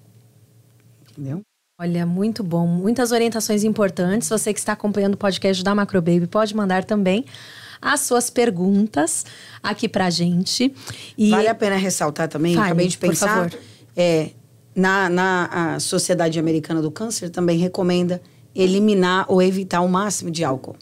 entendeu? 1.21 1.41
Olha, 1.79 2.05
muito 2.05 2.43
bom. 2.43 2.67
Muitas 2.67 3.11
orientações 3.11 3.63
importantes. 3.63 4.27
Você 4.27 4.53
que 4.53 4.59
está 4.59 4.73
acompanhando 4.73 5.13
o 5.13 5.17
podcast 5.17 5.63
da 5.63 5.73
Macrobaby 5.73 6.27
pode 6.27 6.55
mandar 6.55 6.83
também 6.83 7.25
as 7.81 8.01
suas 8.01 8.29
perguntas 8.29 9.25
aqui 9.63 9.87
pra 9.87 10.09
gente. 10.09 10.73
E 11.17 11.29
vale 11.29 11.47
a 11.47 11.55
pena 11.55 11.75
ressaltar 11.75 12.27
também, 12.27 12.53
Fale, 12.53 12.67
acabei 12.67 12.87
de 12.87 12.97
pensar, 12.97 13.43
por 13.43 13.51
favor. 13.51 13.65
É, 13.95 14.29
na, 14.75 15.09
na 15.09 15.79
Sociedade 15.79 16.39
Americana 16.39 16.81
do 16.81 16.91
Câncer 16.91 17.29
também 17.29 17.57
recomenda 17.57 18.21
eliminar 18.53 19.25
ou 19.27 19.41
evitar 19.41 19.81
o 19.81 19.87
máximo 19.87 20.29
de 20.29 20.43
álcool. 20.43 20.75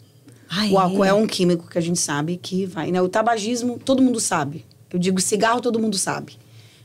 O 0.70 0.78
álcool 0.78 1.04
é? 1.04 1.08
é 1.08 1.14
um 1.14 1.26
químico 1.26 1.68
que 1.68 1.78
a 1.78 1.80
gente 1.80 1.98
sabe 1.98 2.36
que 2.36 2.66
vai, 2.66 2.90
né? 2.90 3.00
O 3.00 3.08
tabagismo, 3.08 3.78
todo 3.78 4.02
mundo 4.02 4.20
sabe. 4.20 4.66
Eu 4.92 4.98
digo 4.98 5.20
cigarro, 5.20 5.60
todo 5.60 5.78
mundo 5.78 5.96
sabe. 5.96 6.36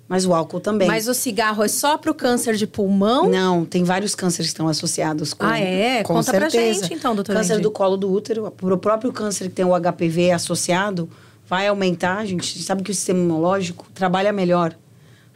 Mas 0.08 0.26
o 0.26 0.34
álcool 0.34 0.60
também. 0.60 0.88
Mas 0.88 1.08
o 1.08 1.14
cigarro 1.14 1.64
é 1.64 1.68
só 1.68 1.98
para 1.98 2.12
o 2.12 2.14
câncer 2.14 2.56
de 2.56 2.68
pulmão? 2.68 3.28
Não, 3.28 3.66
tem 3.66 3.84
vários 3.84 4.14
cânceres 4.14 4.52
que 4.52 4.54
estão 4.54 4.68
associados 4.68 5.34
com 5.34 5.44
Ah, 5.46 5.60
é? 5.60 6.04
Com 6.04 6.14
Conta 6.14 6.32
certeza. 6.32 6.52
pra 6.52 6.74
gente, 6.74 6.94
então, 6.94 7.16
doutora. 7.16 7.40
Câncer 7.40 7.60
do 7.60 7.72
colo 7.72 7.98
do 7.98 8.12
útero, 8.12 8.54
o 8.62 8.78
próprio 8.78 9.12
câncer 9.12 9.46
que 9.50 9.56
tem 9.56 9.66
o 9.66 9.74
HPV 9.74 10.32
associado, 10.32 11.10
vai 11.48 11.68
aumentar. 11.68 12.18
A 12.18 12.26
gente 12.26 12.62
sabe 12.62 12.84
que 12.84 12.92
o 12.92 12.96
sistema 12.96 13.20
imunológico 13.20 13.88
trabalha 13.96 14.32
melhor. 14.32 14.76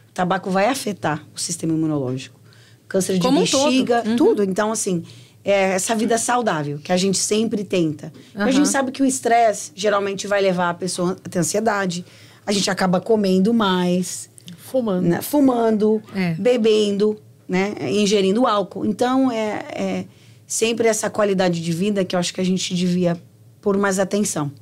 O 0.08 0.12
tabaco 0.12 0.50
vai 0.50 0.66
afetar 0.66 1.24
o 1.34 1.38
sistema 1.40 1.72
imunológico. 1.72 2.38
Câncer 2.86 3.14
de 3.14 3.20
Como 3.20 3.40
bexiga, 3.40 4.02
um 4.06 4.10
uhum. 4.10 4.16
tudo. 4.16 4.44
Então, 4.44 4.70
assim, 4.70 5.04
é 5.44 5.72
essa 5.72 5.96
vida 5.96 6.16
saudável 6.16 6.78
que 6.78 6.92
a 6.92 6.96
gente 6.96 7.18
sempre 7.18 7.64
tenta. 7.64 8.12
Uhum. 8.36 8.42
A 8.42 8.50
gente 8.52 8.68
sabe 8.68 8.92
que 8.92 9.02
o 9.02 9.06
estresse 9.06 9.72
geralmente 9.74 10.28
vai 10.28 10.40
levar 10.40 10.70
a 10.70 10.74
pessoa 10.74 11.16
a 11.24 11.28
ter 11.28 11.40
ansiedade. 11.40 12.04
A 12.46 12.52
gente 12.52 12.70
acaba 12.70 13.00
comendo 13.00 13.52
mais 13.52 14.29
Fumando. 14.70 15.08
Né? 15.08 15.20
Fumando, 15.20 16.02
é. 16.14 16.34
bebendo, 16.34 17.20
né? 17.48 17.74
Ingerindo 17.90 18.46
álcool. 18.46 18.86
Então, 18.86 19.30
é, 19.30 19.64
é 19.72 20.04
sempre 20.46 20.86
essa 20.86 21.10
qualidade 21.10 21.60
de 21.60 21.72
vida 21.72 22.04
que 22.04 22.14
eu 22.14 22.20
acho 22.20 22.32
que 22.32 22.40
a 22.40 22.44
gente 22.44 22.74
devia 22.74 23.20
pôr 23.60 23.76
mais 23.76 23.98
atenção. 23.98 24.52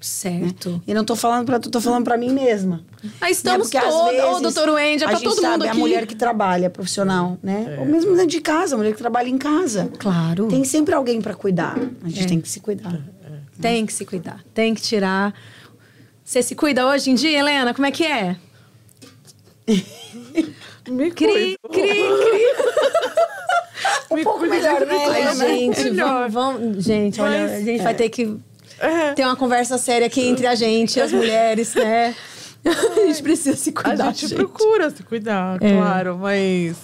Certo. 0.00 0.70
Né? 0.70 0.80
E 0.86 0.94
não 0.94 1.04
tô 1.04 1.16
falando 1.16 1.44
para 1.44 1.58
tu, 1.58 1.70
tô 1.70 1.80
falando 1.80 2.04
para 2.04 2.16
mim 2.16 2.32
mesma. 2.32 2.84
Ah, 3.20 3.30
estamos 3.30 3.70
né? 3.70 3.80
todos, 3.80 4.36
ô, 4.36 4.40
doutor 4.40 4.70
Wendy, 4.70 5.02
é 5.02 5.08
pra 5.08 5.18
todo 5.18 5.40
sabe, 5.40 5.52
mundo 5.52 5.62
aqui. 5.64 5.70
a 5.70 5.74
mulher 5.74 6.06
que 6.06 6.14
trabalha, 6.14 6.70
profissional, 6.70 7.36
né? 7.42 7.76
É. 7.76 7.80
Ou 7.80 7.86
mesmo 7.86 8.12
dentro 8.12 8.28
de 8.28 8.40
casa, 8.40 8.76
a 8.76 8.78
mulher 8.78 8.92
que 8.92 8.98
trabalha 8.98 9.28
em 9.28 9.38
casa. 9.38 9.90
Claro. 9.98 10.46
Tem 10.46 10.62
sempre 10.62 10.94
alguém 10.94 11.20
para 11.20 11.34
cuidar. 11.34 11.76
A 12.04 12.08
gente 12.08 12.24
é. 12.24 12.26
tem 12.26 12.40
que 12.40 12.48
se 12.48 12.60
cuidar. 12.60 12.94
É. 12.94 13.60
Tem 13.60 13.84
que 13.84 13.92
se 13.92 14.04
cuidar. 14.04 14.40
Tem 14.54 14.72
que 14.72 14.80
tirar. 14.80 15.34
Você 16.24 16.42
se 16.42 16.54
cuida 16.54 16.86
hoje 16.86 17.10
em 17.10 17.14
dia, 17.14 17.36
Helena? 17.36 17.74
Como 17.74 17.86
é 17.86 17.90
que 17.90 18.04
é? 18.04 18.36
Me 20.88 21.10
cri, 21.10 21.58
cri, 21.70 21.88
cri. 21.88 22.42
um 24.10 24.24
pouco 24.24 24.46
melhor, 24.46 24.80
né? 24.86 25.06
Ai, 25.06 25.36
gente, 25.36 25.90
vamos, 25.90 26.32
vamos, 26.32 26.84
gente, 26.84 27.20
olha, 27.20 27.44
a 27.44 27.60
gente 27.60 27.80
é. 27.80 27.84
vai 27.84 27.94
ter 27.94 28.08
que 28.08 28.38
é. 28.80 29.12
ter 29.12 29.24
uma 29.24 29.36
conversa 29.36 29.76
séria 29.76 30.06
aqui 30.06 30.22
entre 30.22 30.46
a 30.46 30.54
gente, 30.54 30.98
as 31.00 31.12
mulheres, 31.12 31.74
né? 31.74 32.14
A 32.64 33.06
gente 33.06 33.22
precisa 33.22 33.56
se 33.56 33.70
cuidar. 33.70 34.08
A 34.08 34.10
gente, 34.10 34.26
gente. 34.26 34.34
procura 34.34 34.90
se 34.90 35.02
cuidar, 35.04 35.62
é. 35.62 35.72
claro, 35.72 36.18
mas 36.18 36.76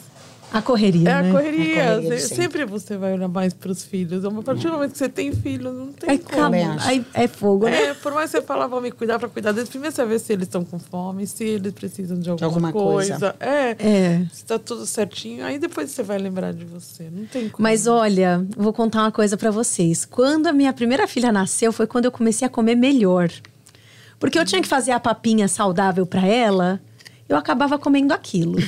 A 0.54 0.62
correria, 0.62 1.08
É 1.08 1.12
a 1.14 1.22
né? 1.22 1.32
correria. 1.32 1.82
A 1.82 1.94
correria 1.96 2.00
de 2.16 2.20
Se- 2.20 2.28
sempre. 2.28 2.42
sempre 2.42 2.64
você 2.64 2.96
vai 2.96 3.12
olhar 3.12 3.26
mais 3.26 3.52
para 3.52 3.72
os 3.72 3.82
filhos. 3.84 4.24
A 4.24 4.30
partir 4.30 4.68
do 4.68 4.72
momento 4.74 4.92
que 4.92 4.98
você 4.98 5.08
tem 5.08 5.32
filho, 5.32 5.72
não 5.72 5.88
tem 5.92 6.10
Aí, 6.10 6.18
como. 6.18 6.54
aí 6.80 7.04
é 7.12 7.26
fogo, 7.26 7.64
né? 7.66 7.86
É, 7.86 7.94
por 7.94 8.14
mais 8.14 8.30
que 8.30 8.36
você 8.38 8.42
fala, 8.46 8.68
vou 8.68 8.80
me 8.80 8.92
cuidar 8.92 9.18
para 9.18 9.28
cuidar 9.28 9.50
deles, 9.50 9.68
primeiro 9.68 9.92
você 9.94 10.04
vê 10.04 10.16
se 10.16 10.32
eles 10.32 10.46
estão 10.46 10.64
com 10.64 10.78
fome, 10.78 11.26
se 11.26 11.42
eles 11.42 11.72
precisam 11.72 12.18
de 12.20 12.30
alguma, 12.30 12.46
alguma 12.46 12.72
coisa. 12.72 13.18
coisa. 13.18 13.36
É, 13.40 13.70
É. 13.80 14.26
se 14.32 14.44
tá 14.44 14.56
tudo 14.56 14.86
certinho, 14.86 15.44
aí 15.44 15.58
depois 15.58 15.90
você 15.90 16.04
vai 16.04 16.18
lembrar 16.18 16.52
de 16.52 16.64
você. 16.64 17.10
Não 17.12 17.26
tem 17.26 17.48
como. 17.48 17.60
Mas 17.62 17.88
olha, 17.88 18.46
vou 18.56 18.72
contar 18.72 19.00
uma 19.02 19.10
coisa 19.12 19.36
pra 19.36 19.50
vocês. 19.50 20.04
Quando 20.04 20.46
a 20.46 20.52
minha 20.52 20.72
primeira 20.72 21.08
filha 21.08 21.32
nasceu, 21.32 21.72
foi 21.72 21.88
quando 21.88 22.04
eu 22.04 22.12
comecei 22.12 22.46
a 22.46 22.48
comer 22.48 22.76
melhor. 22.76 23.28
Porque 24.20 24.38
eu 24.38 24.44
tinha 24.44 24.62
que 24.62 24.68
fazer 24.68 24.92
a 24.92 25.00
papinha 25.00 25.48
saudável 25.48 26.06
pra 26.06 26.24
ela, 26.24 26.80
eu 27.28 27.36
acabava 27.36 27.78
comendo 27.78 28.12
aquilo. 28.12 28.58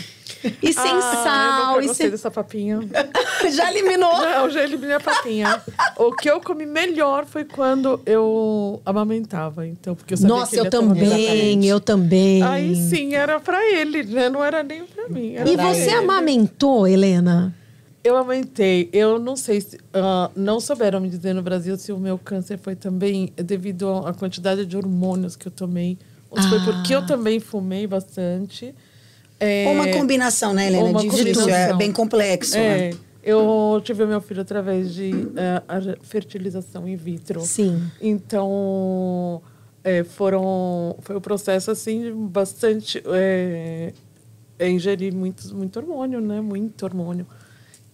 E 0.63 0.73
sem 0.73 0.93
ah, 0.93 1.23
sal, 1.25 1.81
eu 1.81 1.91
e 1.91 1.95
sem... 1.95 2.11
dessa 2.11 2.31
papinha. 2.31 2.81
Já 3.53 3.71
eliminou. 3.71 4.13
Não, 4.21 4.51
já 4.51 4.65
eliminei 4.65 4.97
a 4.97 5.01
papinha. 5.01 5.63
o 5.97 6.13
que 6.13 6.29
eu 6.29 6.41
comi 6.41 6.67
melhor 6.67 7.25
foi 7.25 7.45
quando 7.45 8.01
eu 8.05 8.81
amamentava. 8.85 9.67
Então, 9.67 9.95
porque 9.95 10.15
eu 10.15 10.19
sabia 10.19 10.35
Nossa, 10.35 10.51
que 10.51 10.57
ele 10.57 10.67
eu 10.67 10.71
também, 10.71 11.67
eu 11.67 11.81
também. 11.81 12.43
Aí 12.43 12.75
sim, 12.75 13.15
era 13.15 13.39
pra 13.39 13.63
ele, 13.73 14.03
né? 14.03 14.29
Não 14.29 14.45
era 14.45 14.63
nem 14.63 14.85
pra 14.85 15.09
mim. 15.09 15.35
E 15.35 15.57
você 15.57 15.91
ele. 15.91 15.95
amamentou, 15.95 16.89
Helena? 16.89 17.55
Eu 18.03 18.17
aumentei. 18.17 18.89
Eu 18.93 19.19
não 19.19 19.37
sei 19.37 19.61
se. 19.61 19.79
ah, 19.95 20.31
não 20.35 20.61
souberam 20.61 21.01
me 21.01 21.09
dizer 21.09 21.35
no 21.35 21.43
Brasil 21.43 21.77
se 21.77 21.93
o 21.93 21.99
meu 21.99 22.19
câncer 22.19 22.59
foi 22.59 22.75
também 22.75 23.33
devido 23.37 23.89
à 24.07 24.13
quantidade 24.13 24.65
de 24.67 24.77
hormônios 24.77 25.37
que 25.37 25.47
eu 25.47 25.53
tomei. 25.53 25.99
Ou 26.31 26.41
se 26.41 26.49
foi 26.49 26.59
Ah. 26.59 26.65
porque 26.65 26.95
eu 26.95 27.07
também 27.07 27.41
fumei 27.41 27.87
bastante. 27.87 28.75
É, 29.39 29.69
uma 29.69 29.89
combinação, 29.89 30.55
né, 30.55 30.67
Helena? 30.67 30.85
uma 30.85 31.01
Difícil, 31.01 31.29
é 31.31 31.35
combinação. 31.35 31.79
bem 31.79 31.93
complexo. 31.93 32.57
É, 32.57 32.91
né? 32.91 32.99
eu 33.23 33.81
tive 33.85 34.05
o 34.05 34.09
meu 34.09 34.21
filho 34.21 34.41
através 34.41 34.95
de 34.95 35.11
a 35.69 35.81
fertilização 36.03 36.89
in 36.89 36.97
vitro. 36.97 37.41
Sim. 37.43 37.83
Então, 38.01 39.43
é, 39.85 40.05
foram, 40.05 40.97
foi 41.01 41.17
um 41.17 41.21
processo 41.21 41.71
assim 41.71 42.13
bastante 42.29 43.03
é, 43.07 43.93
é 44.59 44.71
ingerir 44.71 45.15
muito, 45.15 45.55
muito 45.55 45.79
hormônio, 45.79 46.21
né? 46.21 46.41
Muito 46.41 46.85
hormônio. 46.85 47.27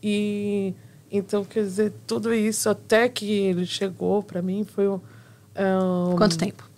E 0.02 0.74
então, 1.10 1.44
quer 1.44 1.64
dizer, 1.64 1.92
tudo 2.06 2.32
isso 2.32 2.70
até 2.70 3.08
que 3.08 3.30
ele 3.30 3.66
chegou 3.66 4.22
para 4.22 4.40
mim 4.40 4.64
foi 4.64 4.88
um, 4.88 4.94
um, 4.94 6.16
Quanto 6.16 6.38
tempo? 6.38 6.70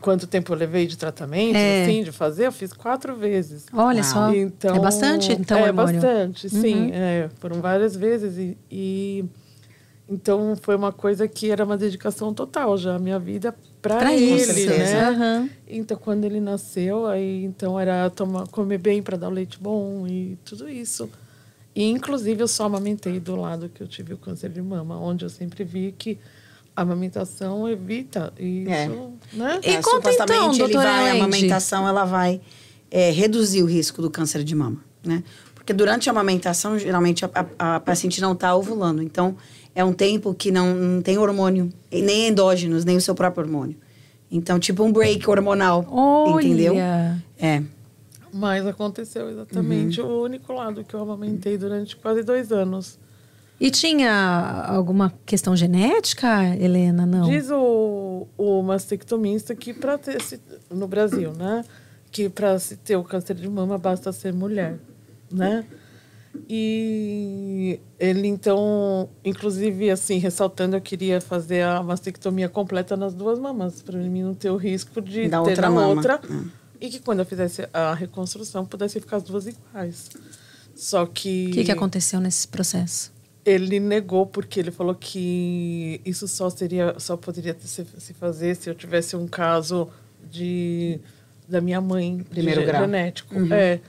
Quanto 0.00 0.26
tempo 0.26 0.52
eu 0.52 0.56
levei 0.56 0.86
de 0.86 0.96
tratamento, 0.96 1.56
É. 1.56 1.82
assim, 1.84 2.02
de 2.02 2.10
fazer? 2.12 2.46
Eu 2.46 2.52
fiz 2.52 2.72
quatro 2.72 3.14
vezes. 3.16 3.66
Olha 3.72 4.00
Uau. 4.02 4.04
só. 4.04 4.34
Então, 4.34 4.74
é 4.74 4.78
bastante, 4.80 5.32
então, 5.32 5.58
É 5.58 5.64
hormônio. 5.68 6.00
bastante, 6.00 6.48
sim. 6.48 6.86
Uhum. 6.86 6.90
É, 6.92 7.28
foram 7.38 7.60
várias 7.60 7.94
vezes. 7.94 8.38
E, 8.38 8.56
e- 8.70 9.24
então 10.08 10.56
foi 10.60 10.74
uma 10.74 10.90
coisa 10.92 11.28
que 11.28 11.50
era 11.50 11.64
uma 11.64 11.76
dedicação 11.76 12.34
total 12.34 12.76
já, 12.76 12.96
a 12.96 12.98
minha 12.98 13.18
vida 13.18 13.54
para 13.80 14.12
ele, 14.12 14.34
isso, 14.42 14.68
né? 14.70 15.08
Aham. 15.08 15.50
Então 15.68 15.96
quando 15.96 16.24
ele 16.24 16.40
nasceu, 16.40 17.06
aí 17.06 17.44
então 17.44 17.78
era 17.78 18.10
tomar, 18.10 18.46
comer 18.48 18.78
bem 18.78 19.02
para 19.02 19.16
dar 19.16 19.28
o 19.28 19.32
leite 19.32 19.58
bom 19.60 20.06
e 20.08 20.36
tudo 20.44 20.68
isso. 20.68 21.08
E 21.74 21.84
inclusive 21.84 22.42
eu 22.42 22.48
só 22.48 22.64
amamentei 22.64 23.20
do 23.20 23.36
lado 23.36 23.68
que 23.68 23.80
eu 23.82 23.86
tive 23.86 24.12
o 24.14 24.18
câncer 24.18 24.50
de 24.50 24.60
mama, 24.60 24.98
onde 24.98 25.24
eu 25.24 25.28
sempre 25.30 25.62
vi 25.62 25.94
que 25.96 26.18
a 26.80 26.82
amamentação 26.82 27.68
evita 27.68 28.32
isso, 28.38 28.70
É. 28.70 28.88
né? 29.32 29.60
E 29.62 29.70
É, 29.70 29.82
conta 29.82 30.10
então, 30.12 30.48
ele 30.50 30.58
doutora 30.58 30.84
vai, 30.90 31.10
a 31.10 31.14
amamentação 31.14 31.86
ela 31.86 32.04
vai 32.04 32.40
é, 32.90 33.10
reduzir 33.10 33.62
o 33.62 33.66
risco 33.66 34.00
do 34.02 34.10
câncer 34.10 34.42
de 34.42 34.54
mama, 34.54 34.78
né? 35.04 35.22
Porque 35.54 35.72
durante 35.72 36.08
a 36.08 36.12
amamentação, 36.12 36.78
geralmente 36.78 37.24
a, 37.24 37.30
a- 37.58 37.76
a 37.76 37.80
paciente 37.80 38.20
não 38.20 38.32
está 38.32 38.54
ovulando. 38.56 39.02
Então, 39.02 39.36
é 39.74 39.84
um 39.84 39.92
tempo 39.92 40.34
que 40.34 40.50
não, 40.50 40.74
não 40.74 41.02
tem 41.02 41.16
hormônio, 41.18 41.70
nem 41.92 42.28
endógenos, 42.28 42.84
nem 42.84 42.96
o 42.96 43.00
seu 43.00 43.14
próprio 43.14 43.44
hormônio. 43.44 43.76
Então, 44.32 44.58
tipo 44.58 44.82
um 44.82 44.90
break 44.92 45.28
hormonal, 45.28 45.86
Olha. 45.90 46.44
entendeu? 46.46 46.74
É. 47.38 47.62
Mas 48.32 48.66
aconteceu 48.66 49.28
exatamente 49.28 50.00
o 50.00 50.22
único 50.22 50.52
lado 50.52 50.82
que 50.84 50.94
eu 50.94 51.00
amamentei 51.02 51.58
durante 51.58 51.96
quase 51.96 52.22
dois 52.22 52.50
anos. 52.52 52.98
E 53.60 53.70
tinha 53.70 54.64
alguma 54.68 55.12
questão 55.26 55.54
genética, 55.54 56.42
Helena? 56.58 57.04
Não. 57.04 57.28
Diz 57.28 57.50
o, 57.50 58.26
o 58.38 58.62
mastectomista 58.62 59.54
que 59.54 59.74
para 59.74 59.98
ter 59.98 60.16
esse, 60.16 60.40
no 60.70 60.88
Brasil, 60.88 61.32
né? 61.34 61.62
Que 62.10 62.28
para 62.30 62.58
se 62.58 62.76
ter 62.76 62.96
o 62.96 63.04
câncer 63.04 63.34
de 63.34 63.46
mama 63.48 63.76
basta 63.76 64.10
ser 64.12 64.32
mulher, 64.32 64.78
né? 65.30 65.66
E 66.48 67.78
ele 67.98 68.28
então, 68.28 69.08
inclusive 69.24 69.90
assim, 69.90 70.18
ressaltando, 70.18 70.76
eu 70.76 70.80
queria 70.80 71.20
fazer 71.20 71.62
a 71.62 71.82
mastectomia 71.82 72.48
completa 72.48 72.96
nas 72.96 73.12
duas 73.12 73.38
mamas, 73.38 73.82
para 73.82 73.98
mim 73.98 74.22
não 74.22 74.34
ter 74.34 74.50
o 74.50 74.56
risco 74.56 75.00
de 75.02 75.28
Da 75.28 75.42
ter 75.42 75.50
outra 75.50 75.68
na 75.68 75.74
mama. 75.74 75.88
outra. 75.88 76.20
Hum. 76.30 76.48
E 76.80 76.88
que 76.88 76.98
quando 77.00 77.18
eu 77.18 77.26
fizesse 77.26 77.68
a 77.74 77.92
reconstrução 77.94 78.64
pudesse 78.64 78.98
ficar 79.00 79.18
as 79.18 79.22
duas 79.24 79.46
iguais. 79.46 80.08
Só 80.74 81.04
que 81.04 81.48
O 81.50 81.52
que, 81.54 81.64
que 81.64 81.72
aconteceu 81.72 82.20
nesse 82.20 82.48
processo? 82.48 83.12
Ele 83.44 83.80
negou 83.80 84.26
porque 84.26 84.60
ele 84.60 84.70
falou 84.70 84.94
que 84.94 86.00
isso 86.04 86.28
só 86.28 86.50
seria 86.50 86.94
só 86.98 87.16
poderia 87.16 87.56
se, 87.58 87.84
se 87.84 88.14
fazer 88.14 88.54
se 88.54 88.68
eu 88.68 88.74
tivesse 88.74 89.16
um 89.16 89.26
caso 89.26 89.88
de 90.30 91.00
da 91.48 91.60
minha 91.60 91.80
mãe 91.80 92.24
Primeiro 92.30 92.64
grau. 92.64 92.82
genético. 92.82 93.34
É. 93.52 93.80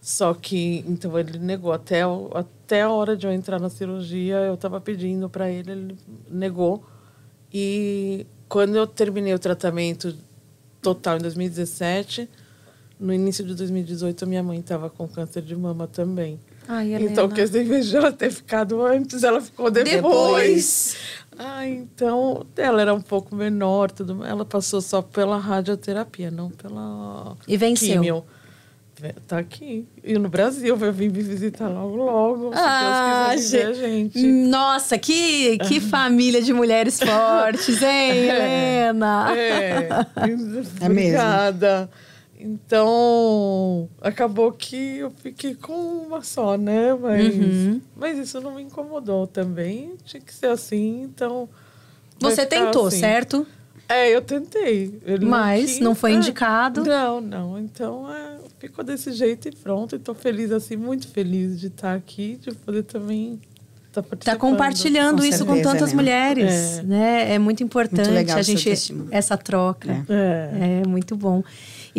Só 0.00 0.34
que 0.34 0.84
então 0.86 1.18
ele 1.18 1.38
negou. 1.38 1.72
Até 1.72 2.02
até 2.34 2.82
a 2.82 2.90
hora 2.90 3.16
de 3.16 3.26
eu 3.26 3.32
entrar 3.32 3.58
na 3.58 3.70
cirurgia 3.70 4.36
eu 4.36 4.54
estava 4.54 4.80
pedindo 4.80 5.28
para 5.28 5.50
ele 5.50 5.72
ele 5.72 5.98
negou. 6.30 6.84
E 7.52 8.26
quando 8.48 8.76
eu 8.76 8.86
terminei 8.86 9.32
o 9.32 9.38
tratamento 9.38 10.14
total 10.82 11.16
em 11.16 11.20
2017 11.20 12.28
no 13.00 13.12
início 13.12 13.44
de 13.44 13.54
2018 13.54 14.26
minha 14.26 14.42
mãe 14.42 14.58
estava 14.58 14.90
com 14.90 15.08
câncer 15.08 15.42
de 15.42 15.56
mama 15.56 15.86
também 15.86 16.38
Ai, 16.68 16.94
então, 16.94 17.28
quer 17.28 17.44
dizer, 17.46 17.62
em 17.62 17.68
vez 17.68 17.86
de 17.86 17.96
ela 17.96 18.12
ter 18.12 18.30
ficado 18.30 18.82
antes, 18.84 19.24
ela 19.24 19.40
ficou 19.40 19.70
depois. 19.70 19.94
Depois. 19.94 20.96
Ah, 21.38 21.66
então, 21.66 22.44
ela 22.56 22.82
era 22.82 22.92
um 22.92 23.00
pouco 23.00 23.34
menor, 23.34 23.90
tudo. 23.90 24.24
Ela 24.24 24.44
passou 24.44 24.80
só 24.82 25.00
pela 25.00 25.38
radioterapia, 25.38 26.30
não 26.30 26.50
pela 26.50 27.36
E 27.46 27.56
venceu. 27.56 27.88
químio. 27.94 28.24
Tá 29.28 29.38
aqui. 29.38 29.86
E 30.02 30.18
no 30.18 30.28
Brasil, 30.28 30.76
vai 30.76 30.90
vir 30.90 31.08
me 31.12 31.22
visitar 31.22 31.68
logo, 31.68 31.94
logo. 31.96 32.52
Se 32.52 32.58
Ah, 32.58 33.28
Deus 33.30 33.40
quiser 33.42 33.72
viver, 33.72 33.74
gente. 33.88 34.26
Nossa, 34.26 34.98
que, 34.98 35.56
que 35.58 35.78
família 35.80 36.42
de 36.42 36.52
mulheres 36.52 36.98
fortes, 36.98 37.80
hein, 37.80 38.28
Helena? 38.28 39.28
É, 39.36 39.88
É 40.82 40.86
obrigada. 40.86 41.88
Então, 42.40 43.88
acabou 44.00 44.52
que 44.52 44.98
eu 44.98 45.10
fiquei 45.10 45.54
com 45.54 45.72
uma 46.06 46.22
só, 46.22 46.56
né? 46.56 46.94
Mas, 46.94 47.34
Uhum. 47.34 47.80
mas 47.96 48.18
isso 48.18 48.40
não 48.40 48.54
me 48.54 48.62
incomodou 48.62 49.26
também. 49.26 49.94
Tinha 50.04 50.20
que 50.20 50.32
ser 50.32 50.46
assim, 50.46 51.02
então. 51.02 51.48
Você 52.20 52.44
tentou, 52.46 52.86
assim. 52.86 53.00
certo? 53.00 53.46
É, 53.88 54.14
eu 54.14 54.20
tentei. 54.20 55.00
Ele 55.06 55.24
Mas 55.24 55.64
quis, 55.72 55.80
não 55.80 55.94
foi 55.94 56.12
é. 56.12 56.14
indicado. 56.16 56.84
Não, 56.84 57.20
não. 57.20 57.58
Então, 57.58 58.12
é, 58.12 58.36
ficou 58.58 58.84
desse 58.84 59.12
jeito 59.12 59.48
e 59.48 59.52
pronto. 59.52 59.96
Estou 59.96 60.14
feliz, 60.14 60.52
assim, 60.52 60.76
muito 60.76 61.08
feliz 61.08 61.58
de 61.58 61.68
estar 61.68 61.94
aqui, 61.94 62.38
de 62.40 62.52
poder 62.54 62.82
também 62.82 63.40
estar 63.88 64.02
Tá 64.02 64.08
participando. 64.08 64.38
compartilhando 64.38 65.18
Com 65.20 65.24
isso 65.24 65.44
com 65.46 65.54
certeza, 65.54 65.72
tantas 65.72 65.92
Helena. 65.94 66.02
mulheres, 66.02 66.78
É. 66.78 66.82
né? 66.82 67.34
É 67.34 67.38
muito 67.38 67.62
importante 67.62 68.00
Muito 68.02 68.12
legal 68.14 68.36
a 68.38 68.42
gente 68.42 68.70
essa 69.10 69.36
troca. 69.38 70.04
É. 70.08 70.82
É 70.82 70.86
muito 70.86 71.16
bom. 71.16 71.42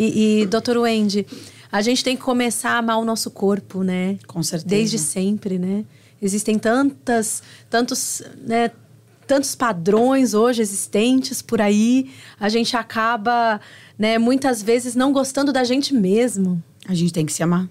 E, 0.00 0.40
e 0.40 0.46
doutor 0.46 0.78
Wendy, 0.78 1.26
a 1.70 1.82
gente 1.82 2.02
tem 2.02 2.16
que 2.16 2.22
começar 2.22 2.70
a 2.70 2.78
amar 2.78 2.98
o 2.98 3.04
nosso 3.04 3.30
corpo, 3.30 3.82
né? 3.82 4.16
Com 4.26 4.42
certeza. 4.42 4.66
Desde 4.66 4.98
sempre, 4.98 5.58
né? 5.58 5.84
Existem 6.22 6.58
tantas, 6.58 7.42
tantos, 7.68 8.22
né? 8.38 8.70
Tantos 9.26 9.54
padrões 9.54 10.32
hoje 10.32 10.62
existentes 10.62 11.42
por 11.42 11.60
aí, 11.60 12.10
a 12.40 12.48
gente 12.48 12.76
acaba, 12.76 13.60
né, 13.96 14.18
muitas 14.18 14.60
vezes 14.60 14.96
não 14.96 15.12
gostando 15.12 15.52
da 15.52 15.62
gente 15.62 15.94
mesmo. 15.94 16.60
A 16.88 16.94
gente 16.94 17.12
tem 17.12 17.24
que 17.24 17.32
se 17.32 17.40
amar. 17.40 17.68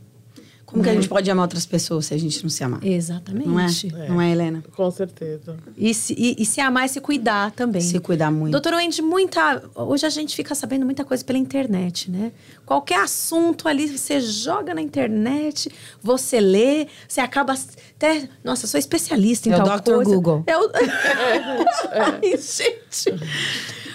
Como 0.70 0.84
que 0.84 0.89
a 0.89 0.93
gente 0.93 1.09
pode 1.09 1.30
amar 1.32 1.45
outras 1.45 1.65
pessoas 1.65 2.05
se 2.05 2.13
a 2.13 2.17
gente 2.17 2.43
não 2.43 2.49
se 2.49 2.63
amar? 2.63 2.86
Exatamente. 2.86 3.47
Não 3.47 3.59
é? 3.59 4.09
Não 4.09 4.22
é, 4.22 4.32
Helena? 4.32 4.63
Com 4.76 4.91
certeza. 4.91 5.57
E, 5.76 5.93
se, 5.95 6.13
e, 6.15 6.36
e 6.38 6.45
se 6.45 6.61
amar 6.61 6.86
e 6.86 6.89
se 6.89 7.01
cuidar 7.01 7.49
também. 7.51 7.82
Se 7.82 7.99
cuidar 7.99 8.30
muito. 8.30 8.51
Doutor 8.51 8.76
Wendy, 8.76 9.01
muita. 9.01 9.63
Hoje 9.74 10.05
a 10.05 10.09
gente 10.11 10.36
fica 10.36 10.53
sabendo 10.53 10.86
muita 10.86 11.03
coisa 11.03 11.26
pela 11.26 11.39
internet, 11.39 12.11
né? 12.11 12.32
Qualquer 12.67 12.99
assunto 12.99 13.67
ali 13.67 13.88
você 13.88 14.22
joga 14.22 14.76
na 14.76 14.82
internet, 14.82 15.72
você 16.03 16.39
lê, 16.39 16.88
você 17.07 17.20
acaba 17.20 17.53
até. 17.95 18.30
Nossa, 18.43 18.65
eu 18.65 18.70
sou 18.70 18.80
especialista 18.80 19.49
em 19.49 19.53
É 19.53 19.55
o 19.57 19.63
tal 19.63 19.80
Dr. 19.80 19.93
coisa. 19.95 20.15
Google. 20.15 20.43
É 20.45 20.55
o... 20.55 20.70
Ai, 21.91 22.38
gente. 22.38 23.20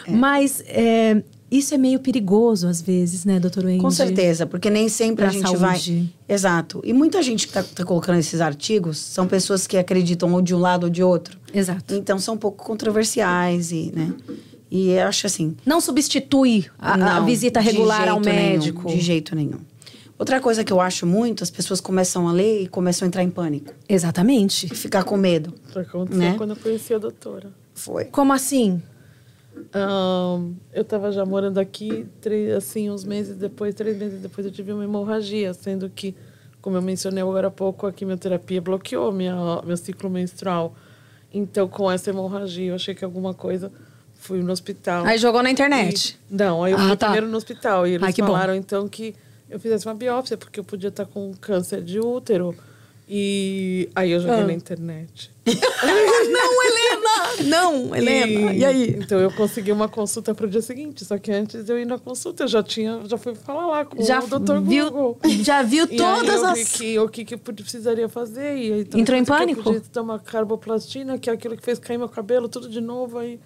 Mas. 0.08 0.60
é, 0.66 1.22
isso 1.58 1.74
é 1.74 1.78
meio 1.78 1.98
perigoso 2.00 2.66
às 2.66 2.80
vezes, 2.82 3.24
né, 3.24 3.38
doutor 3.40 3.64
Wendy? 3.64 3.80
Com 3.80 3.90
certeza, 3.90 4.46
porque 4.46 4.68
nem 4.70 4.88
sempre 4.88 5.24
Pra 5.24 5.28
a 5.28 5.30
gente 5.32 5.42
saúde. 5.44 5.58
vai. 5.60 6.08
Exato. 6.36 6.80
E 6.84 6.92
muita 6.92 7.22
gente 7.22 7.46
que 7.48 7.58
está 7.58 7.84
colocando 7.84 8.18
esses 8.18 8.40
artigos 8.40 8.98
são 8.98 9.26
pessoas 9.26 9.66
que 9.66 9.76
acreditam 9.76 10.32
ou 10.32 10.42
de 10.42 10.54
um 10.54 10.58
lado 10.58 10.84
ou 10.84 10.90
de 10.90 11.02
outro. 11.02 11.38
Exato. 11.52 11.94
Então 11.94 12.18
são 12.18 12.34
um 12.34 12.38
pouco 12.38 12.64
controversiais 12.64 13.72
e, 13.72 13.92
né? 13.94 14.12
E 14.70 14.90
eu 14.90 15.06
acho 15.06 15.26
assim. 15.26 15.56
Não 15.64 15.80
substitui 15.80 16.66
a, 16.78 16.94
a 16.94 16.96
não, 16.96 17.26
visita 17.26 17.60
de 17.60 17.66
regular 17.70 18.08
ao 18.08 18.22
jeito 18.22 18.28
nenhum, 18.36 18.50
médico. 18.50 18.88
de 18.88 19.00
jeito 19.00 19.36
nenhum. 19.36 19.58
Outra 20.18 20.40
coisa 20.40 20.62
que 20.64 20.72
eu 20.72 20.80
acho 20.80 21.06
muito, 21.06 21.42
as 21.42 21.50
pessoas 21.50 21.80
começam 21.80 22.28
a 22.28 22.32
ler 22.32 22.62
e 22.62 22.68
começam 22.68 23.04
a 23.04 23.08
entrar 23.08 23.22
em 23.22 23.30
pânico. 23.30 23.72
Exatamente. 23.88 24.66
E 24.66 24.74
ficar 24.74 25.02
com 25.04 25.16
medo. 25.16 25.52
Isso 25.68 25.78
aconteceu 25.78 26.18
Né? 26.18 26.34
quando 26.36 26.50
eu 26.50 26.56
conheci 26.56 26.94
a 26.94 26.98
doutora. 26.98 27.50
Foi. 27.74 28.04
Como 28.06 28.32
assim? 28.32 28.80
Ahn, 29.72 30.54
eu 30.72 30.84
tava 30.84 31.10
já 31.12 31.24
morando 31.24 31.58
aqui, 31.58 32.06
três, 32.20 32.52
assim, 32.54 32.90
uns 32.90 33.04
meses 33.04 33.36
depois, 33.36 33.74
três 33.74 33.96
meses 33.96 34.20
depois, 34.20 34.46
eu 34.46 34.52
tive 34.52 34.72
uma 34.72 34.84
hemorragia, 34.84 35.52
sendo 35.54 35.88
que, 35.90 36.14
como 36.60 36.76
eu 36.76 36.82
mencionei 36.82 37.22
agora 37.22 37.48
há 37.48 37.50
pouco, 37.50 37.86
a 37.86 37.92
quimioterapia 37.92 38.60
bloqueou 38.60 39.10
minha, 39.12 39.34
meu 39.64 39.76
ciclo 39.76 40.08
menstrual. 40.10 40.74
Então, 41.32 41.66
com 41.68 41.90
essa 41.90 42.10
hemorragia, 42.10 42.70
eu 42.70 42.74
achei 42.76 42.94
que 42.94 43.04
alguma 43.04 43.34
coisa. 43.34 43.70
Fui 44.14 44.40
no 44.42 44.52
hospital. 44.52 45.04
Aí 45.04 45.18
jogou 45.18 45.42
na 45.42 45.50
internet. 45.50 46.18
E- 46.30 46.34
não, 46.34 46.62
aí 46.64 46.72
eu 46.72 46.78
Ah, 46.78 46.88
fui 46.88 46.96
tá. 46.96 47.06
primeiro 47.08 47.28
no 47.28 47.36
hospital. 47.36 47.86
E 47.86 47.90
eles 47.94 48.02
Ai, 48.06 48.12
que 48.12 48.22
bom. 48.22 48.28
falaram, 48.28 48.54
então, 48.54 48.88
que 48.88 49.14
eu 49.50 49.60
fizesse 49.60 49.84
uma 49.86 49.94
biópsia, 49.94 50.36
porque 50.38 50.58
eu 50.60 50.64
podia 50.64 50.88
estar 50.88 51.04
com 51.04 51.32
câncer 51.40 51.82
de 51.82 52.00
útero. 52.00 52.54
E 53.08 53.90
aí 53.94 54.10
eu 54.12 54.20
joguei 54.20 54.40
Ah. 54.40 54.46
na 54.46 54.52
internet. 54.54 55.30
Não, 55.44 56.64
Helena! 56.64 57.44
Não, 57.44 57.94
Helena. 57.96 58.52
E, 58.54 58.64
aí? 58.64 58.90
Então 58.98 59.18
eu 59.20 59.30
consegui 59.32 59.70
uma 59.72 59.88
consulta 59.88 60.34
para 60.34 60.46
o 60.46 60.48
dia 60.48 60.62
seguinte. 60.62 61.04
Só 61.04 61.18
que 61.18 61.30
antes 61.30 61.64
de 61.64 61.70
eu 61.72 61.78
ir 61.78 61.84
na 61.84 61.98
consulta, 61.98 62.44
eu 62.44 62.48
já 62.48 62.62
tinha, 62.62 63.02
já 63.06 63.18
fui 63.18 63.34
falar 63.34 63.66
lá 63.66 63.84
com 63.84 64.02
Já 64.02 64.20
o 64.22 64.26
doutor 64.26 64.60
viu, 64.62 64.90
Google. 64.90 65.18
já 65.42 65.62
viu 65.62 65.84
E 65.90 65.96
todas 65.98 66.42
eu 66.42 66.54
vi 66.54 66.60
as. 66.62 66.72
que, 66.72 66.98
o 66.98 67.08
que, 67.08 67.24
que 67.26 67.34
eu 67.34 67.38
precisaria 67.38 68.08
fazer. 68.08 68.56
E 68.56 68.72
aí, 68.72 68.80
então, 68.80 68.98
Entrou 68.98 69.18
em 69.18 69.20
eu 69.20 69.26
pânico? 69.26 69.62
podia 69.62 69.80
tomar 69.92 70.18
carboplastina, 70.20 71.18
que 71.18 71.28
é 71.28 71.32
aquilo 71.34 71.56
que 71.58 71.62
fez 71.64 71.78
cair 71.78 71.98
meu 71.98 72.08
cabelo, 72.08 72.48
tudo 72.48 72.68
de 72.70 72.80
novo. 72.80 73.18
Aí 73.18 73.38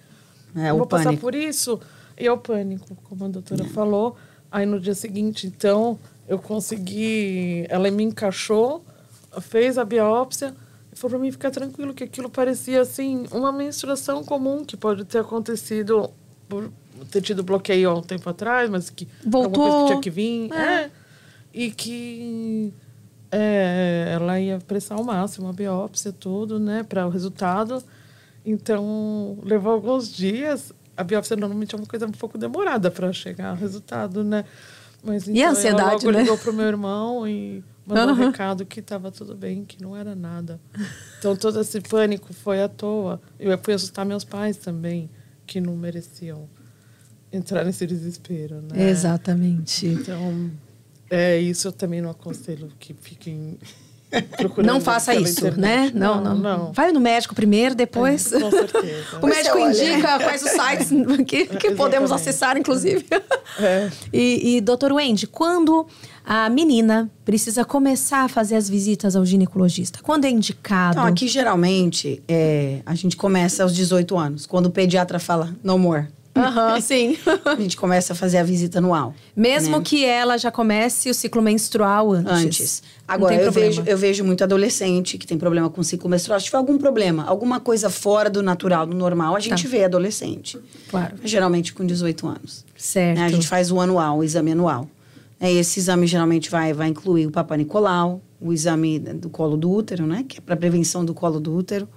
É 0.56 0.70
eu 0.70 0.74
o 0.74 0.78
vou 0.78 0.86
passar 0.86 1.04
pânico. 1.06 1.20
por 1.22 1.34
isso. 1.34 1.80
E 2.16 2.26
é 2.26 2.32
o 2.32 2.38
pânico, 2.38 2.96
como 3.04 3.24
a 3.24 3.28
doutora 3.28 3.64
falou. 3.64 4.16
Aí 4.52 4.64
no 4.64 4.78
dia 4.78 4.94
seguinte, 4.94 5.46
então, 5.48 5.98
eu 6.28 6.38
consegui. 6.38 7.66
Ela 7.68 7.90
me 7.90 8.04
encaixou, 8.04 8.84
fez 9.40 9.78
a 9.78 9.84
biópsia. 9.84 10.54
e 10.92 10.96
Falou 10.96 11.16
pra 11.16 11.18
mim 11.18 11.30
ficar 11.32 11.50
tranquilo, 11.50 11.94
que 11.94 12.04
aquilo 12.04 12.28
parecia 12.30 12.80
assim, 12.80 13.26
uma 13.30 13.52
menstruação 13.52 14.24
comum 14.24 14.64
que 14.64 14.76
pode 14.76 15.04
ter 15.04 15.18
acontecido 15.18 16.10
por 16.48 16.70
ter 17.10 17.20
tido 17.22 17.42
bloqueio 17.42 17.90
há 17.90 17.94
um 17.94 18.02
tempo 18.02 18.28
atrás, 18.28 18.68
mas 18.68 18.90
que 18.90 19.06
alguma 19.24 19.50
coisa 19.50 19.70
Voltou. 19.70 19.82
que 19.84 19.86
tinha 19.90 20.00
que 20.00 20.10
vir. 20.10 20.52
É. 20.52 20.90
E 21.54 21.70
que 21.70 22.72
é, 23.30 24.12
ela 24.14 24.38
ia 24.40 24.58
pressar 24.66 24.98
ao 24.98 25.04
máximo 25.04 25.48
a 25.48 25.52
biópsia, 25.52 26.12
tudo, 26.12 26.58
né, 26.58 26.82
para 26.82 27.06
o 27.06 27.10
resultado. 27.10 27.82
Então, 28.44 29.38
levou 29.42 29.72
alguns 29.72 30.10
dias. 30.12 30.72
A 30.96 31.04
biópsia 31.04 31.36
normalmente 31.36 31.74
é 31.74 31.78
uma 31.78 31.86
coisa 31.86 32.06
um 32.06 32.12
pouco 32.12 32.38
demorada 32.38 32.90
para 32.90 33.12
chegar 33.12 33.50
ao 33.50 33.56
resultado, 33.56 34.24
né? 34.24 34.44
Mas, 35.02 35.28
E 35.28 35.42
a 35.42 35.50
ansiedade, 35.50 35.82
ela 35.82 35.92
logo 35.92 36.10
né? 36.10 36.22
ligou 36.22 36.38
pro 36.38 36.52
meu 36.52 36.66
irmão 36.66 37.26
e 37.28 37.62
mandou 37.88 38.04
Aham. 38.04 38.12
um 38.12 38.26
recado 38.26 38.66
que 38.66 38.80
estava 38.80 39.10
tudo 39.10 39.34
bem, 39.34 39.64
que 39.64 39.82
não 39.82 39.96
era 39.96 40.14
nada. 40.14 40.60
Então, 41.18 41.34
todo 41.34 41.60
esse 41.60 41.80
pânico 41.80 42.32
foi 42.34 42.62
à 42.62 42.68
toa. 42.68 43.20
Eu 43.40 43.56
fui 43.58 43.72
assustar 43.74 44.04
meus 44.04 44.24
pais 44.24 44.56
também, 44.58 45.10
que 45.46 45.60
não 45.60 45.74
mereciam 45.74 46.48
entrar 47.32 47.64
nesse 47.64 47.86
desespero, 47.86 48.60
né? 48.60 48.90
Exatamente. 48.90 49.86
Então, 49.86 50.50
é 51.10 51.38
isso 51.38 51.68
eu 51.68 51.72
também 51.72 52.02
não 52.02 52.10
aconselho 52.10 52.70
que 52.78 52.92
fiquem. 52.92 53.58
Não 54.64 54.80
faça 54.80 55.14
isso, 55.14 55.40
internet. 55.46 55.60
né? 55.60 55.92
Não, 55.94 56.20
não, 56.20 56.34
não. 56.34 56.72
Vai 56.72 56.92
no 56.92 57.00
médico 57.00 57.34
primeiro, 57.34 57.74
depois. 57.74 58.30
Com 58.30 58.50
certeza. 58.50 58.98
O 59.20 59.26
médico 59.26 59.58
olha. 59.58 59.70
indica 59.70 60.18
quais 60.18 60.42
os 60.42 60.50
sites 60.50 60.90
que, 61.26 61.46
que 61.46 61.70
podemos 61.72 62.10
acessar, 62.12 62.56
inclusive. 62.56 63.04
É. 63.60 63.90
E, 64.12 64.56
e 64.56 64.60
doutor 64.60 64.92
Wendy, 64.92 65.26
quando 65.26 65.86
a 66.24 66.48
menina 66.48 67.10
precisa 67.24 67.64
começar 67.64 68.24
a 68.24 68.28
fazer 68.28 68.56
as 68.56 68.68
visitas 68.68 69.16
ao 69.16 69.24
ginecologista? 69.24 69.98
Quando 70.02 70.24
é 70.24 70.30
indicado? 70.30 70.98
Então, 70.98 71.04
aqui 71.04 71.26
geralmente 71.28 72.22
é, 72.28 72.80
a 72.86 72.94
gente 72.94 73.16
começa 73.16 73.62
aos 73.62 73.74
18 73.74 74.16
anos, 74.16 74.46
quando 74.46 74.66
o 74.66 74.70
pediatra 74.70 75.18
fala 75.18 75.54
no 75.62 75.78
more. 75.78 76.06
Aham, 76.38 76.80
sim. 76.82 77.16
A 77.44 77.54
gente 77.56 77.76
começa 77.76 78.12
a 78.12 78.16
fazer 78.16 78.38
a 78.38 78.42
visita 78.42 78.78
anual. 78.78 79.14
Mesmo 79.36 79.78
né? 79.78 79.82
que 79.84 80.04
ela 80.04 80.36
já 80.38 80.50
comece 80.50 81.10
o 81.10 81.14
ciclo 81.14 81.42
menstrual 81.42 82.12
antes. 82.12 82.32
Antes. 82.32 82.82
Agora, 83.06 83.34
eu 83.34 83.42
problema. 83.42 83.66
vejo, 83.68 83.82
eu 83.86 83.98
vejo 83.98 84.24
muito 84.24 84.44
adolescente 84.44 85.16
que 85.18 85.26
tem 85.26 85.38
problema 85.38 85.68
com 85.70 85.82
ciclo 85.82 86.08
menstrual. 86.08 86.38
Se 86.40 86.46
tiver 86.46 86.58
algum 86.58 86.78
problema, 86.78 87.24
alguma 87.26 87.60
coisa 87.60 87.90
fora 87.90 88.28
do 88.30 88.42
natural, 88.42 88.86
do 88.86 88.94
normal, 88.96 89.34
a 89.36 89.40
gente 89.40 89.62
Tá. 89.64 89.68
vê 89.68 89.84
adolescente. 89.84 90.58
Claro. 90.90 91.16
Geralmente 91.24 91.72
com 91.72 91.84
18 91.86 92.26
anos. 92.28 92.64
Certo. 92.76 93.18
Né? 93.18 93.24
A 93.24 93.28
gente 93.28 93.46
faz 93.48 93.70
o 93.70 93.80
anual, 93.80 94.18
o 94.18 94.24
exame 94.24 94.52
anual. 94.52 94.88
É, 95.40 95.52
esse 95.52 95.78
exame 95.78 96.06
geralmente 96.06 96.50
vai, 96.50 96.72
vai 96.72 96.88
incluir 96.88 97.26
o 97.26 97.30
Papa 97.30 97.56
Nicolau, 97.56 98.20
o 98.40 98.52
exame 98.52 98.98
do 98.98 99.28
colo 99.30 99.56
do 99.56 99.70
útero, 99.70 100.06
né? 100.06 100.24
Que 100.28 100.38
é 100.38 100.40
para 100.40 100.56
prevenção 100.56 101.04
do 101.04 101.14
colo 101.14 101.38
do 101.40 101.54
útero. 101.54 101.88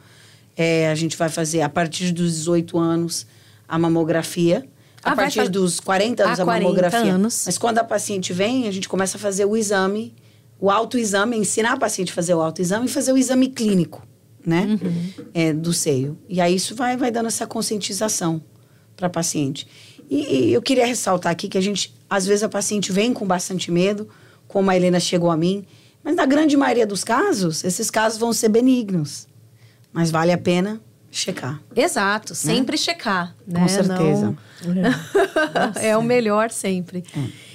É, 0.55 0.89
a 0.89 0.95
gente 0.95 1.17
vai 1.17 1.29
fazer, 1.29 1.61
a 1.61 1.69
partir 1.69 2.11
dos 2.11 2.33
18 2.35 2.77
anos, 2.77 3.25
a 3.71 3.79
mamografia. 3.79 4.67
A 5.03 5.11
Ah, 5.11 5.15
vai 5.15 5.25
partir 5.25 5.37
faz- 5.39 5.49
dos 5.49 5.79
40 5.79 6.23
anos, 6.25 6.39
a 6.39 6.43
40 6.45 6.63
mamografia. 6.63 7.13
anos. 7.15 7.43
Mas 7.45 7.57
quando 7.57 7.79
a 7.79 7.83
paciente 7.83 8.31
vem, 8.33 8.67
a 8.67 8.71
gente 8.71 8.87
começa 8.87 9.17
a 9.17 9.19
fazer 9.19 9.45
o 9.45 9.57
exame, 9.57 10.13
o 10.59 10.69
autoexame, 10.69 11.37
ensinar 11.37 11.73
a 11.73 11.77
paciente 11.77 12.11
a 12.11 12.15
fazer 12.15 12.35
o 12.35 12.41
autoexame 12.41 12.85
e 12.85 12.89
fazer 12.89 13.11
o 13.11 13.17
exame 13.17 13.47
clínico, 13.47 14.05
né? 14.45 14.77
Uhum. 14.79 15.25
É, 15.33 15.53
do 15.53 15.73
seio. 15.73 16.17
E 16.29 16.39
aí 16.39 16.53
isso 16.55 16.75
vai, 16.75 16.95
vai 16.97 17.09
dando 17.09 17.25
essa 17.27 17.47
conscientização 17.47 18.43
para 18.95 19.07
a 19.07 19.09
paciente. 19.09 19.67
E, 20.09 20.49
e 20.49 20.53
eu 20.53 20.61
queria 20.61 20.85
ressaltar 20.85 21.31
aqui 21.31 21.47
que 21.47 21.57
a 21.57 21.61
gente, 21.61 21.95
às 22.09 22.27
vezes 22.27 22.43
a 22.43 22.49
paciente 22.49 22.91
vem 22.91 23.11
com 23.13 23.25
bastante 23.25 23.71
medo, 23.71 24.07
como 24.47 24.69
a 24.69 24.75
Helena 24.75 24.99
chegou 24.99 25.31
a 25.31 25.37
mim, 25.37 25.65
mas 26.03 26.15
na 26.15 26.25
grande 26.27 26.55
maioria 26.57 26.85
dos 26.85 27.03
casos, 27.03 27.63
esses 27.63 27.89
casos 27.89 28.19
vão 28.19 28.33
ser 28.33 28.49
benignos. 28.49 29.27
Mas 29.93 30.11
vale 30.11 30.31
a 30.31 30.37
pena 30.37 30.79
checar. 31.11 31.61
Exato, 31.75 32.33
sempre 32.33 32.77
checar. 32.77 33.35
Com 33.45 33.51
né? 33.59 33.67
certeza. 33.67 34.35
Não- 34.65 35.81
é 35.81 35.95
o 35.97 36.01
melhor 36.01 36.49
sempre. 36.49 37.03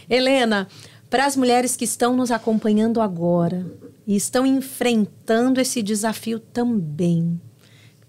Helena, 0.08 0.68
para 1.08 1.24
as 1.24 1.34
mulheres 1.36 1.74
que 1.74 1.84
estão 1.84 2.14
nos 2.14 2.30
acompanhando 2.30 3.00
agora 3.00 3.66
e 4.06 4.14
estão 4.14 4.44
enfrentando 4.44 5.60
esse 5.60 5.82
desafio 5.82 6.38
também, 6.38 7.40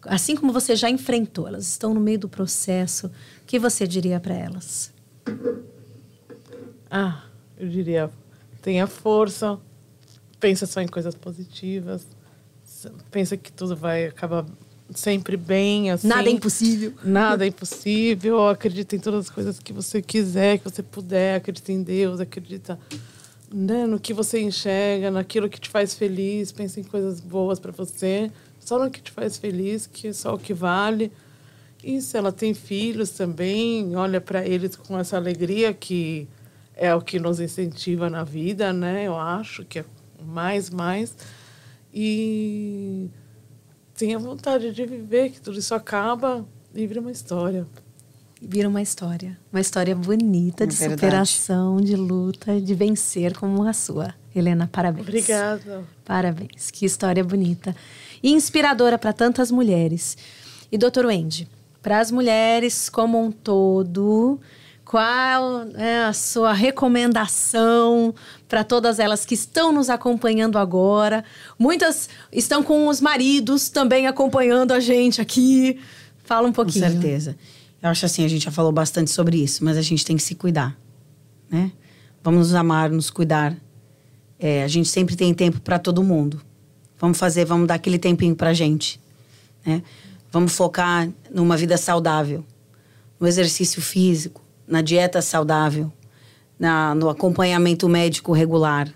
assim 0.04 0.36
como 0.36 0.52
você 0.52 0.76
já 0.76 0.90
enfrentou, 0.90 1.48
elas 1.48 1.68
estão 1.68 1.94
no 1.94 2.00
meio 2.00 2.20
do 2.20 2.30
processo, 2.30 3.08
o 3.08 3.12
que 3.46 3.58
você 3.58 3.88
diria 3.88 4.20
para 4.20 4.36
elas? 4.36 4.92
Ah, 6.92 7.24
eu 7.58 7.68
diria, 7.68 8.10
tenha 8.62 8.86
força, 8.86 9.60
pensa 10.40 10.66
só 10.66 10.82
em 10.82 10.88
coisas 10.88 11.16
positivas, 11.16 12.06
pensa 13.10 13.36
que 13.38 13.52
tudo 13.52 13.76
vai 13.76 14.06
acabar 14.06 14.46
sempre 14.94 15.38
bem, 15.38 15.92
assim. 15.92 16.08
Nada 16.08 16.30
é 16.30 16.32
impossível. 16.32 16.94
Nada 17.04 17.46
é 17.46 17.48
impossível. 17.48 18.48
Acredita 18.48 18.96
em 18.96 19.00
todas 19.00 19.26
as 19.26 19.30
coisas 19.30 19.60
que 19.60 19.74
você 19.74 20.02
quiser, 20.02 20.60
que 20.60 20.64
você 20.64 20.84
puder. 20.84 21.36
Acredita 21.36 21.72
em 21.72 21.84
Deus, 21.84 22.20
acredita 22.20 22.80
né, 23.52 23.86
no 23.86 24.00
que 24.00 24.14
você 24.14 24.42
enxerga, 24.42 25.12
naquilo 25.12 25.50
que 25.50 25.60
te 25.60 25.70
faz 25.70 25.94
feliz. 25.94 26.52
Pensa 26.52 26.80
em 26.80 26.84
coisas 26.84 27.20
boas 27.20 27.60
para 27.60 27.72
você. 27.72 28.32
Só 28.60 28.78
no 28.78 28.92
que 28.92 29.02
te 29.02 29.12
faz 29.12 29.38
feliz, 29.38 29.88
que 29.88 30.10
é 30.10 30.14
só 30.14 30.36
o 30.36 30.40
que 30.40 30.54
vale. 30.54 31.12
Se 32.02 32.18
ela 32.18 32.32
tem 32.32 32.54
filhos 32.54 33.12
também, 33.12 33.96
olha 33.96 34.20
para 34.20 34.46
eles 34.46 34.76
com 34.76 34.98
essa 34.98 35.16
alegria 35.16 35.74
que 35.74 36.28
é 36.76 36.94
o 36.94 37.02
que 37.02 37.20
nos 37.20 37.40
incentiva 37.40 38.10
na 38.10 38.24
vida, 38.24 38.74
né? 38.74 39.06
Eu 39.06 39.18
acho 39.18 39.64
que 39.64 39.80
é 39.80 39.86
mais, 40.26 40.70
mais. 40.70 41.16
E 41.94 43.10
tenha 43.98 44.18
vontade 44.20 44.72
de 44.72 44.86
viver, 44.86 45.32
que 45.32 45.42
tudo 45.42 45.60
isso 45.60 45.76
acaba 45.76 46.46
e 46.74 46.86
vira 46.88 47.02
uma 47.02 47.12
história. 47.12 47.68
Vira 48.40 48.70
uma 48.70 48.82
história. 48.82 49.38
Uma 49.52 49.60
história 49.60 49.96
bonita 49.96 50.64
É 50.64 50.68
de 50.68 50.76
verdade. 50.76 51.02
superação, 51.02 51.82
de 51.82 51.96
luta, 51.96 52.62
de 52.62 52.76
vencer 52.76 53.36
como 53.36 53.64
a 53.64 53.74
sua. 53.74 54.14
Helena, 54.36 54.70
parabéns. 54.72 55.08
Obrigada. 55.08 55.84
Parabéns. 56.06 56.70
Que 56.70 56.86
história 56.86 57.24
bonita. 57.24 57.76
E 58.22 58.32
inspiradora 58.32 59.00
para 59.00 59.12
tantas 59.12 59.50
mulheres. 59.50 60.16
E, 60.72 60.78
doutor 60.78 61.08
Wendy, 61.08 61.48
para 61.82 62.00
as 62.00 62.12
mulheres 62.12 62.90
como 62.90 63.20
um 63.20 63.32
todo, 63.32 64.40
qual 64.90 65.64
é 65.76 66.06
a 66.06 66.14
sua 66.14 66.54
recomendação 66.54 68.16
para 68.48 68.64
todas 68.64 69.00
elas 69.00 69.26
que 69.26 69.34
estão 69.34 69.74
nos 69.74 69.90
acompanhando 69.90 70.58
agora? 70.58 71.26
Muitas 71.60 72.08
estão 72.32 72.64
com 72.64 72.88
os 72.88 73.02
maridos 73.02 73.68
também 73.68 74.08
acompanhando 74.08 74.72
a 74.72 74.80
gente 74.80 75.20
aqui. 75.20 75.78
Fala 76.24 76.48
um 76.48 76.52
Com 76.52 76.64
pouquinho. 76.64 76.90
certeza. 76.90 77.36
Eu 77.84 77.90
acho 77.90 78.06
assim, 78.06 78.24
a 78.24 78.30
gente 78.30 78.46
já 78.46 78.52
falou 78.52 78.72
bastante 78.72 79.12
sobre 79.12 79.44
isso, 79.44 79.62
mas 79.66 79.76
a 79.76 79.82
gente 79.82 80.06
tem 80.06 80.16
que 80.16 80.24
se 80.24 80.36
cuidar, 80.36 80.78
né? 81.52 81.70
Vamos 82.24 82.48
nos 82.48 82.56
amar, 82.56 82.90
nos 82.90 83.10
cuidar. 83.10 83.58
É, 84.40 84.64
a 84.64 84.70
gente 84.70 84.88
sempre 84.88 85.18
tem 85.18 85.34
tempo 85.34 85.60
para 85.60 85.78
todo 85.78 86.02
mundo. 86.02 86.42
Vamos 86.98 87.18
fazer, 87.18 87.44
vamos 87.44 87.68
dar 87.68 87.76
aquele 87.76 88.00
tempinho 88.00 88.38
pra 88.38 88.54
gente, 88.54 89.02
né? 89.66 89.84
Vamos 90.32 90.54
focar 90.54 91.10
numa 91.30 91.58
vida 91.58 91.78
saudável, 91.78 92.46
no 93.20 93.28
exercício 93.28 93.82
físico, 93.82 94.47
na 94.68 94.82
dieta 94.82 95.22
saudável, 95.22 95.92
na, 96.60 96.94
no 96.94 97.10
acompanhamento 97.10 97.88
médico 97.88 98.34
regular, 98.34 98.92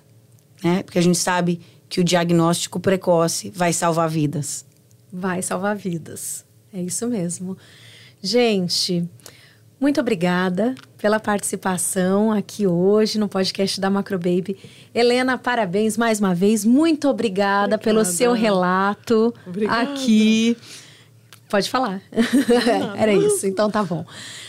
né? 0.63 0.83
Porque 0.83 0.99
a 0.99 1.01
gente 1.01 1.17
sabe 1.17 1.61
que 1.87 1.99
o 1.99 2.03
diagnóstico 2.03 2.79
precoce 2.79 3.49
vai 3.49 3.73
salvar 3.73 4.09
vidas. 4.09 4.65
Vai 5.11 5.41
salvar 5.41 5.75
vidas. 5.75 6.45
É 6.73 6.81
isso 6.81 7.07
mesmo. 7.07 7.57
Gente, 8.21 9.07
muito 9.79 9.99
obrigada 9.99 10.75
pela 10.97 11.19
participação 11.19 12.31
aqui 12.31 12.67
hoje 12.67 13.17
no 13.17 13.27
podcast 13.27 13.81
da 13.81 13.89
Macro 13.89 14.19
Baby. 14.19 14.55
Helena, 14.93 15.37
parabéns 15.37 15.97
mais 15.97 16.19
uma 16.19 16.35
vez. 16.35 16.63
Muito 16.63 17.09
obrigada, 17.09 17.75
obrigada. 17.75 17.83
pelo 17.83 18.05
seu 18.05 18.31
relato 18.31 19.33
obrigada. 19.45 19.91
aqui. 19.91 20.55
Pode 21.51 21.69
falar. 21.69 22.01
Era 22.95 23.11
isso, 23.11 23.45
então 23.45 23.69
tá 23.69 23.83
bom. 23.83 24.05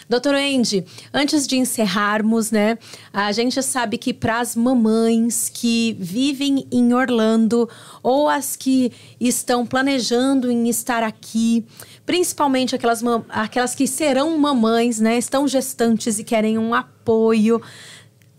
Doutor 0.09 0.37
Andy, 0.37 0.85
antes 1.13 1.49
de 1.49 1.57
encerrarmos, 1.57 2.53
né? 2.53 2.79
A 3.13 3.33
gente 3.33 3.61
sabe 3.61 3.99
que 3.99 4.15
para 4.15 4.39
as 4.39 4.55
mamães 4.55 5.51
que 5.53 5.97
vivem 5.99 6.65
em 6.71 6.95
Orlando 6.95 7.69
ou 8.05 8.29
as 8.29 8.55
que 8.55 8.93
estão 9.19 9.67
planejando 9.67 10.49
em 10.49 10.69
estar 10.69 11.03
aqui, 11.03 11.67
principalmente 12.07 12.77
aquelas, 12.77 13.03
aquelas 13.29 13.75
que 13.75 13.89
serão 13.89 14.39
mamães, 14.39 15.01
né? 15.01 15.19
Estão 15.19 15.49
gestantes 15.49 16.21
e 16.21 16.25
querem 16.25 16.57
um 16.57 16.73
apoio 16.73 17.61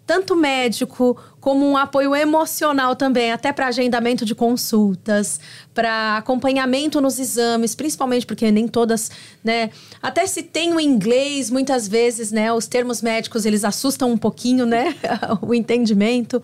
tanto 0.05 0.35
médico 0.35 1.17
como 1.43 1.69
um 1.69 1.75
apoio 1.75 2.15
emocional 2.15 2.95
também, 2.95 3.33
até 3.33 3.51
para 3.51 3.67
agendamento 3.67 4.23
de 4.23 4.33
consultas, 4.33 5.41
para 5.73 6.15
acompanhamento 6.15 7.01
nos 7.01 7.19
exames, 7.19 7.75
principalmente 7.75 8.25
porque 8.25 8.49
nem 8.49 8.65
todas, 8.65 9.11
né, 9.43 9.69
até 10.01 10.25
se 10.25 10.41
tem 10.41 10.73
o 10.73 10.79
inglês, 10.79 11.49
muitas 11.49 11.85
vezes, 11.85 12.31
né, 12.31 12.53
os 12.53 12.65
termos 12.65 13.01
médicos 13.01 13.45
eles 13.45 13.65
assustam 13.65 14.09
um 14.09 14.17
pouquinho, 14.17 14.65
né, 14.65 14.95
o 15.43 15.53
entendimento, 15.53 16.41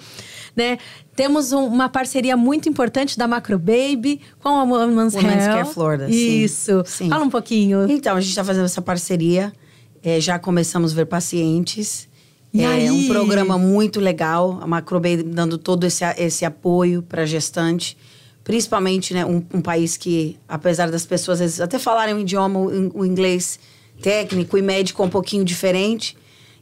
né? 0.54 0.78
Temos 1.16 1.54
um, 1.54 1.66
uma 1.66 1.88
parceria 1.88 2.36
muito 2.36 2.68
importante 2.68 3.18
da 3.18 3.26
Macro 3.26 3.58
Baby 3.58 4.20
com 4.42 4.50
a 4.50 4.64
Women's, 4.64 5.14
Women's 5.14 5.46
Care 5.46 5.66
Florida. 5.66 6.10
Isso. 6.10 6.84
Sim. 6.86 7.08
Fala 7.08 7.24
um 7.24 7.30
pouquinho. 7.30 7.90
Então, 7.90 8.18
a 8.18 8.20
gente 8.20 8.32
está 8.32 8.44
fazendo 8.44 8.66
essa 8.66 8.82
parceria. 8.82 9.54
É, 10.04 10.20
já 10.20 10.40
começamos 10.40 10.92
a 10.92 10.96
ver 10.96 11.06
pacientes. 11.06 12.09
E 12.54 12.64
é 12.64 12.68
aí? 12.68 12.90
um 12.90 13.08
programa 13.08 13.58
muito 13.58 14.00
legal, 14.00 14.60
a 14.62 14.68
Macrobay 14.68 15.18
dando 15.18 15.58
todo 15.58 15.86
esse, 15.86 16.04
esse 16.18 16.46
apoio 16.46 17.02
para 17.04 17.24
a 17.24 17.26
gestante. 17.26 17.96
Principalmente, 18.44 19.14
né, 19.14 19.24
um, 19.26 19.46
um, 19.54 19.62
país 19.62 19.96
que, 19.96 20.38
apesar 20.48 20.90
das 20.90 21.06
pessoas 21.06 21.40
vezes 21.40 21.62
até 21.62 21.78
falarem 21.78 22.16
um 22.16 22.20
idioma, 22.20 22.60
o, 22.60 23.00
o 23.00 23.06
inglês 23.06 23.60
técnico 24.02 24.58
e 24.58 24.62
médico 24.62 25.04
um 25.04 25.10
pouquinho 25.10 25.46
diferente. 25.46 26.18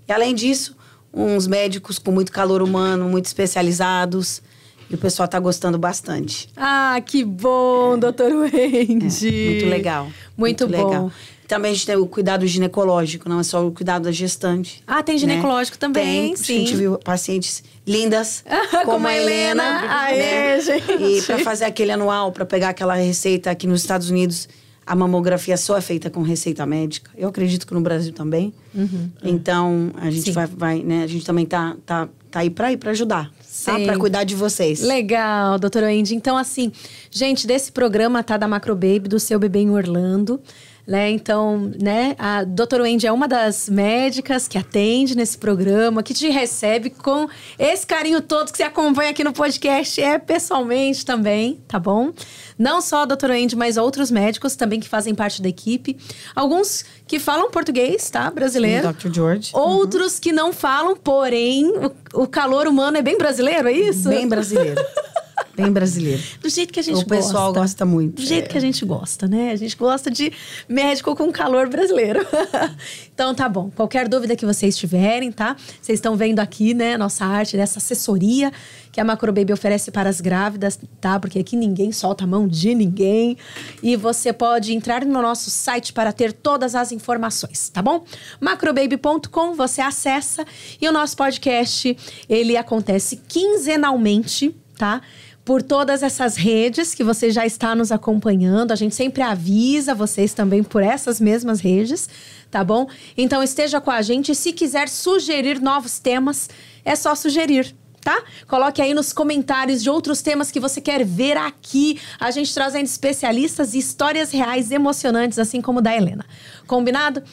E 0.07 0.11
além 0.11 0.35
disso, 0.35 0.75
uns 1.13 1.47
médicos 1.47 1.97
com 1.97 2.11
muito 2.11 2.31
calor 2.31 2.61
humano, 2.61 3.07
muito 3.07 3.25
especializados. 3.25 4.41
E 4.89 4.95
o 4.95 4.97
pessoal 4.97 5.25
está 5.25 5.37
gostando 5.37 5.77
bastante. 5.77 6.47
Ah, 6.55 7.01
que 7.05 7.21
bom, 7.23 7.95
é. 7.95 7.97
doutor 7.97 8.31
Wendy. 8.31 9.27
É, 9.27 9.49
muito 9.49 9.65
legal. 9.65 10.03
Muito, 10.37 10.65
muito 10.65 10.67
bom. 10.67 10.89
Legal. 10.89 11.11
Também 11.47 11.71
a 11.71 11.73
gente 11.73 11.85
tem 11.85 11.95
o 11.95 12.05
cuidado 12.05 12.45
ginecológico, 12.45 13.29
não 13.29 13.39
é 13.39 13.43
só 13.43 13.65
o 13.65 13.71
cuidado 13.71 14.03
da 14.03 14.11
gestante. 14.11 14.83
Ah, 14.85 15.01
tem 15.01 15.17
ginecológico 15.17 15.77
né? 15.77 15.79
também, 15.79 16.27
tem, 16.27 16.35
sim. 16.35 16.55
A 16.55 16.59
gente 16.59 16.75
viu 16.75 16.97
pacientes 16.97 17.63
lindas, 17.85 18.43
como, 18.71 18.85
como 18.85 19.07
a 19.07 19.15
Helena. 19.15 19.63
Helena. 19.63 20.01
Aê, 20.01 20.17
né? 20.17 20.59
gente. 20.59 21.03
E 21.03 21.21
para 21.21 21.39
fazer 21.39 21.63
aquele 21.63 21.91
anual, 21.91 22.33
para 22.33 22.45
pegar 22.45 22.69
aquela 22.69 22.95
receita 22.95 23.49
aqui 23.49 23.65
nos 23.65 23.79
Estados 23.79 24.09
Unidos, 24.09 24.49
a 24.85 24.93
mamografia 24.93 25.55
só 25.55 25.77
é 25.77 25.81
feita 25.81 26.09
com 26.09 26.21
receita 26.21 26.65
médica. 26.65 27.11
Eu 27.15 27.29
acredito 27.29 27.65
que 27.65 27.73
no 27.73 27.81
Brasil 27.81 28.11
também. 28.11 28.53
Uhum, 28.75 29.09
então, 29.23 29.91
a 29.95 30.09
gente 30.09 30.31
vai, 30.31 30.47
vai, 30.47 30.79
né? 30.83 31.03
A 31.03 31.07
gente 31.07 31.25
também 31.25 31.45
tá, 31.45 31.77
tá, 31.85 32.09
tá 32.29 32.39
aí 32.41 32.49
para 32.49 32.73
ir 32.73 32.77
para 32.77 32.91
ajudar. 32.91 33.31
Tá? 33.65 33.79
Para 33.79 33.97
cuidar 33.97 34.23
de 34.25 34.35
vocês. 34.35 34.81
Legal, 34.81 35.57
doutora 35.59 35.87
Wendy. 35.87 36.13
Então, 36.13 36.37
assim, 36.37 36.71
gente, 37.09 37.47
desse 37.47 37.71
programa, 37.71 38.21
tá? 38.21 38.37
Da 38.37 38.47
Macro 38.47 38.75
Baby, 38.75 39.09
do 39.09 39.19
seu 39.19 39.39
bebê 39.39 39.59
em 39.59 39.69
Orlando 39.69 40.41
né? 40.87 41.09
Então, 41.09 41.69
né, 41.81 42.15
a 42.17 42.45
doutora 42.45 42.83
Wendy 42.83 43.05
é 43.05 43.11
uma 43.11 43.27
das 43.27 43.67
médicas 43.67 44.47
que 44.47 44.57
atende 44.57 45.17
nesse 45.17 45.37
programa, 45.37 46.01
que 46.01 46.13
te 46.13 46.29
recebe 46.29 46.89
com 46.89 47.27
esse 47.59 47.85
carinho 47.85 48.21
todo 48.21 48.51
que 48.51 48.57
você 48.57 48.63
acompanha 48.63 49.09
aqui 49.09 49.21
no 49.21 49.33
podcast, 49.33 50.01
é 50.01 50.17
pessoalmente 50.17 51.05
também, 51.05 51.59
tá 51.67 51.77
bom? 51.77 52.13
Não 52.57 52.79
só 52.79 53.01
a 53.01 53.05
doutora 53.05 53.33
Wendy, 53.33 53.55
mas 53.57 53.75
outros 53.75 54.09
médicos 54.09 54.55
também 54.55 54.79
que 54.79 54.87
fazem 54.87 55.13
parte 55.13 55.41
da 55.41 55.49
equipe. 55.49 55.97
Alguns 56.33 56.85
que 57.05 57.19
falam 57.19 57.51
português, 57.51 58.09
tá? 58.09 58.31
Brasileiro. 58.31 58.87
Sim, 58.87 58.93
Dr. 58.93 59.13
George. 59.13 59.51
Outros 59.53 60.15
uhum. 60.15 60.21
que 60.21 60.31
não 60.31 60.53
falam, 60.53 60.95
porém, 60.95 61.67
o, 61.67 62.21
o 62.23 62.27
calor 62.27 62.65
humano 62.65 62.97
é 62.97 63.01
bem 63.01 63.17
brasileiro, 63.17 63.67
é 63.67 63.73
isso? 63.73 64.07
Bem 64.07 64.27
brasileiro. 64.27 64.81
Bem 65.57 65.71
brasileiro. 65.71 66.21
Do 66.39 66.49
jeito 66.49 66.71
que 66.71 66.79
a 66.79 66.83
gente 66.83 66.93
gosta. 66.93 67.15
O 67.15 67.17
pessoal 67.17 67.53
gosta 67.53 67.83
muito. 67.83 68.21
Do 68.21 68.25
jeito 68.25 68.45
é. 68.45 68.47
que 68.47 68.57
a 68.57 68.61
gente 68.61 68.85
gosta, 68.85 69.27
né? 69.27 69.51
A 69.51 69.55
gente 69.55 69.75
gosta 69.75 70.11
de 70.11 70.31
médico 70.69 71.15
com 71.15 71.31
calor 71.31 71.67
brasileiro. 71.67 72.25
então 73.11 73.33
tá 73.33 73.49
bom. 73.49 73.71
Qualquer 73.75 74.07
dúvida 74.07 74.35
que 74.35 74.45
vocês 74.45 74.77
tiverem, 74.77 75.31
tá? 75.31 75.55
Vocês 75.81 75.97
estão 75.97 76.15
vendo 76.15 76.39
aqui, 76.39 76.75
né, 76.75 76.95
nossa 76.95 77.25
arte 77.25 77.57
dessa 77.57 77.79
assessoria 77.79 78.51
que 78.97 79.01
a 79.01 79.03
Macrobaby 79.03 79.53
oferece 79.53 79.91
para 79.91 80.09
as 80.09 80.19
grávidas, 80.19 80.79
tá? 80.99 81.19
Porque 81.19 81.37
aqui 81.37 81.55
ninguém 81.55 81.91
solta 81.91 82.23
a 82.23 82.27
mão 82.27 82.47
de 82.47 82.73
ninguém. 82.73 83.37
E 83.83 83.95
você 83.95 84.33
pode 84.33 84.73
entrar 84.73 85.05
no 85.05 85.21
nosso 85.21 85.51
site 85.51 85.93
para 85.93 86.11
ter 86.11 86.33
todas 86.33 86.73
as 86.73 86.91
informações, 86.91 87.69
tá 87.69 87.79
bom? 87.79 88.03
macrobaby.com, 88.41 89.53
você 89.53 89.81
acessa 89.81 90.43
e 90.81 90.89
o 90.89 90.91
nosso 90.91 91.15
podcast, 91.15 91.95
ele 92.27 92.57
acontece 92.57 93.17
quinzenalmente, 93.27 94.55
tá? 94.75 95.03
Por 95.47 95.63
todas 95.63 96.03
essas 96.03 96.35
redes 96.35 96.93
que 96.93 97.05
você 97.05 97.31
já 97.31 97.45
está 97.45 97.73
nos 97.73 97.89
acompanhando. 97.89 98.73
A 98.73 98.75
gente 98.75 98.93
sempre 98.93 99.21
avisa 99.21 99.95
vocês 99.95 100.33
também 100.33 100.61
por 100.61 100.83
essas 100.83 101.21
mesmas 101.21 101.61
redes, 101.61 102.09
tá 102.51 102.65
bom? 102.65 102.85
Então 103.15 103.41
esteja 103.41 103.79
com 103.79 103.89
a 103.89 104.01
gente. 104.01 104.35
Se 104.35 104.51
quiser 104.51 104.89
sugerir 104.89 105.61
novos 105.61 105.99
temas, 105.99 106.49
é 106.83 106.97
só 106.97 107.15
sugerir. 107.15 107.73
Tá? 108.01 108.23
Coloque 108.45 108.81
aí 108.81 108.93
nos 108.93 109.13
comentários 109.13 109.81
de 109.81 109.89
outros 109.89 110.21
temas 110.21 110.51
que 110.51 110.59
você 110.59 110.81
quer 110.81 111.05
ver 111.05 111.37
aqui. 111.37 111.97
A 112.19 112.29
gente 112.29 112.53
trazendo 112.53 112.85
especialistas 112.85 113.73
e 113.73 113.79
histórias 113.79 114.31
reais 114.31 114.69
emocionantes, 114.69 115.39
assim 115.39 115.61
como 115.61 115.81
da 115.81 115.95
Helena. 115.95 116.25
Combinado? 116.67 117.23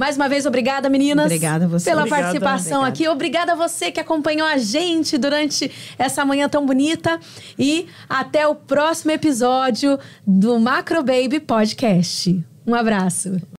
Mais 0.00 0.16
uma 0.16 0.30
vez, 0.30 0.46
obrigada, 0.46 0.88
meninas. 0.88 1.26
Obrigada 1.26 1.66
a 1.66 1.68
você. 1.68 1.90
Pela 1.90 2.00
obrigada, 2.00 2.22
participação 2.22 2.78
obrigada. 2.78 2.88
aqui. 2.88 3.06
Obrigada 3.06 3.52
a 3.52 3.54
você 3.54 3.92
que 3.92 4.00
acompanhou 4.00 4.48
a 4.48 4.56
gente 4.56 5.18
durante 5.18 5.70
essa 5.98 6.24
manhã 6.24 6.48
tão 6.48 6.64
bonita. 6.64 7.20
E 7.58 7.86
até 8.08 8.48
o 8.48 8.54
próximo 8.54 9.10
episódio 9.10 9.98
do 10.26 10.58
Macro 10.58 11.04
Baby 11.04 11.38
Podcast. 11.38 12.42
Um 12.66 12.74
abraço. 12.74 13.42